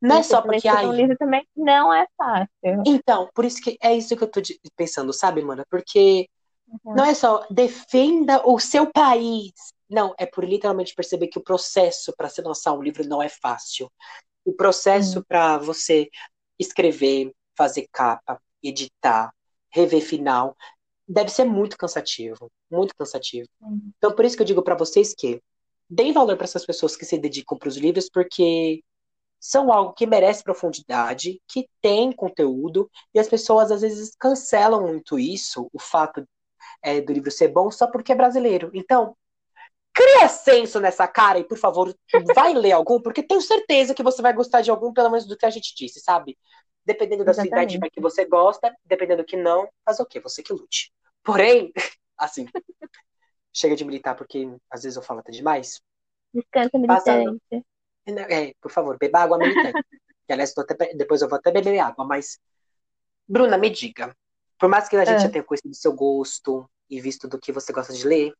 não 0.00 0.16
é 0.16 0.22
só 0.22 0.40
porque 0.40 0.70
um 0.70 0.92
livro 0.92 1.16
também 1.16 1.46
não 1.56 1.92
é 1.92 2.06
fácil. 2.16 2.82
Então, 2.86 3.28
por 3.34 3.44
isso 3.44 3.60
que 3.60 3.76
é 3.82 3.94
isso 3.96 4.16
que 4.16 4.22
eu 4.22 4.30
tô 4.30 4.40
pensando, 4.76 5.12
sabe, 5.12 5.42
mana? 5.42 5.64
Porque 5.68 6.28
uhum. 6.84 6.94
não 6.94 7.04
é 7.04 7.14
só 7.14 7.44
defenda 7.50 8.42
o 8.48 8.58
seu 8.60 8.90
país. 8.92 9.52
Não, 9.90 10.14
é 10.18 10.26
por 10.26 10.44
literalmente 10.44 10.94
perceber 10.94 11.28
que 11.28 11.38
o 11.38 11.42
processo 11.42 12.12
para 12.16 12.28
se 12.28 12.40
lançar 12.42 12.72
um 12.74 12.82
livro 12.82 13.06
não 13.06 13.22
é 13.22 13.28
fácil. 13.28 13.90
O 14.44 14.52
processo 14.52 15.18
uhum. 15.18 15.24
para 15.26 15.58
você 15.58 16.08
escrever, 16.58 17.32
fazer 17.56 17.88
capa, 17.92 18.40
editar, 18.62 19.32
rever 19.70 20.02
final, 20.02 20.56
deve 21.06 21.30
ser 21.30 21.44
muito 21.44 21.76
cansativo, 21.76 22.50
muito 22.70 22.94
cansativo. 22.94 23.48
Uhum. 23.60 23.90
Então, 23.96 24.12
por 24.12 24.24
isso 24.24 24.36
que 24.36 24.42
eu 24.42 24.46
digo 24.46 24.62
para 24.62 24.76
vocês 24.76 25.14
que 25.14 25.42
deem 25.90 26.12
valor 26.12 26.36
para 26.36 26.44
essas 26.44 26.66
pessoas 26.66 26.94
que 26.96 27.04
se 27.04 27.18
dedicam 27.18 27.58
para 27.58 27.68
os 27.68 27.76
livros, 27.76 28.10
porque 28.10 28.82
são 29.40 29.72
algo 29.72 29.92
que 29.92 30.06
merece 30.06 30.42
profundidade, 30.42 31.40
que 31.46 31.68
tem 31.80 32.12
conteúdo, 32.12 32.90
e 33.14 33.18
as 33.18 33.28
pessoas 33.28 33.70
às 33.70 33.80
vezes 33.80 34.14
cancelam 34.18 34.86
muito 34.86 35.18
isso, 35.18 35.68
o 35.72 35.80
fato 35.80 36.26
é, 36.82 37.00
do 37.00 37.12
livro 37.12 37.30
ser 37.30 37.48
bom, 37.48 37.70
só 37.70 37.86
porque 37.86 38.12
é 38.12 38.16
brasileiro. 38.16 38.70
Então, 38.74 39.16
cria 39.92 40.28
senso 40.28 40.80
nessa 40.80 41.08
cara 41.08 41.38
e, 41.38 41.44
por 41.44 41.58
favor, 41.58 41.94
vai 42.34 42.54
ler 42.54 42.72
algum, 42.72 43.00
porque 43.00 43.22
tenho 43.22 43.40
certeza 43.40 43.94
que 43.94 44.02
você 44.02 44.22
vai 44.22 44.32
gostar 44.32 44.60
de 44.60 44.70
algum, 44.70 44.92
pelo 44.92 45.10
menos 45.10 45.26
do 45.26 45.36
que 45.36 45.46
a 45.46 45.50
gente 45.50 45.74
disse, 45.74 46.00
sabe? 46.00 46.38
Dependendo 46.84 47.24
da 47.24 47.32
Exatamente. 47.32 47.50
sua 47.50 47.62
idade, 47.62 47.78
vai 47.78 47.90
que 47.90 48.00
você 48.00 48.24
gosta, 48.24 48.74
dependendo 48.84 49.22
do 49.22 49.26
que 49.26 49.36
não, 49.36 49.68
faz 49.84 50.00
o 50.00 50.06
quê? 50.06 50.20
Você 50.20 50.42
que 50.42 50.52
lute. 50.52 50.92
Porém, 51.22 51.72
assim, 52.16 52.46
chega 53.52 53.76
de 53.76 53.84
militar, 53.84 54.14
porque 54.14 54.48
às 54.70 54.82
vezes 54.82 54.96
eu 54.96 55.02
falo 55.02 55.20
até 55.20 55.32
demais. 55.32 55.80
Descansa 56.32 56.78
militante. 56.78 57.64
É, 58.08 58.54
por 58.60 58.70
favor, 58.70 58.96
beba 58.98 59.20
água 59.20 59.38
militante. 59.38 59.72
que, 60.26 60.32
aliás, 60.32 60.56
até, 60.56 60.94
depois 60.94 61.20
eu 61.20 61.28
vou 61.28 61.38
até 61.38 61.50
beber 61.50 61.78
água, 61.78 62.04
mas. 62.04 62.38
Bruna, 63.26 63.58
me 63.58 63.68
diga. 63.68 64.16
Por 64.58 64.68
mais 64.68 64.88
que 64.88 64.96
a 64.96 65.04
gente 65.04 65.18
é. 65.18 65.20
já 65.20 65.28
tenha 65.28 65.44
conhecido 65.44 65.74
seu 65.74 65.92
gosto 65.92 66.68
e 66.88 67.00
visto 67.00 67.28
do 67.28 67.38
que 67.38 67.52
você 67.52 67.72
gosta 67.72 67.92
de 67.92 68.06
ler, 68.06 68.32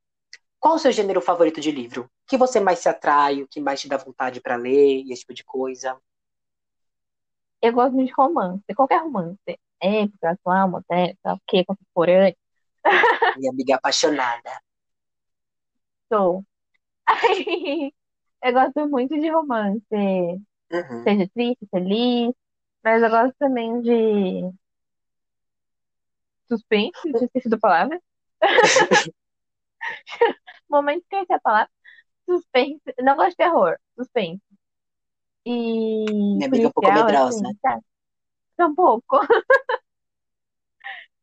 qual 0.59 0.75
o 0.75 0.79
seu 0.79 0.91
gênero 0.91 1.21
favorito 1.21 1.61
de 1.61 1.71
livro? 1.71 2.05
O 2.05 2.11
que 2.27 2.37
você 2.37 2.59
mais 2.59 2.81
se 2.81 2.89
atrai, 2.89 3.43
o 3.43 3.49
que 3.49 3.61
mais 3.61 3.81
te 3.81 3.89
dá 3.89 3.97
vontade 3.97 4.41
para 4.41 4.57
ler 4.57 5.03
e 5.03 5.13
esse 5.13 5.21
tipo 5.21 5.35
de 5.35 5.45
coisa? 5.45 5.97
Eu 7.63 7.73
gosto 7.73 7.97
de 7.97 8.13
romance, 8.13 8.63
qualquer 8.75 9.03
romance. 9.03 9.59
Época, 9.81 10.31
atual, 10.31 10.69
moderna, 10.69 11.35
o 11.35 11.41
que, 11.47 11.65
contemporâneo. 11.65 12.37
Minha 13.37 13.51
amiga 13.53 13.77
apaixonada. 13.77 14.51
Sou. 16.13 16.45
Eu 18.43 18.53
gosto 18.53 18.89
muito 18.89 19.19
de 19.19 19.31
romance. 19.31 19.85
Uhum. 19.91 21.03
Seja 21.03 21.29
triste, 21.35 21.67
feliz. 21.71 22.35
Mas 22.83 23.03
eu 23.03 23.11
gosto 23.11 23.35
também 23.39 23.81
de 23.83 24.51
suspense, 26.49 27.01
tinha 27.03 27.25
esquecido 27.25 27.55
a 27.55 27.59
palavra. 27.59 28.01
Momento 30.69 31.05
que 31.09 31.17
eu 31.17 31.21
esqueci 31.21 31.33
a 31.35 31.41
palavra. 31.41 31.71
Suspense. 32.29 32.83
Não 33.01 33.17
gosto 33.17 33.31
de 33.31 33.37
terror. 33.37 33.77
Suspense. 33.97 34.43
E. 35.45 36.05
Minha 36.11 36.47
amiga 36.47 36.65
é 36.65 36.69
um 36.69 36.73
pouco 36.73 36.93
medrosa. 36.93 37.43
Assim, 37.49 37.59
tá? 37.63 37.81
Um 38.61 38.75
pouco. 38.75 39.19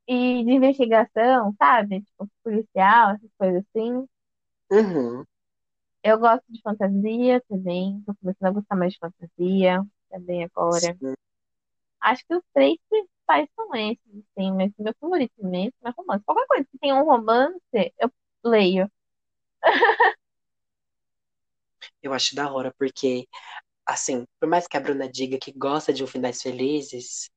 e 0.08 0.44
de 0.44 0.52
investigação, 0.52 1.54
sabe? 1.58 2.02
Tipo, 2.02 2.30
policial, 2.44 3.12
essas 3.12 3.32
coisas 3.38 3.64
assim. 3.70 4.08
Uhum. 4.72 5.26
Eu 6.08 6.20
gosto 6.20 6.44
de 6.50 6.62
fantasia 6.62 7.42
também, 7.50 8.00
tô 8.06 8.14
começando 8.22 8.46
a 8.46 8.52
gostar 8.52 8.76
mais 8.76 8.94
de 8.94 9.00
fantasia 9.00 9.84
também 10.08 10.44
agora. 10.44 10.96
Sim. 11.02 11.16
Acho 12.00 12.24
que 12.28 12.36
os 12.36 12.44
três 12.54 12.78
principais 12.88 13.50
são 13.56 13.74
esses, 13.74 14.24
assim, 14.38 14.52
mas 14.52 14.72
meu 14.78 14.94
favorito 15.02 15.34
mesmo 15.44 15.74
é 15.84 15.90
romance. 15.98 16.24
Qualquer 16.24 16.46
coisa 16.46 16.64
que 16.72 16.78
tenha 16.78 16.94
um 16.94 17.06
romance, 17.06 17.60
eu 18.00 18.12
leio. 18.44 18.88
Eu 22.04 22.14
acho 22.14 22.36
da 22.36 22.52
hora, 22.54 22.72
porque, 22.78 23.28
assim, 23.88 24.26
por 24.40 24.48
mais 24.48 24.68
que 24.68 24.78
a 24.78 24.80
Bruna 24.80 25.10
diga 25.10 25.40
que 25.40 25.52
gosta 25.52 25.92
de 25.92 26.04
um 26.04 26.08
finais 26.08 26.40
felizes, 26.40 27.32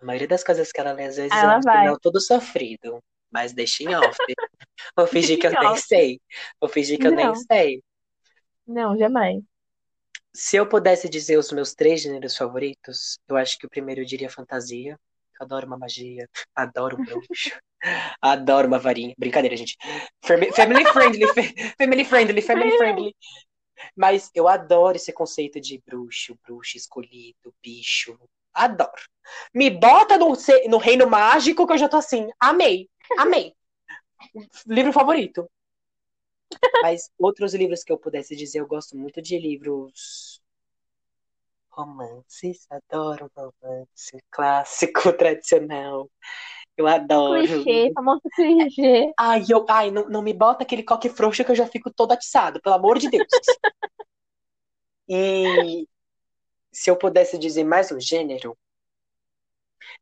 a 0.00 0.04
maioria 0.04 0.28
das 0.28 0.44
coisas 0.44 0.72
que 0.72 0.80
ela 0.80 0.92
lê, 0.92 1.06
às 1.06 1.16
vezes, 1.16 1.42
ela 1.42 1.54
é 1.54 1.58
um 1.58 1.62
vai. 1.62 1.78
final 1.78 1.98
todo 2.00 2.20
sofrido. 2.20 3.00
Mas 3.32 3.52
deixa 3.52 3.82
em 3.82 3.94
off. 3.96 4.16
Vou 4.96 5.06
fingir 5.08 5.38
que 5.38 5.46
eu 5.46 5.52
nem 5.52 5.76
sei. 5.76 6.20
Vou 6.60 6.70
fingir 6.70 6.98
que 6.98 7.06
eu 7.06 7.12
nem 7.12 7.34
sei. 7.34 7.82
Não, 8.66 8.96
jamais. 8.98 9.42
Se 10.34 10.56
eu 10.56 10.68
pudesse 10.68 11.08
dizer 11.08 11.38
os 11.38 11.50
meus 11.50 11.74
três 11.74 12.02
gêneros 12.02 12.36
favoritos, 12.36 13.18
eu 13.28 13.36
acho 13.36 13.58
que 13.58 13.66
o 13.66 13.70
primeiro 13.70 14.02
eu 14.02 14.04
diria 14.04 14.28
fantasia. 14.28 14.98
adoro 15.40 15.66
uma 15.66 15.78
magia, 15.78 16.28
adoro 16.54 17.00
um 17.00 17.04
bruxo, 17.04 17.58
adoro 18.20 18.68
uma 18.68 18.78
varinha. 18.78 19.14
Brincadeira, 19.16 19.56
gente. 19.56 19.76
Family 20.22 20.84
friendly, 20.84 21.26
family 21.78 22.04
friendly, 22.04 22.42
family 22.42 22.76
friendly. 22.76 23.16
Mas 23.94 24.30
eu 24.34 24.48
adoro 24.48 24.96
esse 24.96 25.12
conceito 25.12 25.60
de 25.60 25.82
bruxo, 25.86 26.38
bruxo 26.44 26.76
escolhido, 26.76 27.54
bicho. 27.62 28.18
Adoro. 28.52 28.90
Me 29.54 29.70
bota 29.70 30.18
no, 30.18 30.32
no 30.68 30.78
reino 30.78 31.08
mágico 31.08 31.66
que 31.66 31.72
eu 31.72 31.78
já 31.78 31.88
tô 31.88 31.96
assim. 31.96 32.28
Amei, 32.40 32.88
amei. 33.18 33.54
Livro 34.66 34.92
favorito. 34.92 35.48
Mas 36.82 37.10
outros 37.18 37.54
livros 37.54 37.82
que 37.82 37.92
eu 37.92 37.98
pudesse 37.98 38.36
dizer, 38.36 38.60
eu 38.60 38.66
gosto 38.66 38.96
muito 38.96 39.20
de 39.20 39.38
livros 39.38 40.40
romances, 41.70 42.66
adoro 42.70 43.30
romance, 43.36 44.16
clássico, 44.30 45.12
tradicional. 45.16 46.10
Eu 46.76 46.86
adoro. 46.86 47.46
Clichê, 47.46 47.92
famoso 47.94 48.22
clichê. 48.34 49.12
Ai, 49.18 49.44
eu, 49.48 49.64
ai 49.68 49.90
não, 49.90 50.08
não 50.08 50.22
me 50.22 50.32
bota 50.32 50.62
aquele 50.62 50.82
coque 50.82 51.08
frouxo 51.08 51.44
que 51.44 51.50
eu 51.50 51.56
já 51.56 51.66
fico 51.66 51.90
todo 51.90 52.12
atiçado, 52.12 52.60
pelo 52.60 52.74
amor 52.74 52.98
de 52.98 53.10
Deus. 53.10 53.26
e 55.08 55.86
se 56.72 56.90
eu 56.90 56.96
pudesse 56.96 57.38
dizer 57.38 57.64
mais 57.64 57.90
um 57.90 58.00
gênero, 58.00 58.56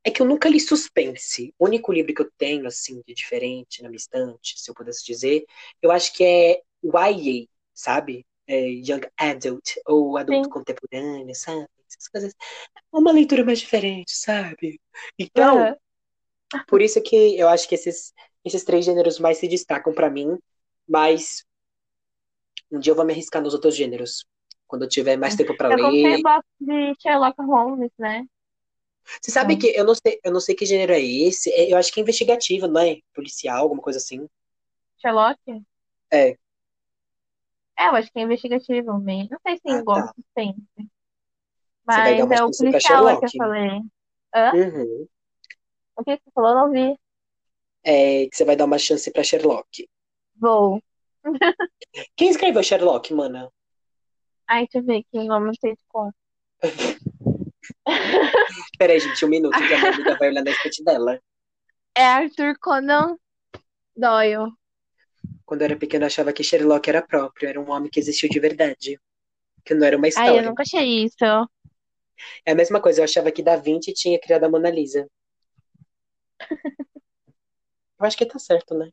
é 0.02 0.10
que 0.10 0.20
eu 0.20 0.26
nunca 0.26 0.48
li 0.48 0.60
suspense. 0.60 1.54
O 1.58 1.66
único 1.66 1.92
livro 1.92 2.14
que 2.14 2.22
eu 2.22 2.30
tenho, 2.36 2.66
assim, 2.66 3.02
de 3.06 3.14
diferente 3.14 3.82
na 3.82 3.88
minha 3.88 3.96
estante, 3.96 4.58
se 4.58 4.70
eu 4.70 4.74
pudesse 4.74 5.04
dizer, 5.04 5.44
eu 5.80 5.90
acho 5.90 6.12
que 6.12 6.24
é 6.24 6.62
YA, 6.82 7.46
sabe? 7.72 8.26
É 8.46 8.68
Young 8.68 9.06
Adult, 9.16 9.76
ou 9.86 10.18
Adulto 10.18 10.44
Sim. 10.44 10.50
Contemporâneo, 10.50 11.34
sabe? 11.34 11.66
Essas 11.88 12.08
coisas. 12.08 12.34
É 12.76 12.96
uma 12.96 13.12
leitura 13.12 13.44
mais 13.44 13.60
diferente, 13.60 14.14
sabe? 14.14 14.80
Então, 15.18 15.68
uhum. 15.68 16.60
por 16.66 16.82
isso 16.82 17.00
que 17.00 17.38
eu 17.38 17.48
acho 17.48 17.68
que 17.68 17.74
esses, 17.74 18.12
esses 18.44 18.64
três 18.64 18.84
gêneros 18.84 19.18
mais 19.18 19.38
se 19.38 19.48
destacam 19.48 19.94
para 19.94 20.10
mim, 20.10 20.38
mas 20.86 21.44
um 22.70 22.78
dia 22.78 22.92
eu 22.92 22.96
vou 22.96 23.04
me 23.04 23.12
arriscar 23.12 23.42
nos 23.42 23.54
outros 23.54 23.76
gêneros. 23.76 24.26
Quando 24.66 24.82
eu 24.82 24.88
tiver 24.88 25.16
mais 25.16 25.36
tempo 25.36 25.56
para 25.56 25.68
ler. 25.68 26.16
Eu 26.16 26.22
gosto 26.22 26.46
de 26.58 26.94
Sherlock 27.00 27.40
Holmes, 27.40 27.92
né? 27.98 28.26
Você 29.20 29.30
sabe 29.30 29.56
que 29.56 29.68
eu 29.68 29.84
não 29.84 29.94
sei, 29.94 30.20
eu 30.24 30.32
não 30.32 30.40
sei 30.40 30.54
que 30.54 30.66
gênero 30.66 30.92
é 30.92 31.00
esse. 31.00 31.50
É, 31.52 31.72
eu 31.72 31.76
acho 31.76 31.92
que 31.92 32.00
é 32.00 32.02
investigativo, 32.02 32.66
não 32.66 32.80
é? 32.80 32.98
Policial, 33.14 33.62
alguma 33.62 33.82
coisa 33.82 33.98
assim. 33.98 34.28
Sherlock? 34.98 35.38
É. 36.10 36.36
É, 37.76 37.88
eu 37.88 37.96
acho 37.96 38.10
que 38.12 38.18
é 38.18 38.22
investigativo 38.22 38.98
mesmo. 38.98 39.30
Não 39.32 39.38
sei 39.46 39.56
se 39.56 39.68
ah, 39.68 39.82
gosto 39.82 40.14
tá. 40.14 40.42
sempre. 40.42 40.88
Mas 41.86 42.18
é 42.18 42.44
o 42.44 42.50
policial 42.50 43.20
que 43.20 43.26
eu 43.26 43.30
falei. 43.36 43.80
Hã? 44.34 44.52
Uhum. 44.54 45.06
O 45.96 46.04
que 46.04 46.16
você 46.16 46.30
falou? 46.34 46.54
Não 46.54 46.72
vi. 46.72 46.98
É 47.84 48.26
que 48.26 48.36
você 48.36 48.44
vai 48.44 48.56
dar 48.56 48.64
uma 48.64 48.78
chance 48.78 49.10
pra 49.10 49.22
Sherlock. 49.22 49.88
Vou. 50.36 50.82
Quem 52.16 52.30
escreveu 52.30 52.62
Sherlock, 52.62 53.12
mana? 53.12 53.50
Ai, 54.46 54.66
deixa 54.66 54.78
eu 54.78 54.84
ver 54.84 54.98
aqui 54.98 55.18
o 55.18 55.24
nome, 55.24 55.46
não 55.46 55.54
sei 55.54 55.72
de 55.72 55.82
conta. 55.88 56.16
Peraí, 58.78 58.98
gente, 59.00 59.24
um 59.24 59.28
minuto 59.28 59.56
que 59.56 59.74
a 59.74 59.78
minha 59.78 59.90
amiga 59.92 60.16
vai 60.18 60.28
olhar 60.28 60.42
na 60.44 60.50
estante 60.50 60.82
dela. 60.84 61.20
É 61.94 62.04
Arthur 62.04 62.56
Conan 62.60 63.16
Doyle. 63.96 64.52
Quando 65.46 65.62
eu 65.62 65.66
era 65.66 65.76
pequeno, 65.76 66.04
eu 66.04 66.06
achava 66.06 66.32
que 66.32 66.42
Sherlock 66.42 66.88
era 66.88 67.02
próprio, 67.02 67.48
era 67.48 67.60
um 67.60 67.70
homem 67.70 67.90
que 67.90 68.00
existiu 68.00 68.28
de 68.28 68.40
verdade. 68.40 68.98
Que 69.64 69.74
não 69.74 69.86
era 69.86 69.96
uma 69.96 70.06
Ai, 70.06 70.10
eu 70.10 70.10
história. 70.10 70.42
nunca 70.42 70.62
achei 70.62 71.04
isso. 71.04 71.24
É 72.46 72.52
a 72.52 72.54
mesma 72.54 72.80
coisa, 72.80 73.00
eu 73.00 73.04
achava 73.04 73.30
que 73.32 73.42
Da 73.42 73.56
Vinci 73.56 73.92
tinha 73.92 74.18
criado 74.20 74.44
a 74.44 74.48
Mona 74.48 74.70
Lisa. 74.70 75.06
Eu 77.98 78.06
acho 78.06 78.16
que 78.16 78.26
tá 78.26 78.38
certo, 78.38 78.74
né? 78.74 78.88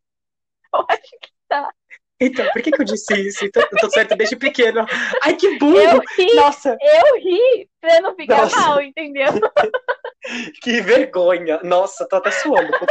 Eu 0.73 0.85
acho 0.89 1.01
que 1.21 1.29
tá. 1.47 1.73
Então, 2.21 2.47
por 2.53 2.61
que 2.61 2.71
que 2.71 2.81
eu 2.81 2.85
disse 2.85 3.13
isso? 3.15 3.43
Então, 3.43 3.63
eu 3.63 3.79
tô 3.79 3.89
certo 3.89 4.15
desde 4.15 4.35
pequeno. 4.35 4.85
Ai, 5.23 5.35
que 5.35 5.57
burro! 5.57 5.77
Eu 5.77 5.99
ri, 6.17 6.35
Nossa, 6.35 6.77
eu 6.79 7.19
ri 7.19 7.69
pra 7.81 7.99
não 7.99 8.15
ficar 8.15 8.43
Nossa. 8.43 8.55
mal, 8.55 8.81
entendeu? 8.81 9.25
que 10.61 10.81
vergonha! 10.81 11.59
Nossa, 11.63 12.07
tô 12.07 12.17
até 12.17 12.29
suando, 12.29 12.71
tô 12.77 12.85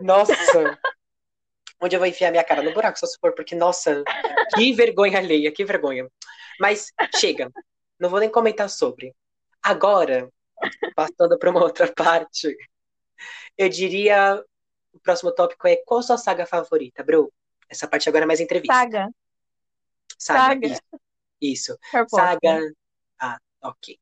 Nossa! 0.00 0.78
Onde 1.80 1.94
eu 1.94 2.00
vou 2.00 2.08
enfiar 2.08 2.30
minha 2.30 2.42
cara? 2.42 2.62
No 2.62 2.72
buraco, 2.72 2.98
se 2.98 3.18
for, 3.20 3.34
porque, 3.34 3.54
nossa, 3.54 4.02
que 4.54 4.72
vergonha 4.72 5.18
alheia, 5.18 5.52
que 5.52 5.62
vergonha. 5.62 6.08
Mas 6.58 6.90
chega, 7.16 7.50
não 8.00 8.08
vou 8.08 8.18
nem 8.18 8.30
comentar 8.30 8.70
sobre. 8.70 9.12
Agora, 9.62 10.30
passando 10.94 11.38
para 11.38 11.50
uma 11.50 11.62
outra 11.62 11.92
parte, 11.92 12.56
eu 13.58 13.68
diria 13.68 14.42
o 14.96 15.00
próximo 15.00 15.30
tópico 15.32 15.68
é 15.68 15.76
qual 15.84 16.02
sua 16.02 16.16
saga 16.16 16.46
favorita, 16.46 17.04
bro? 17.04 17.30
Essa 17.68 17.88
parte 17.88 18.08
agora 18.08 18.24
é 18.24 18.26
mais 18.26 18.40
entrevista. 18.40 18.74
Saga. 18.74 19.08
Saga. 20.18 20.54
Saga. 20.54 20.66
Isso. 20.66 20.80
isso. 21.40 21.78
Saga. 22.08 22.60
Ah, 23.20 23.38
ok. 23.62 23.98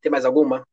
Tem 0.00 0.10
mais 0.10 0.24
alguma? 0.24 0.66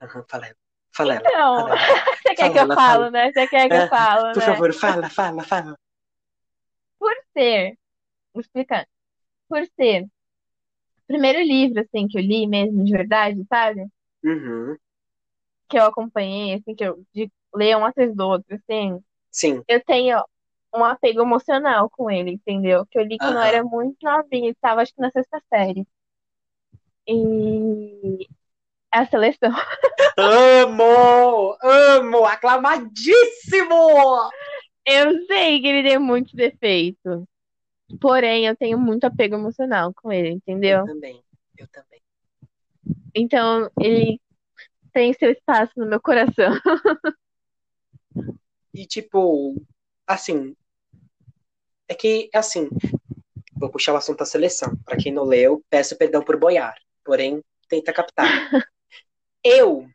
Aham, 0.00 0.24
fala 0.28 0.46
ela. 0.46 0.56
Fala 0.92 1.14
ela. 1.14 1.28
Então, 1.28 1.56
Fala 1.56 1.70
ela. 1.70 1.76
você 2.22 2.34
quer 2.34 2.36
Fala, 2.36 2.52
que 2.52 2.58
eu 2.58 2.74
falo, 2.74 3.10
né? 3.10 3.32
Você 3.32 3.46
quer 3.48 3.68
que 3.68 3.74
eu 3.74 3.82
Ah, 3.82 3.88
falo, 3.88 4.32
Por 4.32 4.40
né? 4.40 4.46
favor, 4.46 4.72
fala, 4.72 5.10
fala, 5.10 5.42
fala. 5.44 5.78
Por 6.98 7.14
ser, 7.32 7.78
vou 8.32 8.40
explicar. 8.40 8.86
Por 9.48 9.66
ser 9.76 10.04
o 10.04 11.06
primeiro 11.06 11.40
livro, 11.40 11.80
assim, 11.80 12.08
que 12.08 12.18
eu 12.18 12.22
li 12.22 12.46
mesmo, 12.46 12.84
de 12.84 12.92
verdade, 12.92 13.44
sabe? 13.48 13.86
Uhum. 14.24 14.76
Que 15.68 15.78
eu 15.78 15.84
acompanhei, 15.84 16.54
assim, 16.54 16.74
que 16.74 16.84
eu 16.84 17.04
de 17.12 17.30
ler 17.54 17.76
um 17.76 17.84
atrás 17.84 18.14
do 18.14 18.26
outro, 18.26 18.54
assim. 18.54 19.02
Sim. 19.34 19.64
Eu 19.66 19.82
tenho 19.84 20.24
um 20.72 20.84
apego 20.84 21.22
emocional 21.22 21.90
com 21.90 22.08
ele, 22.08 22.30
entendeu? 22.30 22.86
Que 22.86 23.00
eu 23.00 23.02
li 23.02 23.18
quando 23.18 23.34
eu 23.34 23.42
era 23.42 23.64
muito 23.64 23.96
novinha, 24.00 24.50
estava 24.50 24.80
acho 24.80 24.94
que 24.94 25.00
na 25.00 25.10
sexta 25.10 25.42
série. 25.52 25.84
E 27.06 28.28
a 28.92 29.04
seleção. 29.06 29.50
Amo! 30.16 31.56
Amo! 31.60 32.24
Aclamadíssimo! 32.24 33.74
Eu 34.86 35.26
sei 35.26 35.60
que 35.60 35.66
ele 35.66 35.88
tem 35.88 35.98
muitos 35.98 36.32
defeitos. 36.32 37.24
Porém, 38.00 38.46
eu 38.46 38.56
tenho 38.56 38.78
muito 38.78 39.04
apego 39.04 39.34
emocional 39.34 39.92
com 39.94 40.12
ele, 40.12 40.30
entendeu? 40.30 40.80
Eu 40.80 40.86
também. 40.86 41.24
Eu 41.58 41.66
também. 41.68 42.00
Então, 43.12 43.68
ele 43.80 44.20
tem 44.92 45.12
seu 45.12 45.32
espaço 45.32 45.72
no 45.76 45.86
meu 45.86 46.00
coração. 46.00 46.52
E 48.74 48.84
tipo, 48.86 49.54
assim, 50.06 50.54
é 51.88 51.94
que 51.94 52.28
assim, 52.34 52.68
vou 53.56 53.70
puxar 53.70 53.92
o 53.92 53.96
assunto 53.96 54.18
da 54.18 54.26
seleção. 54.26 54.76
Pra 54.84 54.96
quem 54.96 55.12
não 55.12 55.24
leu, 55.24 55.62
peço 55.70 55.96
perdão 55.96 56.22
por 56.22 56.36
boiar, 56.36 56.74
porém 57.04 57.42
tenta 57.68 57.92
captar. 57.92 58.26
Eu, 59.42 59.86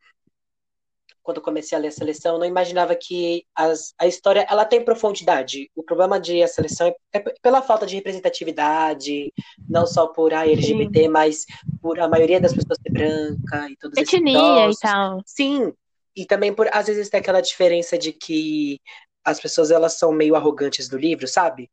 quando 1.23 1.41
comecei 1.41 1.77
a 1.77 1.81
ler 1.81 1.89
a 1.89 1.91
seleção, 1.91 2.37
não 2.37 2.45
imaginava 2.45 2.95
que 2.95 3.45
as, 3.55 3.93
a 3.99 4.07
história 4.07 4.45
ela 4.49 4.65
tem 4.65 4.83
profundidade. 4.83 5.69
O 5.75 5.83
problema 5.83 6.19
de 6.19 6.41
a 6.41 6.47
seleção 6.47 6.87
é, 6.87 6.95
é 7.13 7.19
pela 7.41 7.61
falta 7.61 7.85
de 7.85 7.95
representatividade, 7.95 9.31
não 9.67 9.85
só 9.85 10.07
por 10.07 10.33
a 10.33 10.47
LGBT, 10.47 11.07
mas 11.07 11.45
por 11.81 11.99
a 11.99 12.07
maioria 12.07 12.39
das 12.39 12.53
pessoas 12.53 12.79
ser 12.81 12.91
branca 12.91 13.69
e 13.69 13.75
esses 13.97 14.13
Etnia 14.13 14.69
e 14.69 14.77
tal. 14.81 15.21
Sim, 15.25 15.73
e 16.15 16.25
também 16.25 16.53
por 16.53 16.67
às 16.71 16.87
vezes 16.87 17.09
tem 17.09 17.19
aquela 17.19 17.41
diferença 17.41 17.97
de 17.97 18.11
que 18.11 18.79
as 19.23 19.39
pessoas 19.39 19.71
elas 19.71 19.93
são 19.93 20.11
meio 20.11 20.35
arrogantes 20.35 20.89
do 20.89 20.97
livro, 20.97 21.27
sabe? 21.27 21.69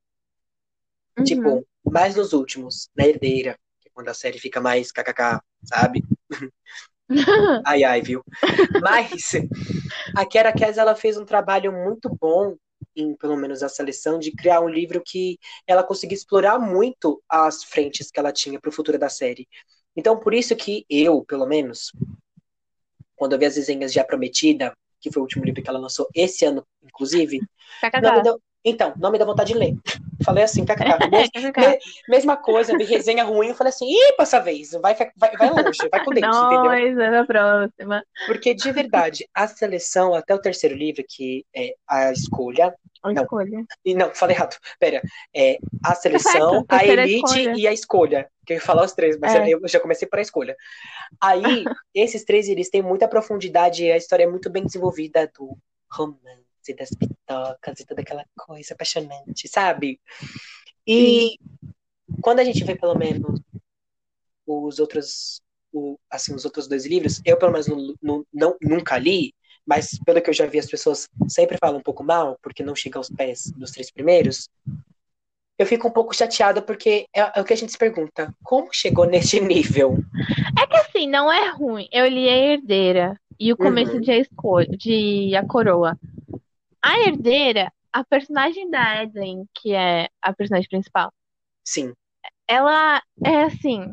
Uhum. 1.19 1.25
Tipo, 1.25 1.67
mais 1.85 2.15
nos 2.15 2.33
últimos, 2.33 2.91
na 2.95 3.07
herdeira, 3.07 3.59
que 3.81 3.89
é 3.89 3.93
quando 3.93 4.09
a 4.09 4.15
série 4.15 4.39
fica 4.39 4.61
mais 4.61 4.93
kkk, 4.93 5.41
sabe? 5.65 6.03
Ai, 7.65 7.85
ai, 7.85 8.03
viu? 8.03 8.21
Mas 8.83 9.31
a 10.17 10.27
Kiara 10.27 10.53
Cass, 10.53 10.77
ela 10.77 10.97
fez 10.97 11.17
um 11.17 11.25
trabalho 11.25 11.73
muito 11.73 12.09
bom 12.21 12.57
em, 12.97 13.15
pelo 13.15 13.37
menos, 13.37 13.63
a 13.63 13.69
seleção, 13.69 14.19
de 14.19 14.33
criar 14.33 14.61
um 14.61 14.69
livro 14.69 15.03
que 15.05 15.39
ela 15.67 15.85
conseguia 15.85 16.17
explorar 16.17 16.59
muito 16.59 17.23
as 17.29 17.63
frentes 17.63 18.11
que 18.11 18.19
ela 18.19 18.33
tinha 18.33 18.59
para 18.59 18.71
o 18.71 18.73
futuro 18.73 18.99
da 18.99 19.09
série. 19.09 19.47
Então, 19.95 20.19
por 20.19 20.35
isso 20.35 20.57
que 20.57 20.85
eu, 20.89 21.25
pelo 21.25 21.47
menos, 21.47 21.93
quando 23.17 23.33
eu 23.33 23.39
vi 23.39 23.47
as 23.47 23.57
resenhas 23.57 23.93
de 23.93 23.99
A 23.99 24.05
Prometida, 24.05 24.73
que 25.01 25.11
foi 25.11 25.21
o 25.21 25.25
último 25.25 25.45
livro 25.45 25.63
que 25.63 25.69
ela 25.69 25.79
lançou 25.79 26.09
esse 26.15 26.45
ano, 26.45 26.67
inclusive, 26.85 27.41
não 28.03 28.15
me 28.17 28.23
deu... 28.23 28.41
então, 28.67 28.93
não 28.97 29.11
me 29.11 29.19
dá 29.19 29.25
vontade 29.25 29.53
de 29.53 29.59
ler. 29.59 29.75
Falei 30.25 30.43
assim, 30.45 30.65
kkk. 30.65 30.77
Mes- 31.11 31.79
Mesma 32.09 32.37
coisa, 32.37 32.77
vi 32.77 32.85
resenha 32.85 33.23
ruim, 33.25 33.49
eu 33.49 33.55
falei 33.55 33.73
assim, 33.73 33.87
ih, 33.89 34.13
passa 34.17 34.41
vez, 34.41 34.73
vai, 34.73 34.95
vai, 35.17 35.37
vai 35.37 35.51
longe, 35.51 35.89
vai 35.91 36.05
com 36.05 36.11
dente, 36.13 36.27
entendeu? 36.27 36.71
É 36.73 37.11
na 37.11 37.25
próxima. 37.27 38.03
Porque, 38.27 38.55
de 38.55 38.73
verdade, 38.73 39.29
a 39.33 39.47
seleção, 39.47 40.15
até 40.15 40.35
o 40.35 40.41
terceiro 40.41 40.75
livro, 40.75 41.05
que 41.09 41.45
é 41.55 41.75
a 41.89 42.11
escolha. 42.13 42.75
A 43.03 43.13
Não. 43.13 43.23
escolha. 43.23 43.65
E 43.85 43.95
não, 43.95 44.11
falei 44.15 44.35
errado. 44.35 44.57
Pera. 44.81 45.01
É 45.35 45.59
a 45.85 45.95
seleção, 45.95 46.65
a 46.69 46.85
elite 46.85 47.25
escolha. 47.25 47.55
e 47.57 47.69
a 47.69 47.73
escolha. 47.73 48.29
Que 48.45 48.55
eu 48.55 48.57
ia 48.57 48.61
falar 48.63 48.85
os 48.85 48.93
três, 48.93 49.17
mas 49.19 49.35
É. 49.35 49.49
eu 49.49 49.61
já 49.69 49.79
comecei 49.79 50.09
por 50.09 50.19
a 50.19 50.23
escolha. 50.23 50.57
Aí, 51.21 51.43
esses 51.95 52.25
três, 52.25 52.49
eles 52.49 52.69
têm 52.71 52.83
muita 52.83 53.07
profundidade 53.07 53.85
e 53.85 53.93
a 53.93 53.97
história 53.97 54.25
é 54.25 54.27
muito 54.27 54.51
bem 54.51 54.65
desenvolvida 54.65 55.31
do 55.39 55.57
romance, 55.91 56.46
das 56.75 56.91
pitocas 56.91 57.81
e 57.81 57.87
toda 57.87 58.01
aquela 58.03 58.25
coisa 58.37 58.75
apaixonante, 58.75 59.49
sabe? 59.49 60.01
E 60.87 61.37
quando 62.21 62.41
a 62.41 62.45
gente 62.45 62.65
vê, 62.65 62.75
pelo 62.75 62.95
menos, 62.97 63.41
os 64.47 64.79
outros, 64.79 65.41
o- 65.73 65.99
assim, 66.11 66.35
os 66.35 66.45
outros 66.45 66.69
dois 66.69 66.87
livros, 66.87 67.21
eu, 67.25 67.37
pelo 67.39 67.53
menos, 67.53 67.67
não, 67.67 67.95
não- 68.03 68.27
não- 68.33 68.57
nunca 68.63 68.97
li, 68.99 69.35
mas 69.67 69.99
pelo 70.05 70.23
que 70.23 70.31
eu 70.31 70.35
já 70.35 70.47
vi, 70.47 70.59
as 70.59 70.67
pessoas 70.71 71.09
sempre 71.29 71.59
falam 71.59 71.79
um 71.79 71.83
pouco 71.83 72.05
mal, 72.05 72.39
porque 72.43 72.63
não 72.63 72.75
chega 72.75 72.99
aos 72.99 73.11
pés 73.11 73.51
dos 73.57 73.73
três 73.73 73.91
primeiros. 73.91 74.49
Eu 75.59 75.67
fico 75.67 75.89
um 75.89 75.91
pouco 75.91 76.15
chateada, 76.15 76.61
porque 76.61 77.07
é, 77.15 77.39
é 77.39 77.41
o 77.41 77.45
que 77.45 77.53
a 77.53 77.57
gente 77.57 77.73
se 77.73 77.79
pergunta: 77.79 78.33
como 78.45 78.69
chegou 78.73 79.07
nesse 79.07 79.41
nível? 79.41 79.97
É 80.63 80.67
que 80.67 80.77
assim, 80.77 81.09
não 81.09 81.33
é 81.33 81.51
ruim. 81.51 81.89
Eu 81.91 82.07
li 82.07 82.29
a 82.29 82.37
herdeira 82.37 83.19
e 83.41 83.53
o 83.53 83.57
começo 83.57 83.93
Uhum. 83.95 84.01
de 84.01 84.11
a 84.11 84.19
escolha, 84.19 84.69
de 84.77 85.35
a 85.35 85.45
coroa. 85.47 85.99
A 86.87 86.93
herdeira, 87.01 87.71
a 87.93 88.03
personagem 88.05 88.71
da 88.71 89.03
Evelyn, 89.03 89.45
que 89.55 89.75
é 89.75 90.09
a 90.23 90.33
personagem 90.33 90.69
principal, 90.71 91.13
Sim, 91.65 91.95
ela 92.49 93.03
é 93.25 93.45
assim 93.45 93.93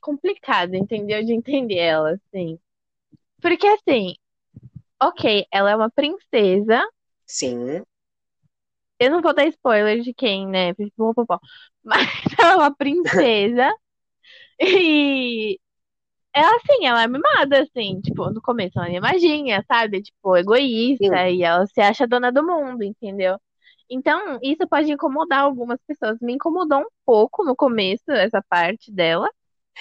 complicada, 0.00 0.76
entendeu? 0.76 1.24
De 1.24 1.32
entender 1.32 1.76
ela, 1.78 2.12
assim. 2.12 2.58
Porque 3.42 3.66
assim, 3.66 4.14
ok, 5.02 5.46
ela 5.52 5.70
é 5.72 5.76
uma 5.76 5.90
princesa. 5.90 6.82
sim, 7.26 7.84
Eu 8.98 9.10
não 9.10 9.20
vou 9.20 9.34
dar 9.34 9.46
spoiler 9.46 10.00
de 10.00 10.14
quem, 10.14 10.46
né? 10.46 10.72
Mas 11.82 12.06
ela 12.38 12.52
é 12.52 12.56
uma 12.56 12.74
princesa. 12.74 13.70
e 14.60 15.58
ela, 16.34 16.56
assim, 16.56 16.86
ela 16.86 17.02
é 17.02 17.06
mimada, 17.06 17.62
assim. 17.62 18.00
Tipo, 18.00 18.30
no 18.30 18.40
começo 18.40 18.78
ela 18.78 18.88
é 18.88 18.92
mimadinha, 18.92 19.64
sabe? 19.66 20.02
Tipo, 20.02 20.36
egoísta. 20.36 21.04
Sim. 21.04 21.34
E 21.34 21.42
ela 21.42 21.66
se 21.66 21.80
acha 21.80 22.06
dona 22.06 22.32
do 22.32 22.44
mundo, 22.44 22.82
entendeu? 22.82 23.38
Então, 23.90 24.38
isso 24.42 24.66
pode 24.66 24.90
incomodar 24.90 25.40
algumas 25.40 25.78
pessoas. 25.86 26.18
Me 26.20 26.32
incomodou 26.34 26.80
um 26.80 26.88
pouco 27.04 27.44
no 27.44 27.54
começo, 27.54 28.10
essa 28.10 28.42
parte 28.48 28.90
dela. 28.90 29.28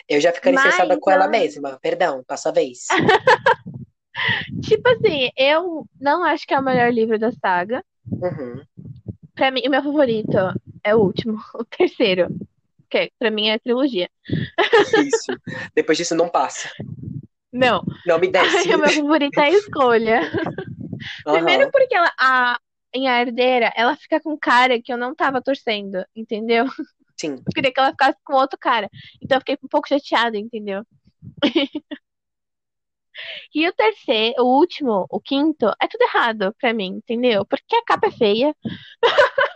eu 0.10 0.20
já 0.20 0.34
ficaria 0.34 0.60
Mas, 0.60 0.66
estressada 0.66 1.00
com 1.00 1.10
ela 1.12 1.28
mesma. 1.28 1.80
Perdão, 1.82 2.24
passa 2.28 2.50
a 2.50 2.52
vez. 2.52 2.88
Tipo 4.62 4.90
assim, 4.90 5.30
eu 5.38 5.86
não 6.00 6.24
acho 6.24 6.46
que 6.46 6.54
é 6.54 6.60
o 6.60 6.64
melhor 6.64 6.92
livro 6.92 7.18
da 7.18 7.32
saga. 7.32 7.84
Uhum. 8.12 8.62
Pra 9.34 9.50
mim, 9.50 9.62
o 9.66 9.70
meu 9.70 9.82
favorito 9.82 10.38
é 10.84 10.94
o 10.96 11.00
último, 11.00 11.40
o 11.56 11.64
terceiro. 11.64 12.28
Que 12.92 13.10
pra 13.18 13.32
mim 13.32 13.48
é 13.50 13.58
trilogia. 13.58 14.10
Isso. 15.06 15.32
Depois 15.74 15.98
disso, 15.98 16.14
não 16.14 16.28
passa. 16.28 16.70
Não, 17.52 17.82
Não 18.06 18.20
me 18.20 18.28
desce. 18.28 18.70
Ai, 18.70 18.76
o 18.76 18.80
meu 18.80 18.90
favorito 18.90 19.38
é 19.40 19.44
a 19.44 19.50
escolha. 19.50 20.22
Primeiro 21.26 21.64
Aham. 21.64 21.72
porque 21.72 21.96
ela, 21.96 22.12
a, 22.20 22.60
em 22.94 23.08
A 23.08 23.22
Herdeira, 23.22 23.72
ela 23.76 23.96
fica 23.96 24.20
com 24.20 24.38
cara 24.38 24.82
que 24.82 24.92
eu 24.92 24.98
não 24.98 25.16
tava 25.16 25.42
torcendo, 25.42 26.06
entendeu? 26.16 26.66
Sim. 27.18 27.36
Eu 27.36 27.54
queria 27.54 27.74
que 27.74 27.80
ela 27.80 27.92
ficasse 27.92 28.18
com 28.24 28.34
outro 28.34 28.58
cara. 28.60 28.90
Então 29.22 29.38
eu 29.38 29.42
fiquei 29.42 29.58
um 29.64 29.68
pouco 29.68 29.88
chateada, 29.88 30.38
entendeu? 30.38 30.84
E 33.54 33.68
o 33.68 33.74
terceiro, 33.74 34.42
o 34.44 34.58
último, 34.58 35.06
o 35.10 35.20
quinto, 35.20 35.68
é 35.82 35.88
tudo 35.88 36.02
errado 36.04 36.56
pra 36.60 36.74
mim, 36.74 36.98
entendeu? 36.98 37.46
Porque 37.46 37.76
a 37.76 37.84
capa 37.84 38.08
é 38.08 38.12
feia. 38.12 38.56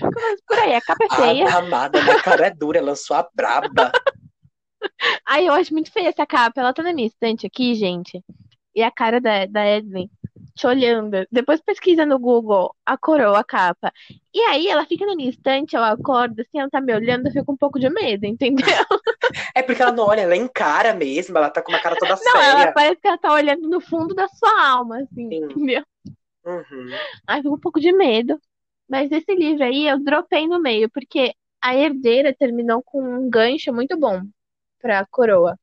Começa 0.00 0.42
por 0.46 0.58
aí, 0.58 0.74
a 0.74 0.80
capa 0.80 1.04
é 1.04 1.16
feia. 1.16 1.48
A 1.48 1.58
amada, 1.58 2.02
minha 2.02 2.22
cara 2.22 2.46
é 2.46 2.50
dura, 2.50 2.80
lançou 2.82 3.16
a 3.16 3.28
braba. 3.34 3.92
Ai, 5.26 5.48
eu 5.48 5.52
acho 5.52 5.72
muito 5.72 5.90
feia 5.92 6.08
essa 6.08 6.26
capa. 6.26 6.60
Ela 6.60 6.72
tá 6.72 6.82
na 6.82 6.92
minha 6.92 7.06
estante 7.06 7.46
aqui, 7.46 7.74
gente. 7.74 8.22
E 8.74 8.82
a 8.82 8.90
cara 8.90 9.20
da, 9.20 9.46
da 9.46 9.66
Edwin 9.66 10.10
te 10.56 10.66
olhando. 10.66 11.26
Depois 11.30 11.60
pesquisa 11.60 12.06
no 12.06 12.18
Google 12.18 12.74
a 12.84 12.96
coroa, 12.96 13.38
a 13.38 13.44
capa. 13.44 13.92
E 14.34 14.40
aí 14.40 14.68
ela 14.68 14.86
fica 14.86 15.04
na 15.04 15.14
minha 15.14 15.28
estante, 15.28 15.76
eu 15.76 15.84
acordo, 15.84 16.40
assim, 16.40 16.58
ela 16.58 16.70
tá 16.70 16.80
me 16.80 16.94
olhando, 16.94 17.26
eu 17.26 17.32
fico 17.32 17.52
um 17.52 17.56
pouco 17.56 17.78
de 17.78 17.88
medo, 17.90 18.24
entendeu? 18.24 18.66
É 19.54 19.62
porque 19.62 19.82
ela 19.82 19.92
não 19.92 20.04
olha, 20.04 20.20
ela 20.20 20.36
encara 20.36 20.94
mesmo, 20.94 21.36
ela 21.36 21.50
tá 21.50 21.60
com 21.60 21.72
uma 21.72 21.80
cara 21.80 21.96
toda 21.96 22.16
Não, 22.24 22.40
séria. 22.40 22.62
ela 22.62 22.72
parece 22.72 23.00
que 23.00 23.08
ela 23.08 23.18
tá 23.18 23.32
olhando 23.32 23.68
no 23.68 23.80
fundo 23.80 24.14
da 24.14 24.28
sua 24.28 24.68
alma, 24.68 24.98
assim, 24.98 25.28
Sim. 25.28 25.44
entendeu? 25.44 25.82
Uhum. 26.44 26.90
Ai, 27.26 27.42
fico 27.42 27.54
um 27.54 27.60
pouco 27.60 27.80
de 27.80 27.92
medo. 27.92 28.38
Mas 28.88 29.10
esse 29.10 29.34
livro 29.34 29.64
aí 29.64 29.86
eu 29.86 30.02
dropei 30.02 30.46
no 30.46 30.60
meio, 30.60 30.88
porque 30.90 31.34
a 31.60 31.74
herdeira 31.74 32.34
terminou 32.34 32.82
com 32.82 33.02
um 33.02 33.28
gancho 33.28 33.72
muito 33.72 33.98
bom 33.98 34.22
pra 34.80 35.04
coroa. 35.06 35.58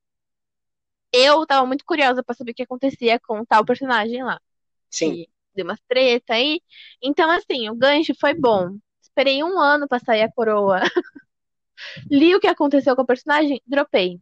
Eu 1.12 1.46
tava 1.46 1.66
muito 1.66 1.86
curiosa 1.86 2.24
pra 2.24 2.36
saber 2.36 2.52
o 2.52 2.56
que 2.56 2.64
acontecia 2.64 3.20
com 3.20 3.46
tal 3.46 3.64
personagem 3.64 4.24
lá. 4.24 4.42
Sim. 4.90 5.12
que 5.12 5.30
deu 5.56 5.66
umas 5.66 5.80
treta 5.88 6.34
aí. 6.34 6.62
Então, 7.02 7.30
assim, 7.30 7.70
o 7.70 7.76
gancho 7.76 8.14
foi 8.20 8.34
bom. 8.34 8.78
Esperei 9.02 9.44
um 9.44 9.60
ano 9.60 9.88
pra 9.88 10.00
sair 10.00 10.24
a 10.24 10.32
coroa. 10.32 10.82
Li 12.10 12.36
o 12.36 12.40
que 12.40 12.48
aconteceu 12.48 12.96
com 12.96 13.04
o 13.04 13.06
personagem, 13.06 13.62
dropei. 13.66 14.20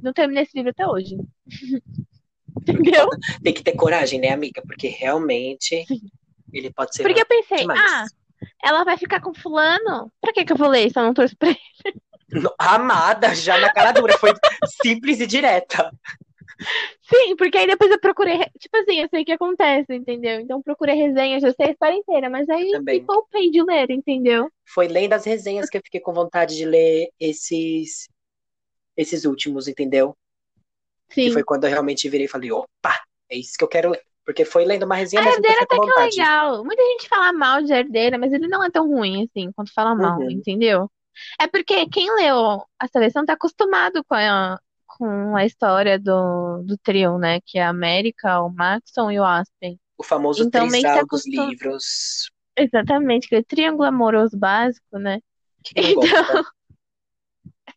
Não 0.00 0.12
terminei 0.12 0.42
esse 0.42 0.56
livro 0.56 0.70
até 0.70 0.86
hoje. 0.86 1.16
Entendeu? 2.60 3.08
Tem 3.42 3.52
que 3.52 3.62
ter 3.62 3.72
coragem, 3.72 4.20
né, 4.20 4.30
amiga? 4.30 4.62
Porque 4.62 4.88
realmente 4.88 5.84
ele 6.52 6.72
pode 6.72 6.94
ser 6.94 7.02
Porque 7.02 7.20
eu 7.20 7.26
pensei, 7.26 7.58
demais. 7.58 7.80
ah, 7.80 8.06
ela 8.62 8.84
vai 8.84 8.96
ficar 8.96 9.20
com 9.20 9.34
fulano? 9.34 10.10
Pra 10.20 10.32
que 10.32 10.44
que 10.44 10.52
eu 10.52 10.56
vou 10.56 10.68
ler 10.68 10.90
se 10.90 10.98
eu 10.98 11.02
não 11.02 11.14
torço 11.14 11.36
pra 11.36 11.50
ele? 11.50 11.58
Amada, 12.58 13.34
já 13.34 13.58
na 13.58 13.72
cara 13.72 13.92
dura, 13.92 14.16
foi 14.18 14.32
simples 14.82 15.20
e 15.20 15.26
direta. 15.26 15.90
Sim, 17.02 17.36
porque 17.36 17.58
aí 17.58 17.66
depois 17.66 17.90
eu 17.90 18.00
procurei, 18.00 18.36
re- 18.36 18.50
tipo 18.58 18.76
assim, 18.78 19.00
eu 19.00 19.08
sei 19.08 19.22
o 19.22 19.24
que 19.24 19.32
acontece, 19.32 19.94
entendeu? 19.94 20.40
Então 20.40 20.62
procurei 20.62 20.94
resenha, 20.94 21.38
já 21.40 21.52
sei 21.52 21.66
a 21.66 21.70
história 21.70 21.96
inteira, 21.96 22.30
mas 22.30 22.48
aí 22.48 22.70
me 22.80 23.00
poupei 23.04 23.50
de 23.50 23.62
ler, 23.62 23.90
entendeu? 23.90 24.50
Foi 24.64 24.88
lendo 24.88 25.12
as 25.12 25.24
resenhas 25.24 25.68
que 25.68 25.76
eu 25.76 25.82
fiquei 25.84 26.00
com 26.00 26.12
vontade 26.12 26.56
de 26.56 26.64
ler 26.64 27.10
esses 27.20 28.08
esses 28.96 29.24
últimos, 29.24 29.66
entendeu? 29.68 30.16
Sim. 31.10 31.24
Que 31.24 31.32
foi 31.32 31.44
quando 31.44 31.64
eu 31.64 31.70
realmente 31.70 32.08
virei 32.08 32.26
e 32.26 32.30
falei, 32.30 32.50
opa, 32.52 33.00
é 33.28 33.36
isso 33.36 33.54
que 33.58 33.64
eu 33.64 33.68
quero 33.68 33.90
ler. 33.90 34.02
Porque 34.24 34.44
foi 34.44 34.64
lendo 34.64 34.84
uma 34.84 34.94
resenha, 34.94 35.20
A 35.22 35.24
mas 35.26 35.34
herdeira 35.34 35.62
até 35.62 35.78
que 35.78 35.90
é 35.90 36.04
legal. 36.04 36.64
Muita 36.64 36.82
gente 36.82 37.08
fala 37.08 37.32
mal 37.32 37.62
de 37.62 37.72
herdeira, 37.72 38.16
mas 38.18 38.32
ele 38.32 38.48
não 38.48 38.64
é 38.64 38.70
tão 38.70 38.86
ruim 38.88 39.24
assim 39.24 39.52
quanto 39.52 39.72
fala 39.72 39.94
mal, 39.94 40.18
Uhum. 40.18 40.30
entendeu? 40.30 40.90
É 41.40 41.46
porque 41.46 41.86
quem 41.88 42.12
leu 42.16 42.64
a 42.78 42.88
seleção 42.88 43.24
tá 43.24 43.34
acostumado 43.34 44.02
com 44.08 44.14
a, 44.14 44.58
com 44.86 45.36
a 45.36 45.44
história 45.44 45.98
do, 45.98 46.62
do 46.64 46.76
trio, 46.78 47.18
né? 47.18 47.38
Que 47.44 47.58
é 47.58 47.62
a 47.64 47.68
América, 47.68 48.40
o 48.40 48.48
Maxon 48.50 49.10
e 49.10 49.20
o 49.20 49.24
Aspen. 49.24 49.78
O 49.98 50.02
famoso 50.02 50.42
Então, 50.44 50.64
que 50.66 50.72
trisal 50.72 50.94
dos 50.94 51.02
acostum- 51.04 51.48
livros. 51.50 52.30
Exatamente, 52.56 53.26
aquele 53.26 53.44
triângulo 53.44 53.84
amoroso 53.88 54.36
básico, 54.38 54.98
né? 54.98 55.20
Quem 55.62 55.94
não 55.94 56.02
gosta? 56.02 56.44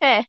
É. 0.01 0.23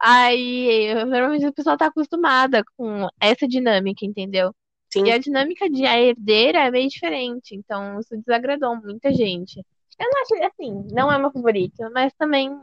Aí, 0.00 0.94
normalmente 1.04 1.44
a 1.46 1.52
pessoa 1.52 1.76
tá 1.76 1.86
acostumada 1.86 2.62
com 2.76 3.06
essa 3.20 3.46
dinâmica, 3.46 4.04
entendeu? 4.04 4.54
Sim, 4.92 5.06
E 5.06 5.10
a 5.10 5.16
dinâmica 5.16 5.70
de 5.70 5.86
a 5.86 5.98
herdeira 5.98 6.58
é 6.66 6.70
meio 6.70 6.88
diferente, 6.88 7.54
então 7.54 7.98
isso 7.98 8.14
desagradou 8.18 8.76
muita 8.76 9.10
gente. 9.12 9.64
Eu 9.98 10.10
não 10.10 10.20
acho, 10.20 10.44
assim, 10.44 10.86
não 10.92 11.10
é 11.10 11.18
meu 11.18 11.32
favorito, 11.32 11.82
mas 11.92 12.12
também 12.14 12.54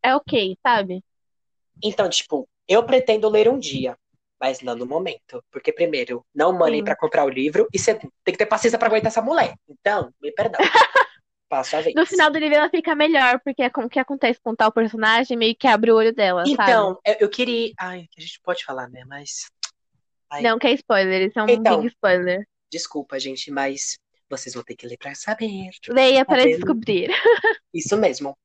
é 0.00 0.14
ok, 0.14 0.56
sabe? 0.62 1.02
Então, 1.82 2.08
tipo, 2.08 2.48
eu 2.68 2.84
pretendo 2.84 3.28
ler 3.28 3.48
um 3.48 3.58
dia, 3.58 3.96
mas 4.40 4.60
não 4.60 4.76
no 4.76 4.86
momento. 4.86 5.42
Porque, 5.50 5.72
primeiro, 5.72 6.24
não 6.32 6.52
money 6.52 6.78
Sim. 6.78 6.84
pra 6.84 6.96
comprar 6.96 7.24
o 7.24 7.28
livro, 7.28 7.66
e 7.72 7.78
segundo, 7.78 8.12
tem 8.22 8.32
que 8.32 8.38
ter 8.38 8.46
paciência 8.46 8.78
pra 8.78 8.86
aguentar 8.86 9.08
essa 9.08 9.22
mulher. 9.22 9.54
Então, 9.68 10.12
me 10.22 10.30
perdão. 10.30 10.60
Passo 11.48 11.76
a 11.76 11.80
vez. 11.80 11.94
No 11.96 12.04
final 12.04 12.30
do 12.30 12.38
livro 12.38 12.56
ela 12.56 12.68
fica 12.68 12.94
melhor, 12.94 13.40
porque 13.42 13.62
é 13.62 13.70
como 13.70 13.86
o 13.86 13.90
que 13.90 13.98
acontece 13.98 14.38
com 14.40 14.54
tal 14.54 14.70
personagem, 14.70 15.36
meio 15.36 15.56
que 15.56 15.66
abre 15.66 15.90
o 15.90 15.96
olho 15.96 16.14
dela, 16.14 16.44
sabe? 16.44 16.52
Então, 16.52 16.98
eu, 17.04 17.16
eu 17.20 17.28
queria. 17.28 17.72
Ai, 17.78 18.06
a 18.16 18.20
gente 18.20 18.38
pode 18.44 18.64
falar, 18.64 18.88
né? 18.90 19.02
Mas. 19.06 19.50
Ai, 20.30 20.42
Não, 20.42 20.58
que 20.58 20.66
é 20.66 20.72
spoiler, 20.72 21.22
isso 21.28 21.38
é 21.38 21.42
um 21.42 21.48
Então. 21.48 21.80
big 21.80 21.88
spoiler. 21.88 22.46
desculpa, 22.70 23.18
gente, 23.18 23.50
mas 23.50 23.98
vocês 24.30 24.54
vão 24.54 24.62
ter 24.62 24.76
que 24.76 24.86
ler 24.86 24.98
pra 24.98 25.14
saber. 25.14 25.48
Leia 25.88 26.24
para 26.24 26.44
descobrir. 26.44 27.08
Isso 27.72 27.96
mesmo. 27.96 28.36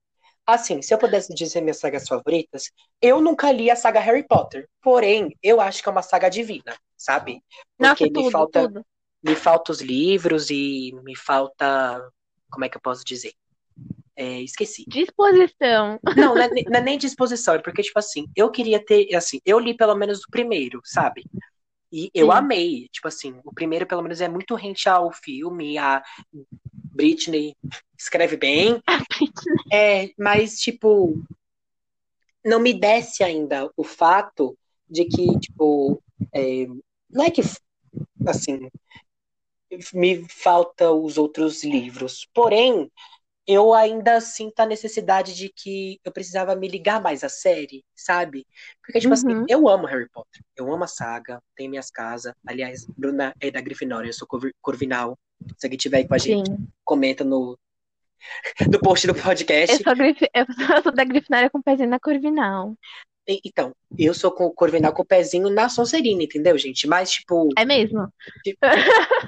Assim, 0.46 0.82
se 0.82 0.94
eu 0.94 0.98
pudesse 0.98 1.34
dizer 1.34 1.62
minhas 1.62 1.80
sagas 1.80 2.08
favoritas, 2.08 2.70
eu 3.02 3.22
nunca 3.22 3.52
li 3.52 3.72
a 3.72 3.76
saga 3.76 4.00
Harry 4.02 4.28
Potter. 4.28 4.68
Porém, 4.82 5.38
eu 5.42 5.62
acho 5.62 5.82
que 5.82 5.90
é 5.90 5.92
uma 5.92 6.02
saga 6.02 6.30
divina, 6.30 6.76
sabe? 6.98 7.42
Nossa, 7.80 7.96
Porque 7.98 8.06
me 8.06 8.12
tudo, 8.14 8.32
falta, 8.32 8.68
tudo. 8.68 8.86
me 9.24 9.36
falta 9.36 9.72
os 9.72 9.82
livros 9.82 10.50
e 10.50 10.92
me 11.04 11.16
falta. 11.16 12.02
Como 12.52 12.66
é 12.66 12.70
que 12.70 12.78
eu 12.78 12.82
posso 12.82 13.06
dizer? 13.06 13.34
É, 14.16 14.42
esqueci. 14.42 14.84
Disposição. 14.88 16.00
Não, 16.16 16.36
não 16.36 16.42
é, 16.42 16.50
não 16.50 16.80
é 16.80 16.82
nem 16.82 16.98
disposição, 16.98 17.56
é 17.56 17.60
porque, 17.60 17.82
tipo 17.82 17.98
assim, 17.98 18.28
eu 18.36 18.52
queria 18.52 18.84
ter, 18.84 19.16
assim, 19.16 19.40
eu 19.46 19.58
li 19.60 19.76
pelo 19.76 19.96
menos 19.96 20.20
o 20.20 20.30
primeiro, 20.30 20.82
sabe? 20.84 21.24
E 21.94 22.10
eu 22.12 22.32
Sim. 22.32 22.38
amei, 22.38 22.90
tipo 22.92 23.08
assim, 23.08 23.40
o 23.46 23.54
primeiro 23.54 23.86
pelo 23.86 24.02
menos 24.02 24.20
é 24.20 24.28
muito 24.28 24.56
rente 24.56 24.90
ao 24.90 25.12
filme, 25.14 25.78
a 25.78 26.02
Britney 26.74 27.56
escreve 27.96 28.36
bem, 28.36 28.82
é, 29.72 30.10
mas, 30.18 30.58
tipo, 30.60 31.24
não 32.44 32.60
me 32.60 32.74
desce 32.74 33.24
ainda 33.24 33.72
o 33.78 33.84
fato 33.84 34.58
de 34.90 35.06
que, 35.06 35.40
tipo, 35.40 36.02
é, 36.34 36.66
não 37.08 37.26
é 37.26 37.30
que, 37.30 37.42
assim, 38.26 38.72
me 39.94 40.28
falta 40.28 40.92
os 40.92 41.20
outros 41.20 41.64
livros, 41.64 42.28
porém, 42.34 42.92
eu 43.48 43.74
ainda 43.74 44.22
sinto 44.22 44.60
a 44.62 44.66
necessidade 44.66 45.36
de 45.36 45.50
que 45.50 46.00
eu 46.04 46.12
precisava 46.12 46.56
me 46.56 46.68
ligar 46.68 47.02
mais 47.02 47.24
à 47.24 47.30
série, 47.30 47.84
sabe? 47.96 48.46
Porque, 48.82 49.00
tipo 49.00 49.14
assim, 49.14 49.34
Uhum. 49.34 49.46
eu 49.50 49.68
amo 49.68 49.86
Harry 49.86 50.08
Potter, 50.10 50.42
eu 50.56 50.72
amo 50.74 50.84
a 50.84 50.88
saga, 50.88 51.42
tem 51.56 51.68
minhas 51.70 51.92
casas. 51.92 52.34
Aliás, 52.48 52.86
Bruna 52.98 53.34
é 53.42 53.52
da 53.52 53.60
Grifinória, 53.62 54.08
eu 54.10 54.14
sou 54.14 54.28
Corvi- 54.28 54.54
Corvinal. 54.62 55.18
Se 55.58 55.66
alguém 55.66 55.78
tiver 55.78 55.98
aí 55.98 56.08
com 56.08 56.16
a 56.16 56.18
gente, 56.18 56.50
Sim. 56.50 56.68
comenta 56.86 57.24
no, 57.24 57.58
no 58.72 58.80
post 58.80 59.06
do 59.08 59.14
podcast. 59.16 59.76
Eu 59.78 59.84
sou, 59.84 59.96
grif... 59.96 60.22
eu 60.34 60.82
sou 60.82 60.92
da 60.94 61.04
Grifinória 61.04 61.50
com 61.50 61.58
o 61.60 61.64
pezinho 61.64 61.90
na 61.90 62.00
Corvinal. 62.00 62.76
Então, 63.28 63.74
eu 63.98 64.14
sou 64.14 64.32
com 64.32 64.46
o 64.46 64.54
Corvinal 64.54 64.94
com 64.94 65.02
o 65.02 65.06
pezinho 65.06 65.50
na 65.50 65.70
Sonserina, 65.70 66.24
entendeu, 66.24 66.58
gente? 66.58 66.88
Mas, 66.88 67.12
tipo, 67.12 67.50
É 67.58 67.64
mesmo? 67.66 68.08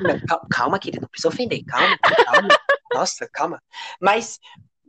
Não, 0.01 0.19
cal- 0.27 0.45
calma, 0.49 0.79
querido, 0.79 1.03
não 1.03 1.09
precisa 1.09 1.29
ofender. 1.29 1.63
Calma, 1.65 1.97
calma. 1.97 2.47
Nossa, 2.93 3.29
calma. 3.31 3.61
Mas, 4.01 4.39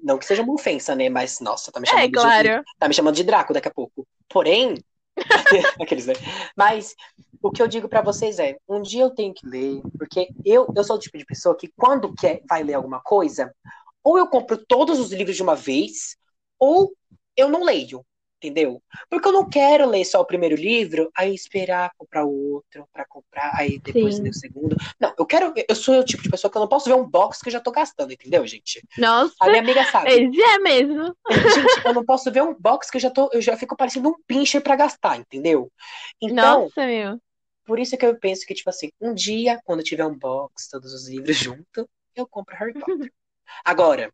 não 0.03 0.19
que 0.19 0.25
seja 0.27 0.43
uma 0.43 0.55
ofensa, 0.55 0.95
né? 0.95 1.09
Mas, 1.09 1.41
nossa, 1.41 1.71
tá 1.71 1.79
me 1.81 1.87
chamando 1.87 2.05
É, 2.05 2.09
de, 2.09 2.15
claro. 2.15 2.65
tá 2.79 2.89
me 2.89 2.95
chamando 2.95 3.15
de 3.15 3.25
Draco 3.25 3.53
daqui 3.53 3.69
a 3.69 3.75
pouco. 3.75 4.07
Porém, 4.29 4.75
aqueles, 5.81 6.07
né? 6.07 6.15
Mas, 6.57 6.95
o 7.43 7.51
que 7.51 7.63
eu 7.63 7.69
digo 7.69 7.89
pra 7.89 8.03
vocês 8.03 8.39
é, 8.41 8.57
um 8.69 8.83
dia 8.83 9.03
eu 9.03 9.11
tenho 9.11 9.33
que 9.33 9.47
ler, 9.47 9.81
porque 9.99 10.29
eu, 10.45 10.67
eu 10.75 10.83
sou 10.85 10.97
o 10.97 10.99
tipo 10.99 11.17
de 11.17 11.25
pessoa 11.25 11.57
que 11.57 11.71
quando 11.77 12.13
quer, 12.15 12.41
vai 12.49 12.63
ler 12.65 12.75
alguma 12.75 13.01
coisa, 13.01 13.55
ou 14.03 14.19
eu 14.19 14.27
compro 14.27 14.57
todos 14.67 14.99
os 14.99 15.13
livros 15.13 15.37
de 15.37 15.43
uma 15.43 15.55
vez, 15.55 16.17
ou 16.59 16.93
eu 17.37 17.49
não 17.49 17.63
leio. 17.63 18.05
Entendeu? 18.39 18.83
Porque 19.09 19.27
eu 19.27 19.33
não 19.33 19.49
quero 19.49 19.87
ler 19.87 20.05
só 20.05 20.21
o 20.21 20.27
primeiro 20.27 20.55
livro, 20.55 21.11
aí 21.17 21.35
esperar 21.35 21.91
comprar 21.97 22.25
o 22.27 22.53
outro 22.53 22.87
pra 22.93 23.07
comprar, 23.07 23.53
aí 23.57 23.79
depois 23.79 24.17
Sim. 24.17 24.25
ler 24.25 24.31
o 24.31 24.35
segundo. 24.35 24.77
Não, 25.01 25.15
eu 25.19 25.25
quero. 25.25 25.55
Eu 25.67 25.75
sou 25.75 25.99
o 25.99 26.05
tipo 26.05 26.23
de 26.23 26.29
pessoa 26.29 26.51
que 26.51 26.57
eu 26.57 26.61
não 26.61 26.69
posso 26.69 26.87
ver 26.87 26.95
um 26.95 27.09
box 27.09 27.41
que 27.41 27.49
eu 27.49 27.53
já 27.53 27.61
tô 27.61 27.71
gastando, 27.71 28.13
entendeu, 28.13 28.47
gente? 28.47 28.83
Nossa, 28.99 29.35
A 29.41 29.47
minha 29.47 29.61
amiga 29.61 29.85
sabe. 29.91 30.11
esse 30.11 30.43
é 30.43 30.59
mesmo. 30.59 31.17
Gente, 31.31 31.87
eu 31.87 31.95
não 31.95 32.05
posso 32.05 32.31
ver 32.31 32.43
um 32.43 32.55
box 32.55 32.91
que 32.91 32.99
eu 32.99 33.01
já 33.01 33.11
tô. 33.11 33.31
Eu 33.33 33.41
já 33.41 33.57
fico 33.57 33.75
parecendo 33.75 34.11
um 34.11 34.23
pincher 34.27 34.63
pra 34.63 34.77
gastar, 34.77 35.19
entendeu? 35.19 35.73
Então, 36.21 36.65
Nossa, 36.65 36.87
meu. 36.87 37.19
por 37.65 37.79
isso 37.79 37.97
que 37.97 38.05
eu 38.05 38.19
penso 38.19 38.47
que, 38.47 38.55
tipo 38.55 38.69
assim, 38.69 38.91
um 39.01 39.15
dia, 39.15 39.59
quando 39.65 39.83
tiver 39.83 40.05
um 40.05 40.17
box, 40.17 40.69
todos 40.71 40.93
os 40.93 41.09
livros 41.09 41.37
junto, 41.37 41.89
eu 42.15 42.27
compro 42.27 42.55
Harry 42.55 42.75
Potter. 42.75 43.11
Agora, 43.65 44.13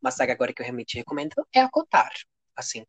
uma 0.00 0.10
saga 0.10 0.32
agora 0.32 0.52
que 0.52 0.62
eu 0.62 0.64
realmente 0.64 0.96
recomendo 0.96 1.34
é 1.52 1.60
a 1.60 1.68
Cotar. 1.68 2.10
Assim, 2.58 2.84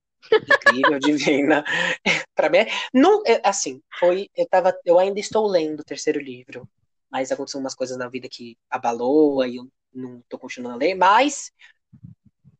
incrível, 0.47 0.97
divina. 0.99 1.63
Pra 2.35 2.49
mim, 2.49 2.57
é- 2.57 2.67
não, 2.91 3.21
é, 3.23 3.39
assim, 3.43 3.79
foi, 3.99 4.27
eu 4.35 4.47
tava, 4.47 4.75
eu 4.83 4.97
ainda 4.97 5.19
estou 5.19 5.45
lendo 5.47 5.81
o 5.81 5.83
terceiro 5.83 6.19
livro, 6.19 6.67
mas 7.09 7.31
aconteceram 7.31 7.61
umas 7.63 7.75
coisas 7.75 7.95
na 7.95 8.09
vida 8.09 8.27
que 8.27 8.57
abalou, 8.67 9.41
aí 9.43 9.57
eu 9.57 9.67
não 9.93 10.23
tô 10.27 10.39
continuando 10.39 10.75
a 10.75 10.79
ler, 10.79 10.95
mas 10.95 11.51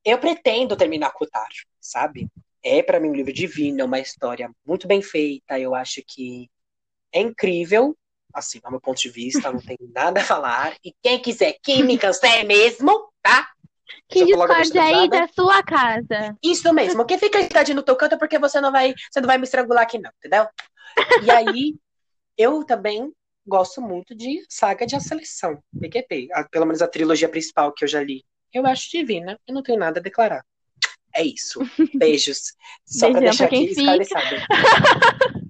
eu 0.06 0.20
pretendo 0.20 0.78
terminar 0.78 1.12
Cotar, 1.14 1.48
sabe? 1.80 2.28
É 2.64 2.84
pra 2.84 3.00
mim 3.00 3.10
um 3.10 3.16
livro 3.16 3.34
divino, 3.34 3.82
é 3.82 3.86
uma 3.86 4.00
história 4.00 4.52
muito 4.64 4.88
bem 4.88 5.02
feita, 5.02 5.60
eu 5.60 5.74
acho 5.74 6.04
que 6.06 6.48
é 7.12 7.22
incrível, 7.22 7.98
assim, 8.32 8.60
do 8.60 8.70
meu 8.70 8.80
ponto 8.80 9.00
de 9.02 9.10
vista, 9.10 9.52
não 9.52 9.60
tem 9.60 9.78
nada 9.94 10.22
a 10.22 10.24
falar. 10.24 10.78
E 10.86 10.94
quem 11.02 11.20
quiser 11.20 11.58
que 11.64 11.82
me 11.82 11.98
cancele 11.98 12.44
mesmo, 12.44 13.12
tá? 13.22 13.50
Que 14.08 14.26
discorde 14.26 14.78
aí 14.78 15.10
da 15.10 15.28
sua 15.28 15.62
casa. 15.64 16.36
Isso 16.44 16.72
mesmo. 16.74 17.06
Quem 17.06 17.18
fica 17.18 17.40
irritadinho 17.40 17.76
no 17.78 17.84
teu 17.84 17.96
canto 17.96 18.16
é 18.16 18.18
porque 18.18 18.40
você 18.40 18.60
não 18.62 18.72
vai, 18.72 18.94
você 19.12 19.20
não 19.22 19.28
vai 19.28 19.38
me 19.38 19.44
estrangular 19.44 19.84
aqui, 19.84 19.98
não, 20.00 20.12
entendeu? 20.20 20.48
E 21.24 21.32
aí, 21.32 21.76
eu 22.38 22.64
também 22.64 23.12
gosto 23.48 23.82
muito 23.82 24.14
de 24.16 24.44
Saga 24.50 24.86
de 24.86 24.96
A 24.96 25.00
Seleção, 25.00 25.62
PQP. 25.80 26.28
A- 26.34 26.44
pelo 26.44 26.66
menos 26.66 26.82
a 26.82 26.88
trilogia 26.88 27.28
principal 27.30 27.72
que 27.74 27.84
eu 27.84 27.88
já 27.88 28.02
li. 28.04 28.24
Eu 28.54 28.66
acho 28.66 28.90
divina 28.90 29.40
e 29.48 29.54
não 29.54 29.62
tenho 29.64 29.78
nada 29.80 30.00
a 30.00 30.04
declarar. 30.04 30.44
É 31.16 31.24
isso. 31.24 31.60
Beijos. 31.96 32.54
Só 32.86 33.10
pra 33.12 33.20
Beijão 33.22 33.38
deixar 33.38 33.48
pra 33.48 33.58
aqui 33.58 33.68
fica. 33.70 33.82
esclarecido. 34.04 34.46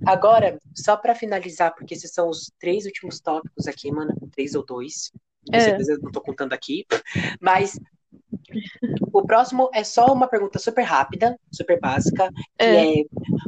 Agora, 0.06 0.58
só 0.76 0.96
pra 0.98 1.14
finalizar, 1.14 1.74
porque 1.76 1.94
esses 1.94 2.12
são 2.12 2.30
os 2.30 2.52
três 2.60 2.86
últimos 2.86 3.20
tópicos 3.20 3.68
aqui, 3.68 3.92
mano. 3.92 4.16
Três 4.32 4.56
ou 4.56 4.66
dois. 4.66 5.12
Com 5.48 5.56
É. 5.56 5.60
certeza 5.60 5.94
eu 5.94 6.00
não 6.00 6.12
tô 6.12 6.22
contando 6.22 6.54
aqui. 6.54 6.86
Mas 7.40 7.78
o 9.14 9.24
próximo 9.24 9.70
é 9.74 9.84
só 9.84 10.12
uma 10.14 10.28
pergunta 10.28 10.60
super 10.60 10.84
rápida, 10.84 11.38
super 11.52 11.80
básica, 11.80 12.30
que 12.58 12.76
É. 12.76 13.02
é: 13.02 13.04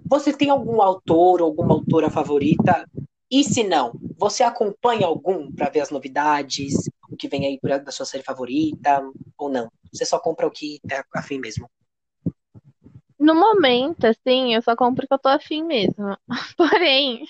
você 0.05 0.33
tem 0.33 0.49
algum 0.49 0.81
autor 0.81 1.41
ou 1.41 1.47
alguma 1.47 1.73
autora 1.73 2.09
favorita? 2.09 2.85
E 3.29 3.43
se 3.43 3.63
não, 3.63 3.93
você 4.17 4.43
acompanha 4.43 5.07
algum 5.07 5.51
pra 5.53 5.69
ver 5.69 5.81
as 5.81 5.89
novidades, 5.89 6.73
o 7.09 7.15
que 7.15 7.29
vem 7.29 7.45
aí 7.45 7.59
da 7.79 7.91
sua 7.91 8.05
série 8.05 8.23
favorita 8.23 9.01
ou 9.37 9.49
não? 9.49 9.69
Você 9.91 10.05
só 10.05 10.19
compra 10.19 10.47
o 10.47 10.51
que 10.51 10.79
é 10.91 11.01
afim 11.15 11.39
mesmo. 11.39 11.69
No 13.19 13.35
momento, 13.35 14.05
assim, 14.05 14.53
eu 14.55 14.61
só 14.61 14.75
compro 14.75 15.05
o 15.05 15.07
que 15.07 15.13
eu 15.13 15.19
tô 15.19 15.29
afim 15.29 15.63
mesmo. 15.63 16.17
Porém, 16.57 17.23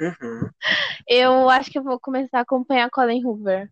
Uhum. 0.00 0.50
eu 1.06 1.48
acho 1.48 1.70
que 1.70 1.78
eu 1.78 1.82
vou 1.82 1.98
começar 1.98 2.38
a 2.38 2.42
acompanhar 2.42 2.90
Colin 2.90 3.24
Hoover. 3.24 3.70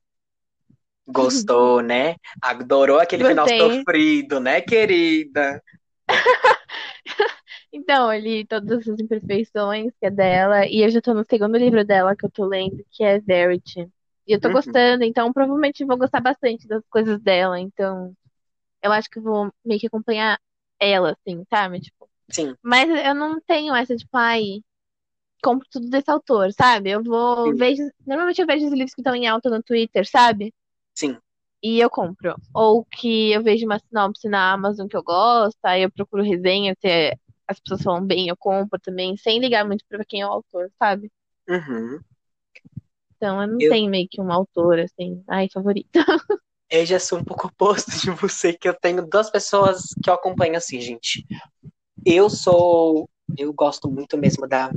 Gostou, 1.07 1.81
né? 1.83 2.17
Adorou 2.43 2.99
aquele 3.01 3.25
final 3.25 3.49
Gostei. 3.49 3.89
sofrido, 3.89 4.41
né, 4.41 4.61
querida? 4.61 5.63
Então, 7.73 8.13
eu 8.13 8.21
li 8.21 8.47
todas 8.47 8.87
as 8.89 8.99
imperfeições 8.99 9.93
que 9.99 10.07
é 10.07 10.11
dela, 10.11 10.67
e 10.67 10.83
eu 10.85 10.91
já 10.91 11.01
tô 11.01 11.15
no 11.15 11.25
segundo 11.29 11.57
livro 11.57 11.85
dela 11.85 12.17
que 12.17 12.25
eu 12.27 12.31
tô 12.31 12.45
lendo, 12.47 12.85
que 12.91 13.05
é 13.05 13.21
Verity. 13.21 13.83
E 14.27 14.33
eu 14.33 14.41
tô 14.41 14.49
Uhum. 14.49 14.51
gostando, 14.51 15.05
então 15.05 15.33
provavelmente 15.33 15.85
vou 15.85 15.97
gostar 15.97 16.21
bastante 16.21 16.67
das 16.67 16.83
coisas 16.89 17.21
dela. 17.21 17.61
Então, 17.61 18.15
eu 18.83 18.93
acho 18.93 19.11
que 19.11 19.21
vou 19.21 19.53
meio 19.65 19.81
que 19.81 19.87
acompanhar 19.89 20.41
ela, 20.81 21.13
assim, 21.13 21.45
sabe? 21.51 21.81
Tipo, 21.81 22.11
Sim, 22.31 22.57
mas 22.63 22.89
eu 22.91 23.15
não 23.15 23.41
tenho 23.43 23.75
essa, 23.75 23.97
tipo, 23.97 24.17
ai, 24.17 24.63
compro 25.43 25.69
tudo 25.71 25.89
desse 25.91 26.11
autor, 26.11 26.53
sabe? 26.53 26.91
Eu 26.91 27.03
vou, 27.03 27.55
Sim. 27.55 27.57
vejo, 27.57 27.83
normalmente 28.07 28.41
eu 28.41 28.47
vejo 28.47 28.67
os 28.67 28.73
livros 28.73 28.95
que 28.95 29.01
estão 29.01 29.15
em 29.15 29.27
alta 29.29 29.51
no 29.51 29.63
Twitter, 29.63 30.07
sabe? 30.09 30.55
Sim. 30.97 31.21
E 31.63 31.81
eu 31.81 31.91
compro. 31.91 32.35
Ou 32.55 32.85
que 32.85 33.33
eu 33.33 33.43
vejo 33.43 33.67
uma 33.67 33.79
sinopse 33.79 34.29
na 34.29 34.53
Amazon 34.53 34.87
que 34.89 34.97
eu 34.97 35.03
gosto, 35.03 35.59
aí 35.65 35.83
eu 35.83 35.91
procuro 35.91 36.23
resenha, 36.23 36.75
se 36.81 37.17
as 37.49 37.61
pessoas 37.61 37.83
falam 37.83 38.07
bem, 38.07 38.29
eu 38.29 38.37
compro 38.37 38.79
também, 38.81 39.17
sem 39.17 39.41
ligar 39.41 39.65
muito 39.67 39.85
pra 39.89 40.05
quem 40.05 40.21
é 40.23 40.27
o 40.27 40.31
autor, 40.33 40.71
sabe? 40.79 41.11
Uhum. 41.49 42.05
Então 43.17 43.41
eu 43.43 43.49
não 43.49 43.59
Eu- 43.61 43.71
tenho 43.71 43.91
meio 43.91 44.09
que 44.11 44.21
um 44.21 44.31
autor, 44.33 44.79
assim, 44.79 45.23
ai, 45.29 45.49
favorita. 45.53 46.01
Eu 46.69 46.85
já 46.85 46.99
sou 46.99 47.19
um 47.19 47.25
pouco 47.25 47.47
oposto 47.47 47.91
de 48.01 48.11
você, 48.11 48.53
que 48.53 48.69
eu 48.69 48.75
tenho 48.75 49.07
duas 49.07 49.31
pessoas 49.31 49.95
que 50.03 50.11
eu 50.11 50.15
acompanho 50.15 50.57
assim, 50.57 50.81
gente. 50.81 51.25
Eu 52.07 52.31
sou. 52.31 53.09
Eu 53.39 53.53
gosto 53.55 53.91
muito 53.91 54.19
mesmo 54.19 54.49
da. 54.49 54.71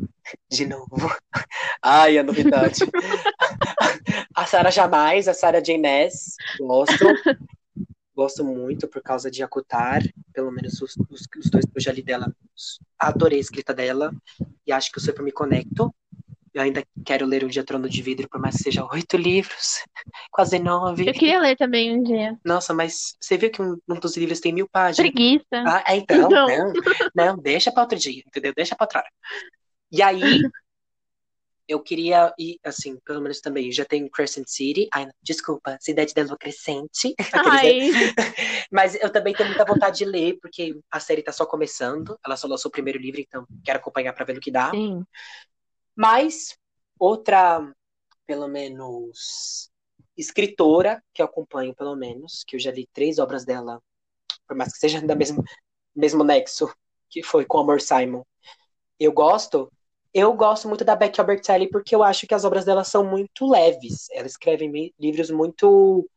De 0.52 0.66
novo. 0.68 0.90
Ai, 1.84 2.18
a 2.20 2.24
novidade. 2.24 2.86
A 4.40 4.46
Sarah 4.46 4.72
Jamais, 4.72 5.28
a 5.28 5.34
Sarah 5.34 5.60
J. 5.60 5.78
Maas. 5.78 6.38
Gosto. 6.58 6.96
Gosto 8.16 8.46
muito 8.46 8.88
por 8.88 9.02
causa 9.02 9.30
de 9.30 9.44
Akutar. 9.44 10.02
Pelo 10.34 10.50
menos 10.50 10.82
os, 10.82 10.96
os, 11.10 11.28
os 11.38 11.50
dois 11.50 11.66
que 11.66 11.78
eu 11.78 11.82
já 11.82 11.92
li 11.92 12.02
dela. 12.02 12.34
Adorei 12.98 13.38
a 13.38 13.42
escrita 13.42 13.74
dela. 13.74 14.14
E 14.66 14.72
acho 14.72 14.94
que 14.94 14.98
eu 14.98 15.04
super 15.04 15.24
me 15.24 15.34
conecto. 15.34 15.94
Eu 16.54 16.62
ainda 16.62 16.86
quero 17.06 17.26
ler 17.26 17.44
um 17.44 17.50
dia 17.50 17.66
Trono 17.66 17.90
de 17.90 18.02
Vidro, 18.02 18.30
por 18.30 18.40
mais 18.40 18.56
que 18.56 18.64
seja 18.64 18.88
oito 18.94 19.18
livros. 19.18 19.84
Quase 20.32 20.58
nove. 20.58 21.10
Eu 21.10 21.14
queria 21.14 21.42
ler 21.42 21.58
também 21.58 21.94
um 21.94 22.02
dia. 22.02 22.40
Nossa, 22.46 22.74
mas 22.74 23.18
você 23.20 23.38
viu 23.38 23.52
que 23.52 23.62
um, 23.62 23.78
um 23.90 24.00
dos 24.00 24.16
livros 24.16 24.40
tem 24.40 24.54
mil 24.54 24.70
páginas? 24.70 25.12
Preguiça. 25.12 25.44
Ah, 25.52 25.84
é, 25.86 25.98
então, 25.98 26.30
Não. 26.32 26.48
não. 26.48 26.74
Não, 27.14 27.38
deixa 27.38 27.74
pra 27.74 27.84
outro 27.84 28.00
dia, 28.00 28.24
entendeu? 28.26 28.54
Deixa 28.56 28.74
pra 28.74 28.86
outra 28.86 29.00
hora. 29.00 29.10
E 29.92 30.02
aí, 30.02 30.42
eu 31.70 31.80
queria 31.80 32.34
ir, 32.36 32.60
assim, 32.64 32.98
pelo 33.06 33.22
menos 33.22 33.40
também, 33.40 33.72
já 33.72 33.86
tem 33.86 34.10
Crescent 34.10 34.48
City. 34.48 34.88
Ai, 34.92 35.08
desculpa, 35.22 35.78
Cidade 35.80 36.16
da 36.16 36.24
Lua 36.24 36.36
Crescente. 36.36 37.14
Ai, 37.32 37.92
Mas 38.72 38.96
eu 38.96 39.12
também 39.12 39.36
tenho 39.36 39.50
muita 39.50 39.64
vontade 39.66 40.00
de 40.00 40.06
ler, 40.06 40.40
porque 40.42 40.76
a 40.90 41.00
série 41.00 41.22
tá 41.22 41.32
só 41.32 41.46
começando. 41.46 42.18
Ela 42.26 42.36
só 42.36 42.48
lançou 42.48 42.70
o 42.70 42.72
primeiro 42.72 42.98
livro, 42.98 43.22
então 43.22 43.46
quero 43.64 43.78
acompanhar 43.78 44.14
pra 44.14 44.26
ver 44.26 44.34
no 44.34 44.42
que 44.42 44.50
dá. 44.50 44.72
sim. 44.72 45.04
Mas 45.96 46.58
outra, 46.98 47.72
pelo 48.26 48.48
menos, 48.48 49.70
escritora 50.18 51.04
que 51.14 51.22
eu 51.22 51.28
acompanho, 51.28 51.76
pelo 51.76 51.96
menos, 51.96 52.44
que 52.48 52.56
eu 52.56 52.60
já 52.60 52.72
li 52.72 52.90
três 52.92 53.20
obras 53.20 53.46
dela, 53.46 53.80
por 54.48 54.58
mais 54.58 54.74
que 54.74 54.80
seja 54.80 55.00
da 55.02 55.16
mesmo, 55.16 55.44
mesmo 55.96 56.24
nexo, 56.24 56.74
que 57.10 57.22
foi 57.22 57.46
com 57.46 57.60
Amor 57.60 57.80
Simon. 57.80 58.24
Eu 59.00 59.12
gosto. 59.12 59.72
Eu 60.14 60.34
gosto 60.34 60.68
muito 60.68 60.84
da 60.84 60.96
Becky 60.96 61.20
Albertelli 61.20 61.70
porque 61.70 61.96
eu 61.96 62.04
acho 62.04 62.26
que 62.26 62.34
as 62.34 62.44
obras 62.44 62.66
dela 62.66 62.84
são 62.84 63.04
muito 63.04 63.48
leves. 63.48 64.10
Ela 64.12 64.28
escreve 64.28 64.94
livros 65.00 65.30
muito. 65.30 66.10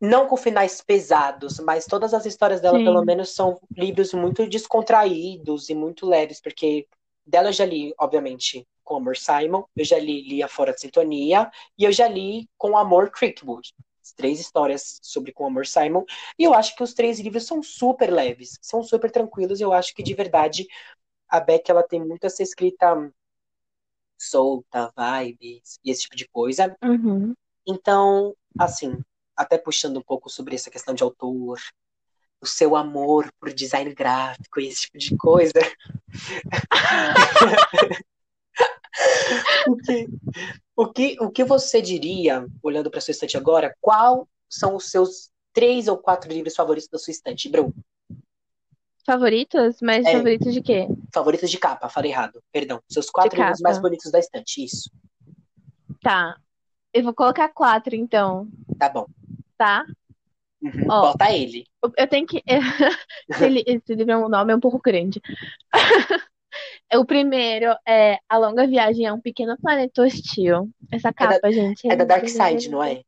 Não 0.00 0.26
com 0.26 0.36
finais 0.36 0.82
pesados, 0.82 1.58
mas 1.60 1.86
todas 1.86 2.12
as 2.12 2.26
histórias 2.26 2.60
dela, 2.60 2.78
Sim. 2.78 2.84
pelo 2.84 3.04
menos, 3.04 3.34
são 3.34 3.58
livros 3.74 4.12
muito 4.12 4.46
descontraídos 4.46 5.70
e 5.70 5.74
muito 5.74 6.04
leves, 6.04 6.42
porque 6.42 6.86
dela 7.24 7.48
eu 7.48 7.52
já 7.52 7.64
li, 7.64 7.94
obviamente, 7.98 8.66
com 8.82 8.96
Amor 8.96 9.16
Simon, 9.16 9.64
eu 9.74 9.84
já 9.84 9.98
li 9.98 10.28
Lia 10.28 10.46
Fora 10.46 10.74
de 10.74 10.80
Sintonia, 10.82 11.50
e 11.78 11.84
eu 11.84 11.92
já 11.92 12.06
li 12.06 12.50
com 12.58 12.76
Amor 12.76 13.10
Crickwood. 13.10 13.72
Três 14.14 14.38
histórias 14.38 15.00
sobre 15.02 15.32
Com 15.32 15.46
Amor 15.46 15.66
Simon, 15.66 16.04
e 16.38 16.44
eu 16.44 16.52
acho 16.52 16.76
que 16.76 16.82
os 16.82 16.92
três 16.92 17.18
livros 17.18 17.46
são 17.46 17.62
super 17.62 18.12
leves, 18.12 18.58
são 18.60 18.82
super 18.82 19.10
tranquilos, 19.10 19.62
eu 19.62 19.72
acho 19.72 19.94
que 19.94 20.02
de 20.02 20.12
verdade 20.12 20.66
a 21.28 21.40
Beck 21.40 21.68
ela 21.70 21.82
tem 21.82 22.04
muito 22.04 22.24
essa 22.24 22.42
escrita 22.42 23.12
solta, 24.18 24.92
vibes 24.96 25.78
e 25.84 25.90
esse 25.90 26.02
tipo 26.02 26.16
de 26.16 26.28
coisa. 26.28 26.76
Uhum. 26.82 27.34
Então, 27.66 28.34
assim, 28.58 28.98
até 29.36 29.58
puxando 29.58 29.98
um 29.98 30.02
pouco 30.02 30.28
sobre 30.28 30.54
essa 30.54 30.70
questão 30.70 30.94
de 30.94 31.02
autor, 31.02 31.58
o 32.40 32.46
seu 32.46 32.76
amor 32.76 33.32
por 33.40 33.52
design 33.52 33.92
gráfico 33.94 34.60
e 34.60 34.68
esse 34.68 34.82
tipo 34.82 34.98
de 34.98 35.16
coisa. 35.16 35.52
o, 39.66 39.76
que, 39.76 40.06
o, 40.76 40.92
que, 40.92 41.16
o 41.20 41.30
que 41.30 41.44
você 41.44 41.80
diria, 41.80 42.46
olhando 42.62 42.90
para 42.90 43.00
sua 43.00 43.12
estante 43.12 43.36
agora, 43.36 43.74
qual 43.80 44.28
são 44.48 44.76
os 44.76 44.90
seus 44.90 45.30
três 45.52 45.88
ou 45.88 45.96
quatro 45.96 46.30
livros 46.30 46.54
favoritos 46.54 46.88
da 46.88 46.98
sua 46.98 47.12
estante, 47.12 47.48
Bru? 47.48 47.74
Favoritos? 49.06 49.76
Mas 49.82 50.04
É. 50.06 50.12
favoritos 50.12 50.52
de 50.54 50.62
quê? 50.62 50.88
Favoritos 51.12 51.50
de 51.50 51.58
capa, 51.58 51.88
falei 51.88 52.10
errado, 52.10 52.42
perdão. 52.52 52.80
Seus 52.88 53.10
quatro 53.10 53.38
livros 53.38 53.60
mais 53.60 53.78
bonitos 53.78 54.10
da 54.10 54.18
estante, 54.18 54.64
isso. 54.64 54.90
Tá. 56.02 56.36
Eu 56.92 57.02
vou 57.04 57.14
colocar 57.14 57.48
quatro, 57.48 57.94
então, 57.94 58.48
Tá 58.78 58.88
bom. 58.88 59.06
tá? 59.58 59.84
Uhum, 60.62 60.86
Ó. 60.88 61.00
Bota 61.12 61.30
ele. 61.32 61.66
Eu 61.98 62.06
tenho 62.08 62.26
que. 62.26 62.42
Esse 63.28 63.48
li- 63.48 63.64
esse 63.66 63.94
livro 63.94 64.12
é 64.12 64.16
um 64.16 64.28
nome 64.28 64.52
é 64.52 64.56
um 64.56 64.60
pouco 64.60 64.80
grande. 64.80 65.20
O 66.94 67.04
primeiro 67.04 67.74
é 67.86 68.18
A 68.28 68.38
Longa 68.38 68.64
Viagem 68.64 69.04
a 69.06 69.12
um 69.12 69.20
Pequeno 69.20 69.56
Planeta 69.60 70.02
Hostil. 70.02 70.70
Essa 70.92 71.12
capa, 71.12 71.50
gente. 71.50 71.84
É 71.84 71.96
da 71.96 72.04
linda, 72.04 72.06
Dark 72.06 72.28
Side, 72.28 72.68
não 72.70 72.80
é? 72.80 73.02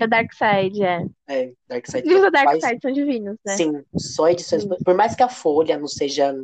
Da 0.00 0.06
Dark 0.06 0.32
Side, 0.32 0.82
é. 0.82 1.04
É, 1.28 1.52
Dark 1.68 1.86
Side. 1.86 2.02
Os 2.06 2.12
livros 2.12 2.32
da 2.32 2.42
Dark 2.42 2.60
faz- 2.60 2.64
Side 2.64 2.80
são 2.82 2.92
divinos, 2.92 3.36
né? 3.44 3.56
Sim, 3.56 3.84
só 3.96 4.28
edições. 4.28 4.62
Sim. 4.62 4.68
Por 4.84 4.94
mais 4.94 5.14
que 5.14 5.22
a 5.22 5.28
folha 5.28 5.78
não 5.78 5.86
seja 5.86 6.34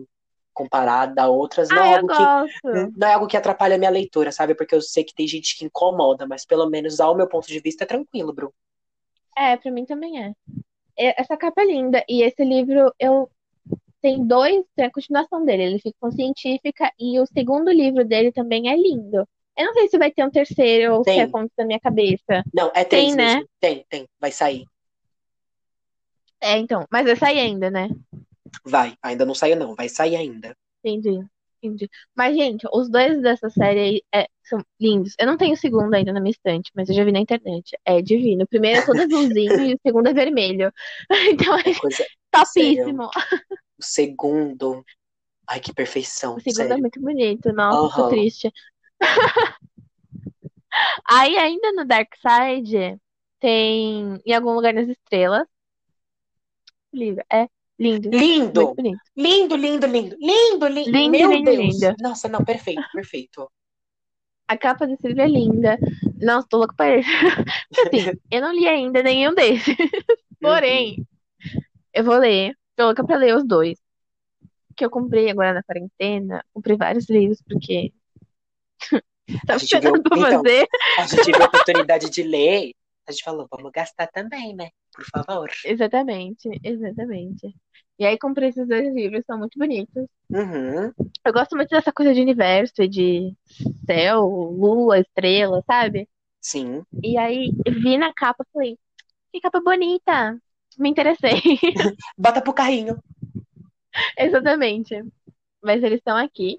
comparada 0.52 1.22
a 1.22 1.28
outras, 1.28 1.68
não 1.68 1.82
Ah, 1.82 1.86
é 1.86 1.96
algo 1.96 2.09
que 2.09 2.90
não 2.96 3.09
é 3.09 3.12
algo 3.14 3.26
que 3.26 3.36
atrapalha 3.36 3.74
a 3.74 3.78
minha 3.78 3.90
leitura, 3.90 4.32
sabe? 4.32 4.54
Porque 4.54 4.74
eu 4.74 4.80
sei 4.80 5.04
que 5.04 5.14
tem 5.14 5.26
gente 5.28 5.57
que 5.57 5.64
incomoda, 5.66 6.26
mas 6.26 6.46
pelo 6.46 6.68
menos 6.70 6.98
ao 7.00 7.14
meu 7.16 7.28
ponto 7.28 7.46
de 7.46 7.61
vista 7.61 7.84
é 7.84 7.86
tranquilo, 7.86 8.32
Bru. 8.32 8.52
É, 9.36 9.57
pra 9.57 9.70
mim 9.70 9.84
também 9.84 10.22
é. 10.24 10.32
É, 10.98 11.20
Essa 11.20 11.36
capa 11.36 11.62
é 11.62 11.66
linda. 11.66 12.04
E 12.09 12.22
esse 12.22 12.42
livro, 12.44 12.92
eu. 12.98 13.30
Tem 14.00 14.24
dois, 14.24 14.64
tem 14.76 14.86
a 14.86 14.90
continuação 14.90 15.44
dele, 15.44 15.64
ele 15.64 15.78
fica 15.78 15.96
com 15.98 16.12
científica, 16.12 16.92
e 16.98 17.18
o 17.18 17.26
segundo 17.26 17.70
livro 17.72 18.04
dele 18.04 18.30
também 18.30 18.68
é 18.70 18.76
lindo. 18.76 19.26
Eu 19.57 19.66
não 19.66 19.74
sei 19.74 19.88
se 19.88 19.98
vai 19.98 20.11
ter 20.11 20.24
um 20.24 20.30
terceiro 20.30 20.94
ou 20.94 20.98
se 20.98 21.11
Tem. 21.11 21.20
é 21.20 21.26
conto 21.26 21.50
da 21.57 21.64
minha 21.64 21.80
cabeça. 21.80 22.44
Não, 22.52 22.70
é 22.74 22.84
três 22.84 23.14
Tem, 23.14 23.16
né? 23.16 23.44
Tem, 23.59 23.86
tem. 23.88 24.07
Vai 24.20 24.30
sair. 24.30 24.64
É, 26.40 26.59
então. 26.59 26.86
Mas 26.90 27.07
vai 27.07 27.16
sair 27.16 27.38
ainda, 27.38 27.70
né? 27.70 27.88
Vai. 28.64 28.94
Ainda 29.02 29.24
não 29.24 29.34
saiu, 29.34 29.57
não. 29.57 29.74
Vai 29.74 29.88
sair 29.88 30.16
ainda. 30.16 30.54
Entendi. 30.84 31.24
Entendi. 31.62 31.88
Mas, 32.14 32.36
gente, 32.36 32.66
os 32.72 32.88
dois 32.90 33.20
dessa 33.22 33.48
série 33.48 33.80
aí 33.80 34.02
é, 34.14 34.28
são 34.44 34.61
lindos. 34.78 35.14
Eu 35.18 35.26
não 35.26 35.38
tenho 35.38 35.54
o 35.54 35.57
segundo 35.57 35.92
ainda 35.94 36.12
na 36.12 36.20
minha 36.20 36.30
estante, 36.30 36.70
mas 36.74 36.88
eu 36.88 36.94
já 36.94 37.02
vi 37.02 37.12
na 37.12 37.18
internet. 37.20 37.76
É 37.84 38.02
divino. 38.02 38.44
O 38.44 38.48
primeiro 38.48 38.80
é 38.80 38.84
todo 38.84 39.00
azulzinho 39.00 39.70
e 39.70 39.74
o 39.74 39.80
segundo 39.84 40.09
é 40.09 40.12
vermelho. 40.12 40.72
Então 41.30 41.59
é 41.59 41.74
Coisa... 41.74 42.04
topíssimo. 42.30 43.11
O 43.78 43.82
segundo. 43.82 44.84
Ai, 45.48 45.61
que 45.61 45.72
perfeição. 45.72 46.36
O 46.36 46.40
segundo 46.40 46.61
é 46.61 46.68
sério. 46.68 46.80
muito 46.80 47.00
bonito. 47.00 47.52
Nossa, 47.52 47.96
tô 47.96 48.02
Aham. 48.02 48.11
triste. 48.11 48.52
Aí, 51.09 51.36
ainda 51.36 51.72
no 51.72 51.84
Dark 51.84 52.09
Side, 52.16 52.99
tem 53.40 54.20
Em 54.24 54.34
Algum 54.34 54.53
Lugar 54.55 54.74
nas 54.74 54.88
Estrelas. 54.88 55.47
Livro. 56.92 57.22
É 57.32 57.47
lindo. 57.78 58.11
Lindo! 58.11 58.74
Lindo, 59.16 59.57
lindo, 59.57 59.86
lindo. 59.86 60.16
Lindo, 60.18 60.66
lindo. 60.68 60.90
Lindo, 60.90 61.11
Meu 61.11 61.30
lindo, 61.30 61.51
Deus. 61.51 61.80
lindo. 61.80 61.94
Nossa, 62.01 62.28
não, 62.28 62.44
perfeito, 62.44 62.82
perfeito. 62.92 63.51
A 64.49 64.57
capa 64.57 64.86
desse 64.86 65.07
livro 65.09 65.22
é 65.22 65.28
linda. 65.28 65.78
Nossa, 66.22 66.47
tô 66.49 66.59
louca 66.59 66.74
pra 66.74 66.86
ler. 66.86 67.05
Porque, 67.74 67.99
assim, 67.99 68.18
eu 68.30 68.40
não 68.40 68.53
li 68.53 68.66
ainda 68.68 69.03
nenhum 69.03 69.34
desses. 69.34 69.76
Porém, 70.40 71.05
eu 71.92 72.05
vou 72.05 72.16
ler. 72.16 72.57
Tô 72.76 72.84
louca 72.86 73.05
pra 73.05 73.16
ler 73.16 73.34
os 73.36 73.44
dois. 73.47 73.78
Que 74.76 74.84
eu 74.84 74.90
comprei 74.90 75.30
agora 75.30 75.53
na 75.53 75.62
quarentena. 75.62 76.44
Comprei 76.53 76.76
vários 76.76 77.09
livros, 77.09 77.42
porque. 77.42 77.92
Tava 79.47 79.62
esperando 79.62 80.03
pra 80.03 80.16
então. 80.18 80.43
A 80.99 81.07
gente 81.07 81.24
teve 81.24 81.43
a 81.43 81.47
oportunidade 81.47 82.11
de 82.11 82.22
ler. 82.24 82.72
A 83.09 83.12
gente 83.12 83.22
falou, 83.22 83.47
vamos 83.51 83.70
gastar 83.72 84.09
também, 84.09 84.55
né? 84.55 84.70
Por 84.93 85.05
favor. 85.05 85.51
Exatamente, 85.64 86.49
exatamente. 86.62 87.55
E 87.99 88.05
aí 88.05 88.18
comprei 88.18 88.49
esses 88.51 88.66
dois 88.66 88.95
livros, 88.95 89.24
são 89.24 89.39
muito 89.39 89.59
bonitos. 89.59 90.07
Uhum. 90.29 90.93
Eu 91.24 91.33
gosto 91.33 91.57
muito 91.57 91.70
dessa 91.70 91.93
coisa 91.93 92.12
de 92.12 92.20
universo 92.20 92.83
e 92.83 92.89
de 92.89 93.35
céu, 93.87 94.27
lua, 94.27 94.99
estrela, 94.99 95.62
sabe? 95.66 96.09
Sim. 96.41 96.85
E 97.03 97.16
aí 97.16 97.51
vi 97.66 97.97
na 97.97 98.12
capa 98.12 98.45
e 98.47 98.53
falei, 98.53 98.79
que 99.33 99.41
capa 99.41 99.61
bonita. 99.61 100.39
Me 100.79 100.91
interessei. 100.91 101.41
Bota 102.18 102.43
pro 102.43 102.53
carrinho. 102.53 102.99
Exatamente. 104.18 105.03
Mas 105.62 105.83
eles 105.83 105.99
estão 105.99 106.16
aqui. 106.16 106.59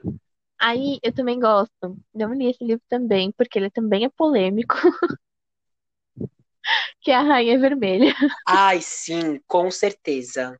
Aí 0.59 0.99
eu 1.03 1.13
também 1.13 1.39
gosto. 1.39 1.97
Não 2.13 2.33
li 2.33 2.47
esse 2.49 2.63
livro 2.63 2.83
também, 2.89 3.31
porque 3.33 3.59
ele 3.59 3.69
também 3.71 4.05
é 4.05 4.09
polêmico. 4.09 4.75
Que 7.01 7.11
é 7.11 7.15
a 7.15 7.21
Rainha 7.21 7.59
Vermelha. 7.59 8.13
Ai, 8.47 8.81
sim, 8.81 9.39
com 9.47 9.69
certeza. 9.71 10.59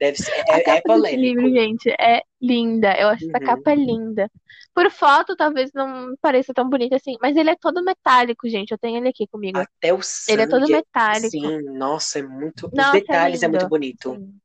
Deve 0.00 0.18
ser. 0.18 0.32
É, 0.48 0.76
é 0.76 0.80
polêmico. 0.82 1.16
livro, 1.16 1.48
gente, 1.50 1.90
é 2.00 2.22
linda. 2.40 2.94
Eu 2.98 3.08
acho 3.08 3.24
essa 3.24 3.38
Uhum. 3.38 3.46
capa 3.46 3.74
linda. 3.74 4.30
Por 4.74 4.90
foto, 4.90 5.36
talvez 5.36 5.70
não 5.74 6.14
pareça 6.20 6.54
tão 6.54 6.68
bonita 6.68 6.96
assim, 6.96 7.16
mas 7.20 7.36
ele 7.36 7.50
é 7.50 7.56
todo 7.56 7.82
metálico, 7.84 8.48
gente. 8.48 8.70
Eu 8.70 8.78
tenho 8.78 8.98
ele 8.98 9.08
aqui 9.08 9.26
comigo. 9.26 9.58
Até 9.58 9.92
o 9.92 9.98
Ele 10.28 10.42
é 10.42 10.46
todo 10.46 10.60
sangue. 10.60 10.72
metálico. 10.72 11.30
Sim, 11.30 11.62
nossa, 11.76 12.18
é 12.20 12.22
muito. 12.22 12.66
Os 12.66 12.72
Nossa, 12.72 12.96
é 12.98 13.00
detalhes 13.00 13.42
é 13.42 13.46
lindo. 13.46 13.58
muito 13.58 13.68
bonito. 13.68 14.12
Sim. 14.14 14.40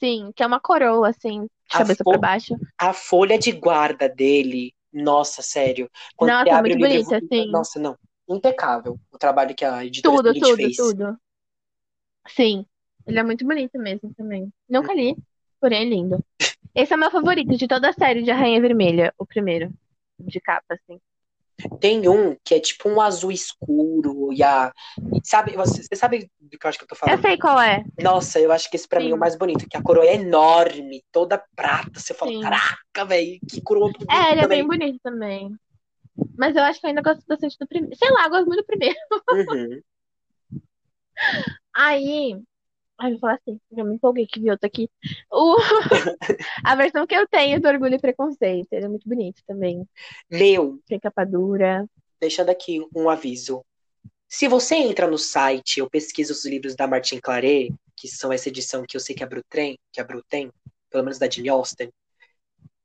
Sim, 0.00 0.32
que 0.34 0.42
é 0.42 0.46
uma 0.46 0.58
coroa, 0.60 1.08
assim, 1.10 1.46
de 1.68 1.76
A 1.80 1.84
cabeça 1.84 2.04
fo- 2.04 2.04
pra 2.04 2.18
baixo. 2.18 2.54
A 2.78 2.92
folha 2.92 3.38
de 3.38 3.52
guarda 3.52 4.08
dele, 4.08 4.74
nossa, 4.92 5.42
sério. 5.42 5.90
Quando 6.16 6.36
Nossa, 6.38 6.54
é 6.54 6.56
abre 6.56 6.58
muito 6.58 6.76
o 6.76 6.78
livro, 6.78 6.78
bonita, 6.78 7.20
sim. 7.28 7.46
nossa, 7.48 7.78
não. 7.80 7.98
Impecável 8.28 8.98
o 9.12 9.18
trabalho 9.18 9.54
que 9.54 9.64
a 9.64 9.84
editora 9.84 10.22
Tudo, 10.22 10.34
tudo, 10.36 10.56
fez. 10.56 10.76
tudo. 10.76 11.18
Sim, 12.28 12.66
ele 13.06 13.18
é 13.18 13.22
muito 13.22 13.44
bonito 13.46 13.78
mesmo 13.78 14.12
também. 14.14 14.52
Nunca 14.68 14.94
li, 14.94 15.16
porém 15.60 15.82
é 15.82 15.84
lindo. 15.88 16.24
Esse 16.74 16.92
é 16.92 16.96
o 16.96 17.00
meu 17.00 17.10
favorito 17.10 17.56
de 17.56 17.68
toda 17.68 17.90
a 17.90 17.92
série 17.92 18.22
de 18.22 18.30
A 18.30 18.36
Rainha 18.36 18.60
Vermelha, 18.60 19.14
o 19.18 19.26
primeiro, 19.26 19.72
de 20.20 20.40
capa, 20.40 20.74
assim. 20.74 21.00
Tem 21.80 22.08
um 22.08 22.36
que 22.44 22.54
é 22.54 22.60
tipo 22.60 22.88
um 22.88 23.00
azul 23.00 23.32
escuro 23.32 24.32
e 24.32 24.42
a. 24.42 24.72
Sabe, 25.24 25.52
você, 25.56 25.82
você 25.82 25.96
sabe 25.96 26.30
do 26.40 26.58
que 26.58 26.66
eu 26.66 26.68
acho 26.68 26.78
que 26.78 26.84
eu 26.84 26.88
tô 26.88 26.94
Eu 26.94 26.98
falando? 26.98 27.22
sei 27.22 27.36
qual 27.38 27.60
é. 27.60 27.84
Nossa, 28.00 28.38
eu 28.40 28.50
acho 28.52 28.70
que 28.70 28.76
esse 28.76 28.88
pra 28.88 29.00
mim 29.00 29.10
é 29.10 29.10
o 29.10 29.14
Sim. 29.14 29.20
mais 29.20 29.36
bonito, 29.36 29.68
que 29.68 29.76
a 29.76 29.82
coroa 29.82 30.06
é 30.06 30.14
enorme, 30.14 31.02
toda 31.12 31.42
prata. 31.54 31.98
Você 32.00 32.14
fala, 32.14 32.32
Sim. 32.32 32.40
caraca, 32.40 33.04
velho, 33.06 33.38
que 33.48 33.60
coroa 33.60 33.90
bonita 33.92 34.12
É, 34.14 34.32
ele 34.32 34.40
é 34.40 34.42
também. 34.44 34.58
bem 34.58 34.66
bonito 34.66 34.98
também. 35.02 35.54
Mas 36.36 36.56
eu 36.56 36.62
acho 36.62 36.80
que 36.80 36.86
eu 36.86 36.88
ainda 36.88 37.02
gosto 37.02 37.24
bastante 37.26 37.56
do 37.58 37.66
primeiro. 37.66 37.96
Sei 37.96 38.10
lá, 38.12 38.24
eu 38.24 38.30
gosto 38.30 38.46
muito 38.46 38.60
do 38.60 38.66
primeiro. 38.66 38.96
Uhum. 39.30 39.80
Aí. 41.74 42.42
Ai, 43.02 43.12
vou 43.12 43.20
falar 43.20 43.34
assim, 43.34 43.58
já 43.72 43.82
me 43.82 43.94
empolguei 43.94 44.26
que 44.26 44.38
vi 44.38 44.50
outro 44.50 44.66
aqui. 44.66 44.90
O... 45.32 45.56
A 46.64 46.76
versão 46.76 47.06
que 47.06 47.14
eu 47.14 47.26
tenho 47.26 47.58
do 47.58 47.66
Orgulho 47.66 47.94
e 47.94 47.98
Preconceito. 47.98 48.68
Ele 48.72 48.84
é 48.84 48.88
muito 48.88 49.08
bonito 49.08 49.42
também. 49.46 49.88
Meu, 50.30 50.78
Tem 50.86 51.00
capa 51.00 51.24
dura. 51.24 51.88
deixando 52.20 52.50
aqui 52.50 52.86
um 52.94 53.08
aviso. 53.08 53.64
Se 54.28 54.46
você 54.46 54.76
entra 54.76 55.06
no 55.10 55.16
site, 55.16 55.80
eu 55.80 55.88
pesquiso 55.88 56.32
os 56.32 56.44
livros 56.44 56.76
da 56.76 56.86
Martin 56.86 57.18
Claret, 57.20 57.72
que 57.96 58.06
são 58.06 58.30
essa 58.30 58.48
edição 58.50 58.84
que 58.86 58.96
eu 58.96 59.00
sei 59.00 59.14
que 59.14 59.24
a 59.24 59.26
Bru 59.26 59.42
tem, 59.48 59.78
que 59.90 60.00
a 60.00 60.04
Bru 60.04 60.22
tem, 60.28 60.52
pelo 60.90 61.02
menos 61.02 61.18
da 61.18 61.28
Jane 61.28 61.48
Austen. 61.48 61.90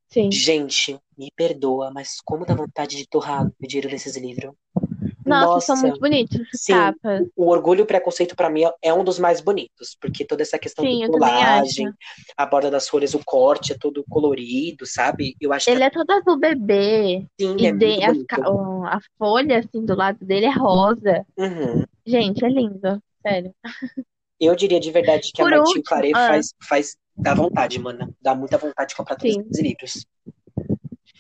Sim. 0.07 0.31
Gente, 0.31 0.97
me 1.17 1.29
perdoa, 1.35 1.91
mas 1.91 2.21
como 2.23 2.45
dá 2.45 2.55
vontade 2.55 2.95
de 2.95 3.05
torrar 3.05 3.45
o 3.45 3.67
dinheiro 3.67 3.89
desses 3.89 4.15
livros. 4.15 4.53
Nossa, 5.25 5.65
são 5.67 5.77
muito 5.77 5.99
bonitos 5.99 6.39
essas 6.41 6.61
sim. 6.61 6.73
capas. 6.73 7.27
O 7.35 7.47
Orgulho 7.49 7.79
e 7.79 7.83
o 7.83 7.85
Preconceito, 7.85 8.35
pra 8.35 8.49
mim, 8.49 8.63
é 8.81 8.93
um 8.93 9.03
dos 9.03 9.17
mais 9.19 9.41
bonitos, 9.41 9.97
porque 9.99 10.23
toda 10.25 10.41
essa 10.43 10.57
questão 10.59 10.85
Sim, 10.85 11.01
de 11.01 11.07
colagem, 11.07 11.91
a 12.37 12.45
borda 12.45 12.69
das 12.69 12.87
folhas, 12.87 13.13
o 13.13 13.21
corte 13.25 13.73
é 13.73 13.77
todo 13.77 14.03
colorido, 14.09 14.85
sabe? 14.85 15.35
Eu 15.41 15.51
acho 15.51 15.65
que 15.65 15.71
Ele 15.71 15.83
é 15.83 15.89
todo 15.89 16.09
azul 16.11 16.37
bebê. 16.37 17.25
assim, 17.39 17.55
E 17.59 17.65
é 17.67 17.71
de- 17.71 18.25
o- 18.47 18.83
a 18.85 18.99
folha, 19.17 19.59
assim, 19.59 19.83
do 19.85 19.95
lado 19.95 20.23
dele 20.23 20.45
é 20.45 20.51
rosa. 20.53 21.25
Uhum. 21.37 21.83
Gente, 22.05 22.45
é 22.45 22.49
lindo. 22.49 23.01
Sério. 23.21 23.53
Eu 24.39 24.55
diria 24.55 24.79
de 24.79 24.91
verdade 24.91 25.31
que 25.33 25.41
a 25.41 25.45
Por 25.45 25.51
Martin 25.51 25.67
último, 25.69 25.83
Claret 25.85 26.11
ah. 26.15 26.27
faz, 26.27 26.53
faz. 26.67 26.97
Dá 27.17 27.33
vontade, 27.33 27.79
mana. 27.79 28.09
Dá 28.21 28.35
muita 28.35 28.57
vontade 28.57 28.89
de 28.89 28.95
comprar 28.95 29.15
todos 29.15 29.33
Sim. 29.33 29.41
esses 29.49 29.63
livros. 29.63 30.05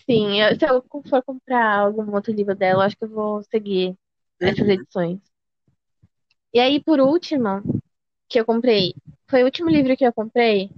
Sim, 0.09 0.41
eu- 0.41 0.55
se 0.59 0.65
eu 0.67 0.83
for 1.09 1.23
comprar 1.23 1.79
algum 1.79 2.13
outro 2.13 2.31
livro 2.33 2.55
dela, 2.55 2.83
eu 2.83 2.85
acho 2.87 2.97
que 2.97 3.05
eu 3.05 3.09
vou 3.09 3.43
seguir 3.43 3.95
essas 4.43 4.67
Uhum. 4.67 4.71
edições. 4.71 5.19
E 6.53 6.59
aí, 6.59 6.81
por 6.83 6.99
último, 6.99 7.61
que 8.29 8.39
eu 8.39 8.45
comprei, 8.45 8.95
foi 9.29 9.43
o 9.43 9.45
último 9.45 9.69
livro 9.69 9.97
que 9.97 10.05
eu 10.05 10.13
comprei, 10.13 10.71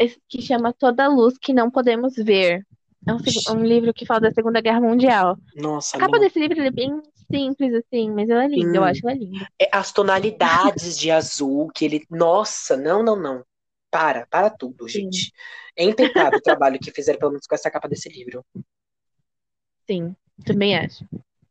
é 0.00 0.06
que 0.28 0.40
chama 0.42 0.72
Toda 0.72 1.04
a 1.04 1.08
Luz 1.08 1.38
que 1.38 1.52
Não 1.52 1.70
Podemos 1.70 2.14
Ver. 2.16 2.66
É 3.06 3.12
um, 3.12 3.18
um 3.60 3.64
livro 3.64 3.94
que 3.94 4.06
fala 4.06 4.20
da 4.20 4.30
Segunda 4.30 4.60
Guerra 4.60 4.80
Mundial. 4.80 5.36
Nossa, 5.54 5.98
A 5.98 6.00
capa 6.00 6.18
não. 6.18 6.20
desse 6.20 6.38
livro 6.38 6.60
é 6.60 6.70
bem 6.70 7.00
simples, 7.30 7.74
assim, 7.74 8.10
mas 8.10 8.28
ela 8.28 8.44
é 8.44 8.48
linda, 8.48 8.78
eu 8.78 8.82
Hum. 8.82 8.90
acho 8.90 9.00
ela 9.08 9.16
linda. 9.18 9.46
É 9.60 9.68
as 9.72 9.92
tonalidades 9.92 10.98
de 10.98 11.10
azul 11.10 11.70
que 11.74 11.84
ele. 11.84 12.06
Nossa, 12.10 12.76
não, 12.76 13.02
não, 13.02 13.16
não. 13.16 13.44
Para, 13.96 14.26
para 14.26 14.50
tudo, 14.50 14.86
Sim. 14.86 15.04
gente. 15.04 15.32
É 15.74 15.82
impecável 15.82 16.38
o 16.38 16.42
trabalho 16.42 16.78
que 16.78 16.92
fizeram, 16.92 17.18
pelo 17.18 17.30
menos 17.30 17.46
com 17.46 17.54
essa 17.54 17.70
capa 17.70 17.88
desse 17.88 18.10
livro. 18.10 18.44
Sim, 19.86 20.14
também 20.44 20.76
acho. 20.76 21.08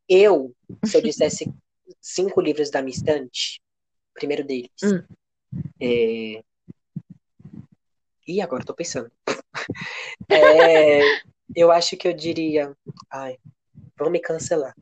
Eu, 0.08 0.56
se 0.84 0.96
eu 0.96 1.02
dissesse 1.02 1.52
cinco 2.00 2.40
livros 2.40 2.70
da 2.70 2.84
minha 2.84 2.96
estante, 2.96 3.60
o 4.12 4.14
primeiro 4.14 4.44
deles 4.44 4.70
Hum. 4.84 5.04
é. 5.82 6.44
Ih, 8.28 8.42
agora 8.42 8.62
eu 8.62 8.68
tô 8.68 8.76
pensando. 8.76 9.12
É, 10.30 11.02
eu 11.56 11.72
acho 11.72 11.98
que 11.98 12.08
eu 12.08 12.14
diria. 12.14 12.76
Ai, 13.12 13.38
vão 13.98 14.10
me 14.10 14.20
cancelar. 14.20 14.76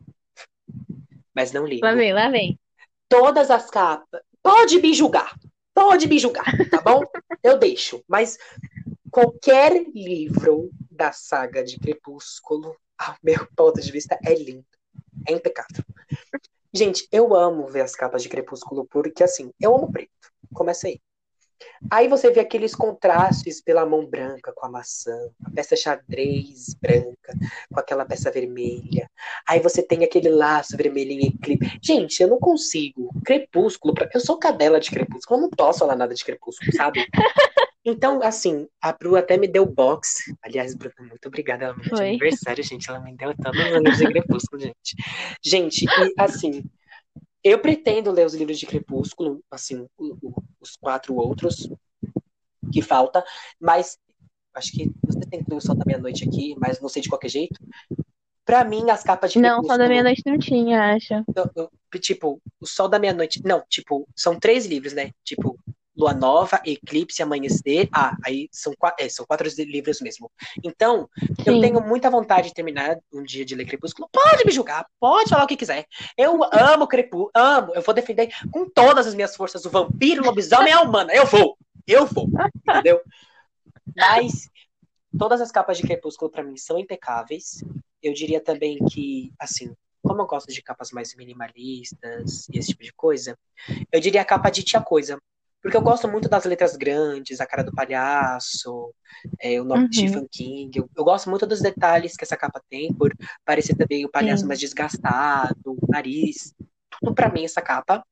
Mas 1.34 1.51
não 1.53 1.66
ligo. 1.66 1.86
Lá 1.86 1.93
vem, 1.93 2.14
lá 2.14 2.30
vem. 2.30 2.59
Todas 3.07 3.49
as 3.49 3.70
capas. 3.70 4.22
Pode 4.41 4.82
me 4.82 4.93
julgar. 4.93 5.34
Pode 5.74 6.07
me 6.07 6.19
julgar, 6.19 6.45
tá 6.69 6.82
bom? 6.82 7.03
Eu 7.41 7.57
deixo. 7.57 8.03
Mas 8.07 8.38
qualquer 9.09 9.86
livro 9.93 10.69
da 10.89 11.11
saga 11.11 11.63
de 11.63 11.80
Crepúsculo, 11.80 12.76
ao 12.97 13.15
meu 13.24 13.47
ponto 13.55 13.82
de 13.82 13.91
vista, 13.91 14.17
é 14.24 14.34
lindo. 14.36 14.65
É 15.28 15.34
impecável. 15.34 15.84
Gente, 16.74 17.07
eu 17.11 17.36
amo 17.36 17.67
ver 17.67 17.82
as 17.82 17.95
capas 17.95 18.24
de 18.24 18.30
Crepúsculo 18.30 18.86
porque, 18.86 19.24
assim, 19.24 19.51
eu 19.59 19.76
amo 19.76 19.91
preto. 19.91 20.11
Começa 20.53 20.88
aí. 20.88 20.99
Aí 21.91 22.07
você 22.07 22.32
vê 22.32 22.39
aqueles 22.39 22.74
contrastes 22.76 23.61
pela 23.61 23.86
mão 23.86 24.05
branca 24.05 24.53
com 24.55 24.66
a 24.66 24.70
maçã, 24.70 25.16
a 25.45 25.49
peça 25.51 25.76
xadrez 25.76 26.74
branca 26.82 27.34
com 27.72 27.80
aquela 27.80 28.05
peça 28.05 28.32
vermelha. 28.32 29.09
Aí 29.47 29.59
você 29.59 29.82
tem 29.84 30.03
aquele 30.03 30.30
laço 30.30 30.76
vermelho 30.78 31.11
em 31.11 31.28
eclipse. 31.28 31.78
Gente, 31.82 32.22
eu 32.22 32.28
não 32.30 32.39
consigo. 32.39 33.09
Crepúsculo, 33.26 33.93
pra- 33.93 34.09
eu 34.14 34.20
sou 34.20 34.38
cadela 34.38 34.80
de 34.80 34.89
Crepúsculo, 34.89 35.39
eu 35.39 35.41
não 35.43 35.49
posso 35.49 35.80
falar 35.80 35.95
nada 35.95 36.14
de 36.14 36.24
Crepúsculo, 36.24 36.72
sabe? 36.74 37.05
Então, 37.86 38.24
assim, 38.24 38.66
a 38.82 38.93
Bru 38.93 39.18
até 39.18 39.36
me 39.36 39.45
deu 39.45 39.66
box. 39.66 40.34
Aliás, 40.41 40.74
Bruna, 40.74 40.93
muito 41.01 41.28
obrigada. 41.28 41.66
Ela 41.66 41.76
me 41.76 41.84
deu 41.84 41.93
de 41.97 42.01
aniversário, 42.11 42.64
gente. 42.64 42.89
Ela 42.89 43.01
me 43.01 43.14
deu 43.14 43.36
todos 43.36 43.59
os 43.59 43.72
livros 43.74 43.97
de 43.97 44.07
Crepúsculo, 44.07 44.61
gente. 44.61 44.95
Gente, 45.43 45.84
e 45.84 46.14
assim, 46.18 46.64
eu 47.43 47.59
pretendo 47.59 48.11
ler 48.11 48.25
os 48.25 48.33
livros 48.33 48.59
de 48.59 48.65
Crepúsculo, 48.65 49.43
assim, 49.51 49.85
o- 49.97 50.17
o- 50.21 50.43
os 50.61 50.75
quatro 50.75 51.15
outros 51.15 51.69
que 52.71 52.81
falta, 52.81 53.23
mas 53.59 53.97
acho 54.53 54.71
que 54.71 54.89
você 55.03 55.19
tem 55.29 55.43
que 55.43 55.53
o 55.53 55.59
Sol 55.61 55.75
da 55.75 55.83
Meia-Noite 55.85 56.27
aqui, 56.27 56.55
mas 56.57 56.79
não 56.79 56.89
sei 56.89 57.01
de 57.01 57.09
qualquer 57.09 57.29
jeito. 57.29 57.59
Pra 58.45 58.63
mim, 58.63 58.89
as 58.89 59.03
capas 59.03 59.31
de 59.31 59.39
Não, 59.39 59.63
Sol 59.63 59.77
da 59.77 59.87
Meia-Noite 59.87 60.21
não 60.25 60.37
tinha, 60.37 60.93
acho. 60.95 61.13
Tipo, 61.99 62.41
o 62.59 62.65
Sol 62.65 62.87
da 62.89 62.99
Meia-Noite. 62.99 63.41
Não, 63.43 63.63
tipo, 63.69 64.07
são 64.15 64.39
três 64.39 64.65
livros, 64.65 64.93
né? 64.93 65.11
Tipo, 65.23 65.57
Lua 65.95 66.13
Nova, 66.13 66.61
Eclipse, 66.65 67.21
Amanhecer. 67.21 67.87
Ah, 67.91 68.15
aí 68.25 68.49
são 68.51 68.73
quatro, 68.77 69.05
é, 69.05 69.09
são 69.09 69.25
quatro 69.25 69.47
livros 69.59 70.01
mesmo. 70.01 70.31
Então, 70.63 71.07
Sim. 71.17 71.35
eu 71.45 71.61
tenho 71.61 71.81
muita 71.81 72.09
vontade 72.09 72.49
de 72.49 72.53
terminar 72.53 72.97
um 73.11 73.23
dia 73.23 73.45
de 73.45 73.55
ler 73.55 73.65
Crepúsculo. 73.65 74.09
Pode 74.11 74.45
me 74.45 74.51
julgar, 74.51 74.85
pode 74.99 75.29
falar 75.29 75.43
o 75.43 75.47
que 75.47 75.57
quiser. 75.57 75.85
Eu 76.17 76.39
amo 76.51 76.87
Crepúsculo, 76.87 77.31
amo. 77.35 77.73
Eu 77.75 77.81
vou 77.81 77.93
defender 77.93 78.29
com 78.51 78.69
todas 78.69 79.07
as 79.07 79.13
minhas 79.13 79.35
forças 79.35 79.65
o 79.65 79.69
vampiro, 79.69 80.23
o 80.23 80.25
lobisomem 80.25 80.69
e 80.69 80.71
a 80.71 80.81
humana. 80.81 81.13
Eu 81.13 81.25
vou, 81.25 81.57
eu 81.87 82.05
vou, 82.05 82.27
entendeu? 82.67 83.01
Mas 83.95 84.49
todas 85.17 85.41
as 85.41 85.51
capas 85.51 85.77
de 85.77 85.83
Crepúsculo 85.83 86.31
para 86.31 86.43
mim 86.43 86.57
são 86.57 86.79
impecáveis. 86.79 87.63
Eu 88.01 88.13
diria 88.13 88.41
também 88.41 88.77
que, 88.85 89.31
assim, 89.39 89.73
como 90.01 90.21
eu 90.21 90.25
gosto 90.25 90.51
de 90.51 90.61
capas 90.61 90.91
mais 90.91 91.15
minimalistas 91.15 92.47
e 92.49 92.57
esse 92.57 92.69
tipo 92.69 92.83
de 92.83 92.91
coisa, 92.93 93.37
eu 93.91 93.99
diria 93.99 94.21
a 94.21 94.25
capa 94.25 94.49
de 94.49 94.63
Tia 94.63 94.81
Coisa. 94.81 95.17
Porque 95.64 95.78
eu 95.78 95.82
gosto 95.82 96.09
muito 96.09 96.28
das 96.28 96.43
letras 96.43 96.76
grandes, 96.76 97.39
a 97.39 97.45
cara 97.45 97.64
do 97.64 97.72
palhaço, 97.72 98.93
é, 99.39 99.61
o 99.61 99.64
nome 99.64 99.84
uhum. 99.84 99.89
de 99.89 99.95
Stephen 99.95 100.28
King. 100.30 100.78
Eu, 100.78 100.89
eu, 100.93 101.03
gosto 101.05 101.30
muito 101.30 101.47
dos 101.47 101.61
detalhes 101.61 102.18
que 102.18 102.26
essa 102.26 102.36
capa 102.36 102.61
tem, 102.70 102.93
por 102.93 103.16
parecer 103.45 103.74
também 103.74 104.05
o 104.05 104.11
palhaço 104.11 104.41
Sim. 104.41 104.47
mais 104.47 104.59
desgastado, 104.59 105.55
o 105.66 105.88
nariz. 105.88 106.53
Tudo 106.99 107.16
para 107.16 107.32
mim, 107.32 107.45
essa 107.45 107.61
capa. 107.61 108.05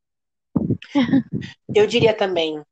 eu 1.75 1.85
diria 1.85 2.13
também 2.13 2.63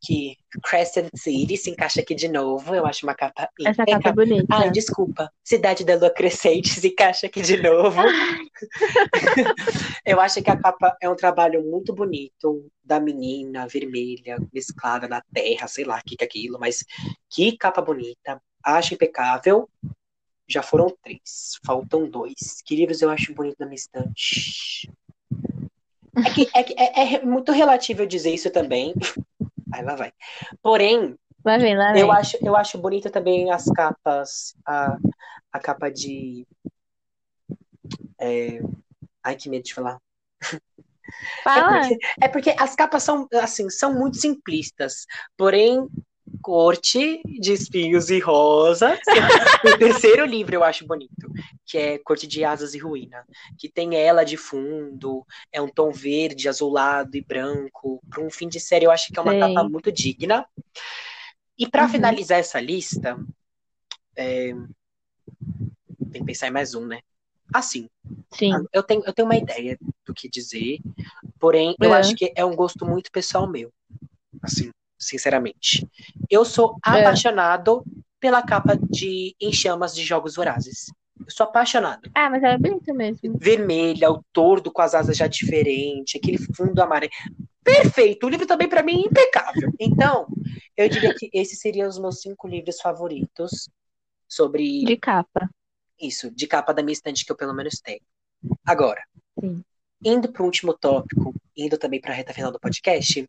que 0.00 0.36
Crescent 0.62 1.10
City 1.14 1.56
se 1.56 1.70
encaixa 1.70 2.00
aqui 2.00 2.14
de 2.14 2.28
novo. 2.28 2.74
Eu 2.74 2.86
acho 2.86 3.06
uma 3.06 3.14
capa. 3.14 3.48
Essa 3.64 3.84
capa 3.84 4.08
é 4.08 4.12
bonita. 4.12 4.46
Ai, 4.50 4.70
desculpa. 4.70 5.30
Cidade 5.44 5.84
da 5.84 5.96
Lua 5.96 6.10
Crescente 6.10 6.68
se 6.68 6.88
encaixa 6.88 7.26
aqui 7.26 7.42
de 7.42 7.62
novo. 7.62 8.00
eu 10.04 10.20
acho 10.20 10.42
que 10.42 10.50
a 10.50 10.56
capa 10.56 10.96
é 11.00 11.08
um 11.08 11.16
trabalho 11.16 11.62
muito 11.62 11.94
bonito 11.94 12.70
da 12.82 12.98
menina 12.98 13.66
vermelha 13.66 14.38
mesclada 14.52 15.06
na 15.06 15.22
terra, 15.32 15.68
sei 15.68 15.84
lá 15.84 15.98
o 15.98 16.02
que, 16.04 16.16
que 16.16 16.24
é 16.24 16.26
aquilo, 16.26 16.58
mas 16.58 16.84
que 17.30 17.56
capa 17.56 17.82
bonita. 17.82 18.40
Acho 18.64 18.94
impecável. 18.94 19.68
Já 20.50 20.62
foram 20.62 20.96
três, 21.02 21.58
faltam 21.64 22.08
dois. 22.08 22.62
Que 22.64 22.74
livros 22.74 23.02
eu 23.02 23.10
acho 23.10 23.34
bonito 23.34 23.56
na 23.58 23.66
minha 23.66 23.76
estante? 23.76 24.90
É, 26.24 26.30
que, 26.30 26.48
é, 26.54 26.62
que, 26.62 26.74
é, 26.76 27.14
é 27.14 27.24
muito 27.24 27.52
relativo 27.52 28.02
eu 28.02 28.06
dizer 28.06 28.32
isso 28.32 28.50
também, 28.50 28.94
Aí 29.72 29.82
lá 29.82 29.94
vai. 29.94 30.12
Porém, 30.62 31.16
lá 31.44 31.58
vem, 31.58 31.76
lá 31.76 31.92
vem. 31.92 32.02
Eu, 32.02 32.12
acho, 32.12 32.36
eu 32.42 32.56
acho 32.56 32.78
bonita 32.78 33.10
também 33.10 33.50
as 33.50 33.64
capas, 33.64 34.54
a, 34.66 34.96
a 35.52 35.60
capa 35.60 35.90
de. 35.90 36.46
É... 38.20 38.60
Ai, 39.22 39.36
que 39.36 39.48
medo 39.48 39.64
de 39.64 39.74
falar. 39.74 39.98
Fala. 41.42 41.78
É 41.78 41.80
porque, 41.80 41.98
é 42.22 42.28
porque 42.28 42.56
as 42.58 42.74
capas 42.74 43.02
são, 43.02 43.26
assim, 43.34 43.68
são 43.70 43.94
muito 43.94 44.18
simplistas. 44.18 45.06
Porém, 45.36 45.88
Corte 46.42 47.22
de 47.24 47.52
Espinhos 47.52 48.10
e 48.10 48.18
Rosas. 48.18 48.98
o 49.64 49.78
terceiro 49.78 50.24
livro 50.24 50.54
eu 50.54 50.64
acho 50.64 50.86
bonito, 50.86 51.30
que 51.66 51.78
é 51.78 51.98
Corte 51.98 52.26
de 52.26 52.44
Asas 52.44 52.74
e 52.74 52.78
Ruína, 52.78 53.24
que 53.58 53.68
tem 53.68 53.96
ela 53.96 54.24
de 54.24 54.36
fundo, 54.36 55.26
é 55.52 55.60
um 55.60 55.68
tom 55.68 55.90
verde, 55.90 56.48
azulado 56.48 57.16
e 57.16 57.22
branco. 57.22 58.02
Para 58.08 58.22
um 58.22 58.30
fim 58.30 58.48
de 58.48 58.60
série, 58.60 58.86
eu 58.86 58.90
acho 58.90 59.12
que 59.12 59.18
é 59.18 59.22
uma 59.22 59.32
Sim. 59.32 59.40
capa 59.40 59.68
muito 59.68 59.92
digna. 59.92 60.46
E 61.58 61.68
para 61.68 61.84
uhum. 61.84 61.88
finalizar 61.88 62.38
essa 62.38 62.60
lista, 62.60 63.18
é... 64.16 64.52
tem 66.12 66.20
que 66.20 66.24
pensar 66.24 66.48
em 66.48 66.52
mais 66.52 66.74
um, 66.74 66.86
né? 66.86 67.00
Assim, 67.52 67.88
Sim. 68.32 68.52
Eu, 68.72 68.82
tenho, 68.82 69.02
eu 69.04 69.12
tenho 69.12 69.26
uma 69.26 69.36
ideia 69.36 69.78
do 70.04 70.14
que 70.14 70.28
dizer, 70.28 70.78
porém, 71.38 71.74
eu 71.80 71.94
é. 71.94 71.98
acho 71.98 72.14
que 72.14 72.32
é 72.36 72.44
um 72.44 72.54
gosto 72.54 72.84
muito 72.84 73.10
pessoal 73.10 73.48
meu. 73.48 73.72
Assim, 74.42 74.70
sinceramente. 74.98 75.86
Eu 76.30 76.44
sou 76.44 76.76
é. 76.86 77.00
apaixonado 77.00 77.84
pela 78.20 78.42
capa 78.42 78.76
de 78.90 79.34
Em 79.40 79.52
Chamas 79.52 79.94
de 79.94 80.04
Jogos 80.04 80.34
Vorazes. 80.34 80.86
Eu 81.18 81.30
sou 81.30 81.44
apaixonado. 81.44 82.10
Ah, 82.14 82.30
mas 82.30 82.42
ela 82.42 82.54
é 82.54 82.58
bonita 82.58 82.92
mesmo. 82.92 83.38
Vermelha, 83.38 84.10
o 84.10 84.22
tordo 84.32 84.72
com 84.72 84.82
as 84.82 84.94
asas 84.94 85.16
já 85.16 85.26
diferente, 85.26 86.16
aquele 86.16 86.38
fundo 86.54 86.80
amarelo. 86.80 87.12
Perfeito! 87.62 88.26
O 88.26 88.30
livro 88.30 88.46
também, 88.46 88.68
para 88.68 88.82
mim, 88.82 89.02
é 89.02 89.06
impecável. 89.06 89.72
Então, 89.78 90.26
eu 90.76 90.88
diria 90.88 91.14
que 91.14 91.28
esses 91.32 91.58
seriam 91.58 91.88
os 91.88 91.98
meus 91.98 92.20
cinco 92.20 92.48
livros 92.48 92.80
favoritos 92.80 93.68
sobre. 94.28 94.84
De 94.84 94.96
capa. 94.96 95.50
Isso, 96.00 96.30
de 96.30 96.46
capa 96.46 96.72
da 96.72 96.82
minha 96.82 96.92
estante 96.92 97.24
que 97.24 97.32
eu 97.32 97.36
pelo 97.36 97.52
menos 97.52 97.80
tenho. 97.80 98.00
Agora, 98.64 99.02
Sim. 99.40 99.62
indo 100.04 100.30
para 100.30 100.42
o 100.42 100.46
último 100.46 100.72
tópico, 100.72 101.34
indo 101.56 101.76
também 101.76 102.00
para 102.00 102.12
a 102.12 102.14
reta 102.14 102.32
final 102.32 102.52
do 102.52 102.60
podcast, 102.60 103.28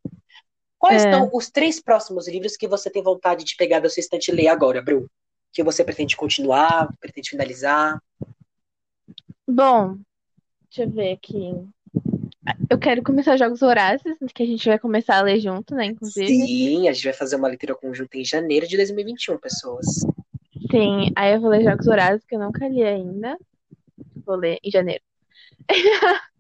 Quais 0.80 1.04
é. 1.04 1.12
são 1.12 1.30
os 1.34 1.50
três 1.50 1.82
próximos 1.82 2.28
livros 2.28 2.56
que 2.56 2.68
você 2.68 2.90
tem 2.90 3.04
vontade 3.04 3.44
de 3.44 3.56
pegar 3.58 3.82
da 3.82 3.90
sua 3.90 4.00
estante 4.00 4.30
e 4.30 4.34
ler 4.34 4.48
agora, 4.48 4.82
Bru? 4.82 5.12
Que 5.52 5.62
você 5.62 5.84
pretende 5.84 6.16
continuar, 6.16 6.90
pretende 7.02 7.32
finalizar? 7.32 8.02
Bom, 9.46 9.98
deixa 10.70 10.84
eu 10.84 10.90
ver 10.90 11.12
aqui. 11.12 11.54
Eu 12.70 12.80
quero 12.80 13.04
começar 13.04 13.36
Jogos 13.36 13.62
Horácios, 13.62 14.18
que 14.34 14.42
a 14.42 14.46
gente 14.46 14.68
vai 14.70 14.80
começar 14.80 15.18
a 15.18 15.22
ler 15.22 15.42
junto, 15.42 15.76
né, 15.76 15.86
inclusive. 15.86 16.28
Sim, 16.28 16.88
a 16.88 16.94
gente 16.94 17.04
vai 17.04 17.14
fazer 17.14 17.36
uma 17.36 17.50
leitura 17.50 17.76
conjunta 17.76 18.18
em 18.18 18.24
janeiro 18.24 18.66
de 18.66 18.78
2021, 18.78 19.38
pessoas. 19.38 19.86
Sim, 20.72 21.12
aí 21.16 21.34
eu 21.34 21.42
vou 21.42 21.50
ler 21.50 21.64
Jogos 21.64 21.88
Horácios, 21.88 22.24
que 22.26 22.36
eu 22.36 22.40
nunca 22.40 22.68
li 22.70 22.84
ainda. 22.84 23.38
Vou 24.26 24.38
ler 24.38 24.60
em 24.64 24.72
janeiro. 24.72 25.04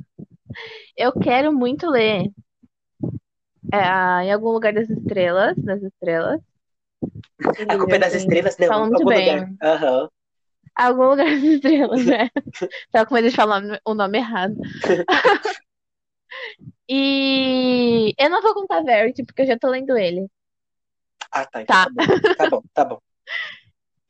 eu 0.95 1.11
quero 1.19 1.51
muito 1.51 1.89
ler 1.89 2.31
é, 3.71 4.25
em 4.25 4.31
algum 4.31 4.49
lugar 4.49 4.73
das 4.73 4.89
estrelas, 4.89 5.55
das 5.57 5.81
estrelas. 5.81 6.41
A 7.67 7.77
culpa 7.77 7.95
é 7.95 7.99
das 7.99 8.13
assim, 8.13 8.23
estrelas? 8.23 8.57
Não, 8.57 8.67
fala 8.67 8.85
muito 8.87 8.95
algum 8.95 9.09
bem. 9.09 9.39
lugar. 9.39 9.81
Uhum. 9.81 10.09
Algum 10.75 11.03
lugar 11.09 11.25
das 11.25 11.43
estrelas, 11.43 12.05
né? 12.05 12.29
Tava 12.91 13.05
com 13.05 13.15
medo 13.15 13.29
de 13.29 13.35
falar 13.35 13.61
o 13.85 13.93
nome 13.93 14.17
errado. 14.17 14.55
e 16.89 18.13
eu 18.17 18.29
não 18.29 18.41
vou 18.41 18.53
contar 18.53 18.83
Verity, 18.83 19.23
porque 19.23 19.41
eu 19.41 19.47
já 19.47 19.57
tô 19.57 19.69
lendo 19.69 19.97
ele. 19.97 20.27
Ah, 21.31 21.45
tá. 21.45 21.61
Então 21.61 21.75
tá. 21.75 21.85
tá 21.85 21.89
bom, 21.89 22.35
tá 22.35 22.49
bom. 22.49 22.61
Tá 22.73 22.85
bom. 22.85 22.99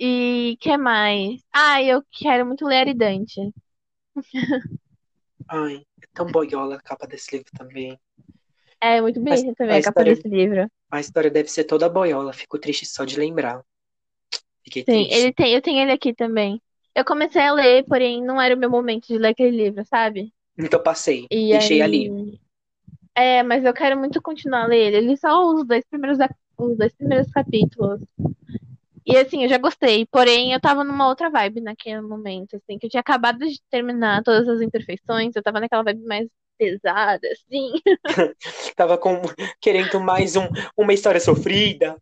E 0.02 0.56
que 0.62 0.78
mais? 0.78 1.44
Ah, 1.52 1.84
eu 1.84 2.02
quero 2.10 2.46
muito 2.46 2.66
ler 2.66 2.78
Aridante. 2.78 3.54
Ai, 5.46 5.86
é 6.02 6.08
tão 6.14 6.28
boiola 6.28 6.76
a 6.76 6.82
capa 6.82 7.06
desse 7.06 7.36
livro 7.36 7.52
também. 7.52 8.00
É 8.82 9.02
muito 9.02 9.20
bonita 9.20 9.54
também 9.56 9.76
a, 9.76 9.80
a 9.80 9.84
capa 9.84 10.04
desse 10.04 10.28
livro. 10.28 10.70
A 10.90 11.00
história 11.00 11.30
deve 11.30 11.50
ser 11.50 11.66
toda 11.66 11.90
boiola, 11.90 12.34
fico 12.34 12.58
triste 12.58 12.86
só 12.86 13.06
de 13.06 13.20
lembrar. 13.20 13.62
Fiquei 14.64 14.84
Sim, 14.84 15.06
triste. 15.06 15.14
ele 15.14 15.34
tem, 15.34 15.54
eu 15.54 15.62
tenho 15.62 15.80
ele 15.82 15.92
aqui 15.92 16.14
também. 16.14 16.62
Eu 16.96 17.06
comecei 17.06 17.42
a 17.42 17.54
ler, 17.54 17.86
porém 17.86 18.24
não 18.24 18.42
era 18.42 18.56
o 18.56 18.58
meu 18.58 18.70
momento 18.70 19.08
de 19.08 19.18
ler 19.18 19.30
aquele 19.30 19.56
livro, 19.56 19.86
sabe? 19.86 20.34
Então 20.58 20.82
passei, 20.82 21.28
e 21.32 21.52
deixei 21.52 21.82
aí... 21.82 22.08
ali. 22.10 22.40
É, 23.16 23.44
mas 23.44 23.64
eu 23.66 23.74
quero 23.74 23.98
muito 23.98 24.22
continuar 24.22 24.64
a 24.64 24.68
ler 24.68 24.88
ele. 24.88 24.98
Ele 24.98 25.18
só 25.18 25.46
os 25.46 25.66
dois 25.66 25.84
primeiros, 25.90 26.18
os 26.58 26.78
dois 26.78 26.94
primeiros 26.94 27.30
capítulos. 27.32 28.02
E 29.06 29.18
assim, 29.18 29.44
eu 29.44 29.50
já 29.50 29.58
gostei, 29.58 30.06
porém 30.06 30.54
eu 30.54 30.60
tava 30.60 30.84
numa 30.84 31.08
outra 31.08 31.30
vibe 31.30 31.62
naquele 31.62 32.02
momento, 32.02 32.56
assim, 32.56 32.78
que 32.78 32.86
eu 32.86 32.90
tinha 32.90 33.02
acabado 33.02 33.40
de 33.40 33.60
terminar 33.70 34.24
todas 34.24 34.48
as 34.48 34.62
imperfeições, 34.62 35.36
eu 35.36 35.42
tava 35.42 35.60
naquela 35.60 35.84
vibe 35.84 36.04
mais 36.06 36.28
pesada, 36.60 37.26
assim. 37.32 37.72
Tava 38.76 38.98
com, 38.98 39.22
querendo 39.62 40.00
mais 40.02 40.36
um, 40.36 40.48
uma 40.78 40.94
história 40.94 41.22
sofrida. 41.22 41.98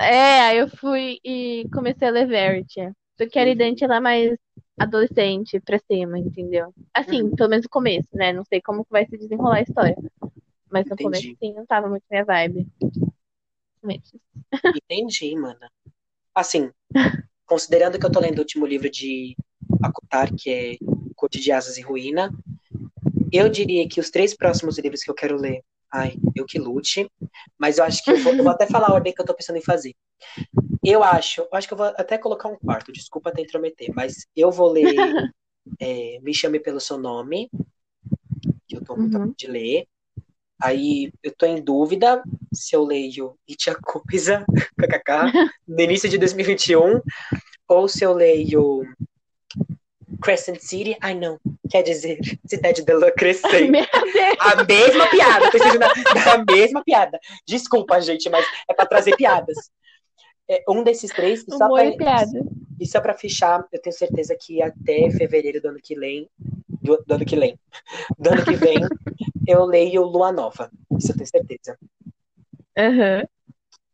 É, 0.00 0.40
aí 0.40 0.58
eu 0.58 0.68
fui 0.68 1.18
e 1.24 1.66
comecei 1.72 2.06
a 2.06 2.10
ler 2.12 2.28
Verity. 2.28 2.92
Porque 3.18 3.38
a 3.38 3.42
Aridante 3.42 3.84
ela 3.84 3.96
é 3.96 4.00
mais 4.00 4.36
adolescente 4.78 5.60
pra 5.60 5.78
cima, 5.78 6.18
entendeu? 6.18 6.72
Assim, 6.92 7.22
uhum. 7.22 7.34
pelo 7.34 7.50
menos 7.50 7.64
no 7.64 7.70
começo, 7.70 8.08
né? 8.12 8.32
Não 8.32 8.44
sei 8.44 8.60
como 8.60 8.86
vai 8.88 9.06
se 9.06 9.16
desenrolar 9.16 9.56
a 9.56 9.62
história. 9.62 9.96
Mas 10.70 10.86
no 10.86 10.94
Entendi. 10.94 11.02
começo, 11.02 11.36
sim, 11.38 11.52
não 11.54 11.66
tava 11.66 11.88
muito 11.88 12.04
minha 12.10 12.24
vibe. 12.24 12.66
Entendi, 14.82 15.36
mana. 15.36 15.70
Assim, 16.34 16.70
considerando 17.46 17.98
que 17.98 18.06
eu 18.06 18.10
tô 18.10 18.18
lendo 18.18 18.38
o 18.38 18.40
último 18.40 18.66
livro 18.66 18.90
de 18.90 19.36
Akutar, 19.82 20.34
que 20.34 20.50
é 20.50 20.76
Corte 21.14 21.40
de 21.40 21.52
Asas 21.52 21.76
e 21.76 21.82
Ruína, 21.82 22.32
eu 23.36 23.48
diria 23.48 23.88
que 23.88 24.00
os 24.00 24.10
três 24.10 24.34
próximos 24.34 24.78
livros 24.78 25.02
que 25.02 25.10
eu 25.10 25.14
quero 25.14 25.36
ler, 25.36 25.62
ai, 25.92 26.16
eu 26.34 26.44
que 26.44 26.58
lute, 26.58 27.10
mas 27.58 27.78
eu 27.78 27.84
acho 27.84 28.02
que 28.02 28.10
eu 28.10 28.18
vou, 28.18 28.34
eu 28.34 28.42
vou 28.42 28.52
até 28.52 28.66
falar 28.66 28.88
a 28.88 28.94
ordem 28.94 29.12
que 29.12 29.20
eu 29.20 29.26
tô 29.26 29.34
pensando 29.34 29.56
em 29.56 29.62
fazer. 29.62 29.94
Eu 30.84 31.02
acho, 31.02 31.42
eu 31.42 31.48
acho 31.52 31.68
que 31.68 31.74
eu 31.74 31.78
vou 31.78 31.86
até 31.86 32.18
colocar 32.18 32.48
um 32.48 32.56
quarto, 32.56 32.92
desculpa 32.92 33.30
até 33.30 33.42
intrometer, 33.42 33.92
mas 33.94 34.26
eu 34.36 34.50
vou 34.50 34.70
ler 34.70 34.94
é, 35.80 36.18
Me 36.20 36.34
Chame 36.34 36.60
Pelo 36.60 36.80
Seu 36.80 36.98
Nome, 36.98 37.50
que 38.66 38.76
eu 38.76 38.84
tô 38.84 38.96
muito 38.96 39.18
uhum. 39.18 39.34
de 39.36 39.46
ler. 39.46 39.86
Aí 40.62 41.12
eu 41.22 41.34
tô 41.36 41.46
em 41.46 41.62
dúvida 41.62 42.22
se 42.52 42.76
eu 42.76 42.84
leio 42.84 43.36
It 43.48 43.70
a 43.70 43.74
Coisa, 43.74 44.44
kkk, 44.78 45.50
no 45.66 45.80
início 45.80 46.08
de 46.08 46.18
2021, 46.18 47.00
ou 47.68 47.88
se 47.88 48.04
eu 48.04 48.12
leio 48.12 48.82
Crescent 50.20 50.60
City. 50.60 50.96
Ai, 51.00 51.14
não. 51.14 51.38
Quer 51.70 51.82
dizer, 51.82 52.18
Cidade 52.46 52.82
de 52.82 52.92
La 52.92 53.10
Crescent. 53.10 53.68
Meu 53.70 53.84
Deus. 53.84 54.36
A 54.40 54.64
mesma 54.64 55.06
piada. 55.08 55.50
Da, 55.78 56.36
da 56.36 56.44
mesma 56.44 56.82
piada. 56.84 57.18
Desculpa, 57.46 58.00
gente, 58.00 58.28
mas 58.28 58.44
é 58.68 58.74
pra 58.74 58.86
trazer 58.86 59.16
piadas. 59.16 59.56
É, 60.48 60.62
um 60.68 60.82
desses 60.82 61.10
três, 61.10 61.42
e 61.48 61.56
só 61.56 61.70
pra, 61.70 61.86
e 61.86 61.96
piada. 61.96 62.44
só 62.86 63.00
pra 63.00 63.14
fechar, 63.14 63.64
eu 63.72 63.80
tenho 63.80 63.96
certeza 63.96 64.36
que 64.38 64.60
até 64.60 65.10
fevereiro 65.10 65.60
do 65.60 65.68
ano 65.68 65.78
que 65.82 65.94
vem, 65.94 66.28
do, 66.82 67.02
do 67.06 67.14
ano 67.14 67.24
que 67.24 67.36
vem, 67.36 67.58
do 68.18 68.30
ano 68.30 68.44
que 68.44 68.54
vem, 68.54 68.76
eu 69.48 69.64
leio 69.64 70.02
Lua 70.02 70.30
Nova. 70.30 70.70
Isso 70.98 71.12
eu 71.12 71.16
tenho 71.16 71.28
certeza. 71.28 71.78
Aham. 72.76 73.24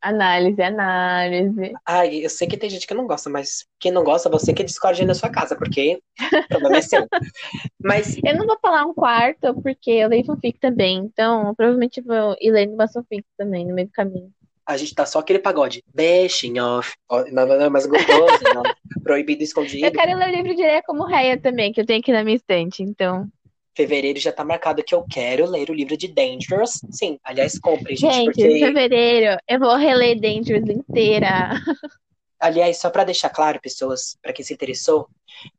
Análise, 0.02 0.62
análise. 0.62 1.72
Ai, 1.86 2.24
eu 2.24 2.30
sei 2.30 2.48
que 2.48 2.56
tem 2.56 2.70
gente 2.70 2.86
que 2.86 2.94
não 2.94 3.06
gosta, 3.06 3.28
mas 3.28 3.66
quem 3.78 3.92
não 3.92 4.02
gosta, 4.02 4.30
você 4.30 4.52
que 4.54 4.64
discorde 4.64 5.04
na 5.04 5.14
sua 5.14 5.28
casa, 5.28 5.54
porque 5.56 6.00
o 6.20 6.48
problema 6.48 6.78
é 6.78 6.80
seu. 6.82 7.06
Mas 7.82 8.16
Eu 8.24 8.36
não 8.38 8.46
vou 8.46 8.58
falar 8.62 8.84
um 8.86 8.94
quarto, 8.94 9.54
porque 9.62 9.90
eu 9.90 10.08
leio 10.08 10.24
fanfic 10.24 10.58
também. 10.58 10.98
Então, 10.98 11.48
eu 11.48 11.54
provavelmente 11.54 12.00
vou 12.00 12.34
ir 12.40 12.50
lendo 12.50 12.74
uma 12.74 12.88
fanfic 12.88 13.24
também 13.36 13.66
no 13.66 13.74
meio 13.74 13.88
do 13.88 13.92
caminho. 13.92 14.30
a 14.66 14.76
gente 14.76 14.94
tá 14.94 15.04
só 15.04 15.18
aquele 15.18 15.38
pagode. 15.38 15.82
Bashing 15.94 16.58
off. 16.60 16.94
Não, 17.32 17.46
não, 17.46 17.58
não, 17.58 17.70
mais 17.70 17.86
gostoso, 17.86 18.38
não. 18.54 18.62
Proibido, 19.02 19.42
Eu 19.42 19.44
escondido. 19.44 19.90
quero 19.92 20.16
ler 20.16 20.28
o 20.28 20.32
livro 20.36 20.54
de 20.54 20.62
Leia 20.62 20.82
como 20.82 21.04
Reia 21.04 21.38
também, 21.40 21.72
que 21.72 21.80
eu 21.80 21.86
tenho 21.86 22.00
aqui 22.00 22.12
na 22.12 22.22
minha 22.24 22.36
estante. 22.36 22.82
Então, 22.82 23.28
Fevereiro 23.76 24.18
já 24.18 24.32
tá 24.32 24.44
marcado 24.44 24.82
que 24.82 24.94
eu 24.94 25.04
quero 25.08 25.48
ler 25.48 25.70
o 25.70 25.74
livro 25.74 25.96
de 25.96 26.08
Dangerous. 26.08 26.80
Sim, 26.90 27.18
aliás, 27.22 27.58
compre, 27.58 27.96
gente, 27.96 28.14
gente, 28.14 28.24
porque. 28.26 28.58
fevereiro 28.58 29.40
eu 29.48 29.58
vou 29.58 29.76
reler 29.76 30.20
Dangerous 30.20 30.68
inteira. 30.68 31.50
Aliás, 32.40 32.78
só 32.78 32.88
pra 32.88 33.04
deixar 33.04 33.28
claro, 33.28 33.60
pessoas, 33.60 34.16
pra 34.22 34.32
quem 34.32 34.42
se 34.42 34.54
interessou, 34.54 35.06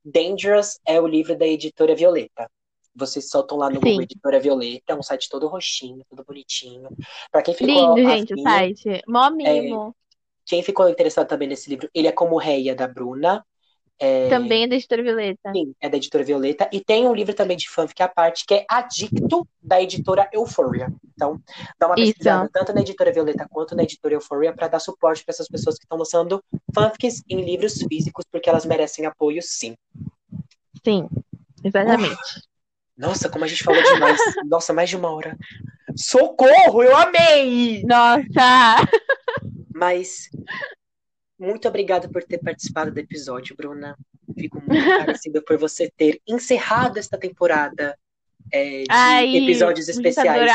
Dangerous 0.04 0.80
é 0.86 1.00
o 1.00 1.06
livro 1.06 1.38
da 1.38 1.46
editora 1.46 1.96
Violeta. 1.96 2.50
Vocês 2.94 3.30
soltam 3.30 3.58
lá 3.58 3.70
no 3.70 3.76
Sim. 3.76 3.82
Google 3.82 4.02
Editora 4.02 4.40
Violeta, 4.40 4.94
é 4.94 4.96
um 4.96 5.04
site 5.04 5.30
todo 5.30 5.48
roxinho, 5.48 6.04
todo 6.10 6.26
bonitinho. 6.26 6.90
Pra 7.32 7.42
quem 7.42 7.54
ficou 7.54 7.96
Lindo, 7.96 8.10
gente, 8.10 8.34
o 8.34 8.42
site. 8.42 9.02
Mó 9.08 9.30
mimo. 9.30 9.96
quem 10.46 10.62
ficou 10.62 10.90
interessado 10.90 11.28
também 11.28 11.48
nesse 11.48 11.70
livro, 11.70 11.90
ele 11.94 12.08
é 12.08 12.12
como 12.12 12.38
Reia 12.38 12.76
da 12.76 12.88
Bruna. 12.88 13.46
É, 14.04 14.28
Também 14.30 14.64
é 14.64 14.68
da 14.68 14.76
editora 14.76 15.04
Violeta. 15.04 15.52
Sim, 15.56 15.76
é 15.80 15.88
da 15.88 15.96
editora 15.96 16.24
Violeta. 16.24 16.68
E 16.74 16.84
tem 16.84 17.08
um 17.08 17.14
livro 17.14 17.36
também 17.36 17.56
de 17.56 17.70
fanfic 17.70 18.02
à 18.02 18.08
parte, 18.08 18.48
que 18.48 18.56
é 18.56 18.66
Adicto, 18.68 19.48
da 19.62 19.80
editora 19.80 20.28
Euphoria. 20.34 20.92
Então, 21.14 21.40
dá 21.80 21.86
uma 21.86 21.94
Isso. 21.94 22.14
pesquisada 22.14 22.50
tanto 22.52 22.74
na 22.74 22.82
editora 22.82 23.12
Violeta 23.12 23.48
quanto 23.48 23.76
na 23.76 23.84
editora 23.84 24.16
Euphoria 24.16 24.52
para 24.54 24.68
dar 24.68 24.80
suporte 24.80 25.24
para 25.24 25.34
essas 25.34 25.48
pessoas 25.48 25.78
que 25.78 25.86
estão 25.86 26.00
lançando 26.00 26.44
fanfics 26.74 27.22
em 27.30 27.46
livros 27.46 27.76
físicos, 27.88 28.26
porque 28.32 28.50
elas 28.50 28.66
merecem 28.66 29.06
apoio, 29.06 29.40
sim. 29.44 29.76
Sim, 30.84 31.08
exatamente. 31.64 32.18
Nossa, 32.98 33.30
como 33.30 33.46
a 33.46 33.48
gente 33.48 33.64
falou 33.64 33.84
demais. 33.84 34.20
Nossa, 34.50 34.74
mais 34.74 34.90
de 34.90 34.98
uma 34.98 35.12
hora. 35.12 35.38
Socorro, 35.96 36.82
eu 36.82 36.98
amei! 36.98 37.84
Nossa! 37.84 38.78
Mas 39.72 40.28
muito 41.42 41.68
obrigada 41.68 42.08
por 42.08 42.24
ter 42.24 42.38
participado 42.38 42.92
do 42.92 43.00
episódio, 43.00 43.56
Bruna. 43.56 43.98
Fico 44.38 44.62
muito 44.62 44.70
agradecida 44.94 45.42
por 45.42 45.58
você 45.58 45.92
ter 45.98 46.22
encerrado 46.28 46.98
esta 46.98 47.18
temporada 47.18 47.98
é, 48.52 48.84
de 48.84 48.88
Ai, 48.90 49.36
episódios 49.38 49.90
especiais 49.90 50.52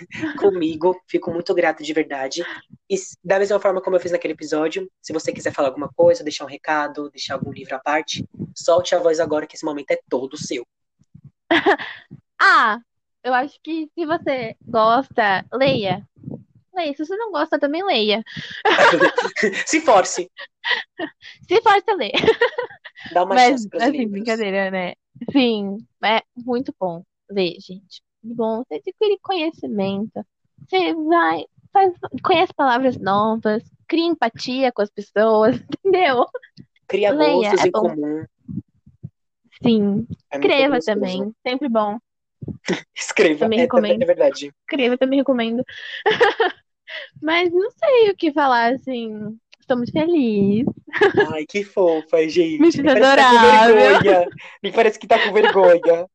comigo. 0.38 1.00
Fico 1.06 1.32
muito 1.32 1.54
grata 1.54 1.82
de 1.82 1.92
verdade. 1.94 2.44
E 2.90 2.96
da 3.24 3.38
mesma 3.38 3.58
forma 3.58 3.80
como 3.80 3.96
eu 3.96 4.00
fiz 4.00 4.12
naquele 4.12 4.34
episódio, 4.34 4.90
se 5.00 5.14
você 5.14 5.32
quiser 5.32 5.52
falar 5.52 5.68
alguma 5.68 5.88
coisa, 5.88 6.22
deixar 6.22 6.44
um 6.44 6.48
recado, 6.48 7.10
deixar 7.10 7.34
algum 7.34 7.50
livro 7.50 7.74
à 7.74 7.78
parte, 7.78 8.22
solte 8.54 8.94
a 8.94 8.98
voz 8.98 9.20
agora 9.20 9.46
que 9.46 9.56
esse 9.56 9.64
momento 9.64 9.92
é 9.92 9.98
todo 10.10 10.36
seu. 10.36 10.66
Ah, 12.40 12.78
eu 13.24 13.34
acho 13.34 13.58
que 13.64 13.90
se 13.92 14.06
você 14.06 14.54
gosta, 14.64 15.44
leia. 15.52 16.06
Leia. 16.78 16.94
Se 16.94 17.04
você 17.06 17.16
não 17.16 17.30
gosta, 17.32 17.58
também 17.58 17.84
leia. 17.84 18.22
se 19.66 19.80
force, 19.80 20.30
Se 21.48 21.60
for, 21.62 21.72
você 21.82 21.94
lê. 21.94 22.12
dá 23.10 23.24
uma 23.24 23.34
Mas, 23.34 23.62
chance 23.62 23.68
assim, 23.74 23.90
livros. 23.90 24.10
brincadeira, 24.12 24.70
né? 24.70 24.94
Sim, 25.32 25.78
é 26.04 26.22
muito 26.36 26.74
bom 26.78 27.02
ler, 27.30 27.56
gente. 27.60 28.02
Muito 28.22 28.36
bom. 28.36 28.64
Você 28.64 28.74
adquire 28.76 29.18
conhecimento. 29.22 30.24
Você 30.68 30.94
vai, 30.94 31.44
faz, 31.72 31.92
conhece 32.22 32.52
palavras 32.54 32.96
novas, 32.98 33.62
cria 33.86 34.06
empatia 34.06 34.72
com 34.72 34.82
as 34.82 34.90
pessoas, 34.90 35.56
entendeu? 35.84 36.26
Cria 36.86 37.12
Leia, 37.12 37.34
gostos 37.50 37.64
é 37.64 37.68
em 37.68 37.70
bom. 37.70 37.82
comum. 37.82 38.24
Sim. 39.62 40.06
É 40.30 40.36
Escreva 40.36 40.76
gostoso. 40.76 40.86
também. 40.86 41.34
Sempre 41.46 41.68
bom. 41.68 41.98
Escreva, 42.94 43.40
Também 43.40 43.58
é, 43.58 43.62
recomendo. 43.62 44.02
é 44.02 44.06
verdade. 44.06 44.52
Escreva, 44.62 44.96
também 44.98 45.18
recomendo. 45.18 45.64
Mas 47.22 47.52
não 47.52 47.70
sei 47.70 48.10
o 48.10 48.16
que 48.16 48.32
falar, 48.32 48.72
assim. 48.74 49.38
Estou 49.60 49.76
muito 49.76 49.92
feliz. 49.92 50.66
Ai, 51.30 51.44
que 51.46 51.62
fofa, 51.62 52.26
gente. 52.28 52.58
Me 52.82 52.82
parece 52.82 52.82
que 52.82 52.82
tá 52.82 52.94
com 52.94 53.04
adorável. 53.06 53.76
vergonha. 53.76 54.26
Nem 54.62 54.72
parece 54.72 54.98
que 54.98 55.06
tá 55.06 55.18
com 55.24 55.32
vergonha. 55.32 56.06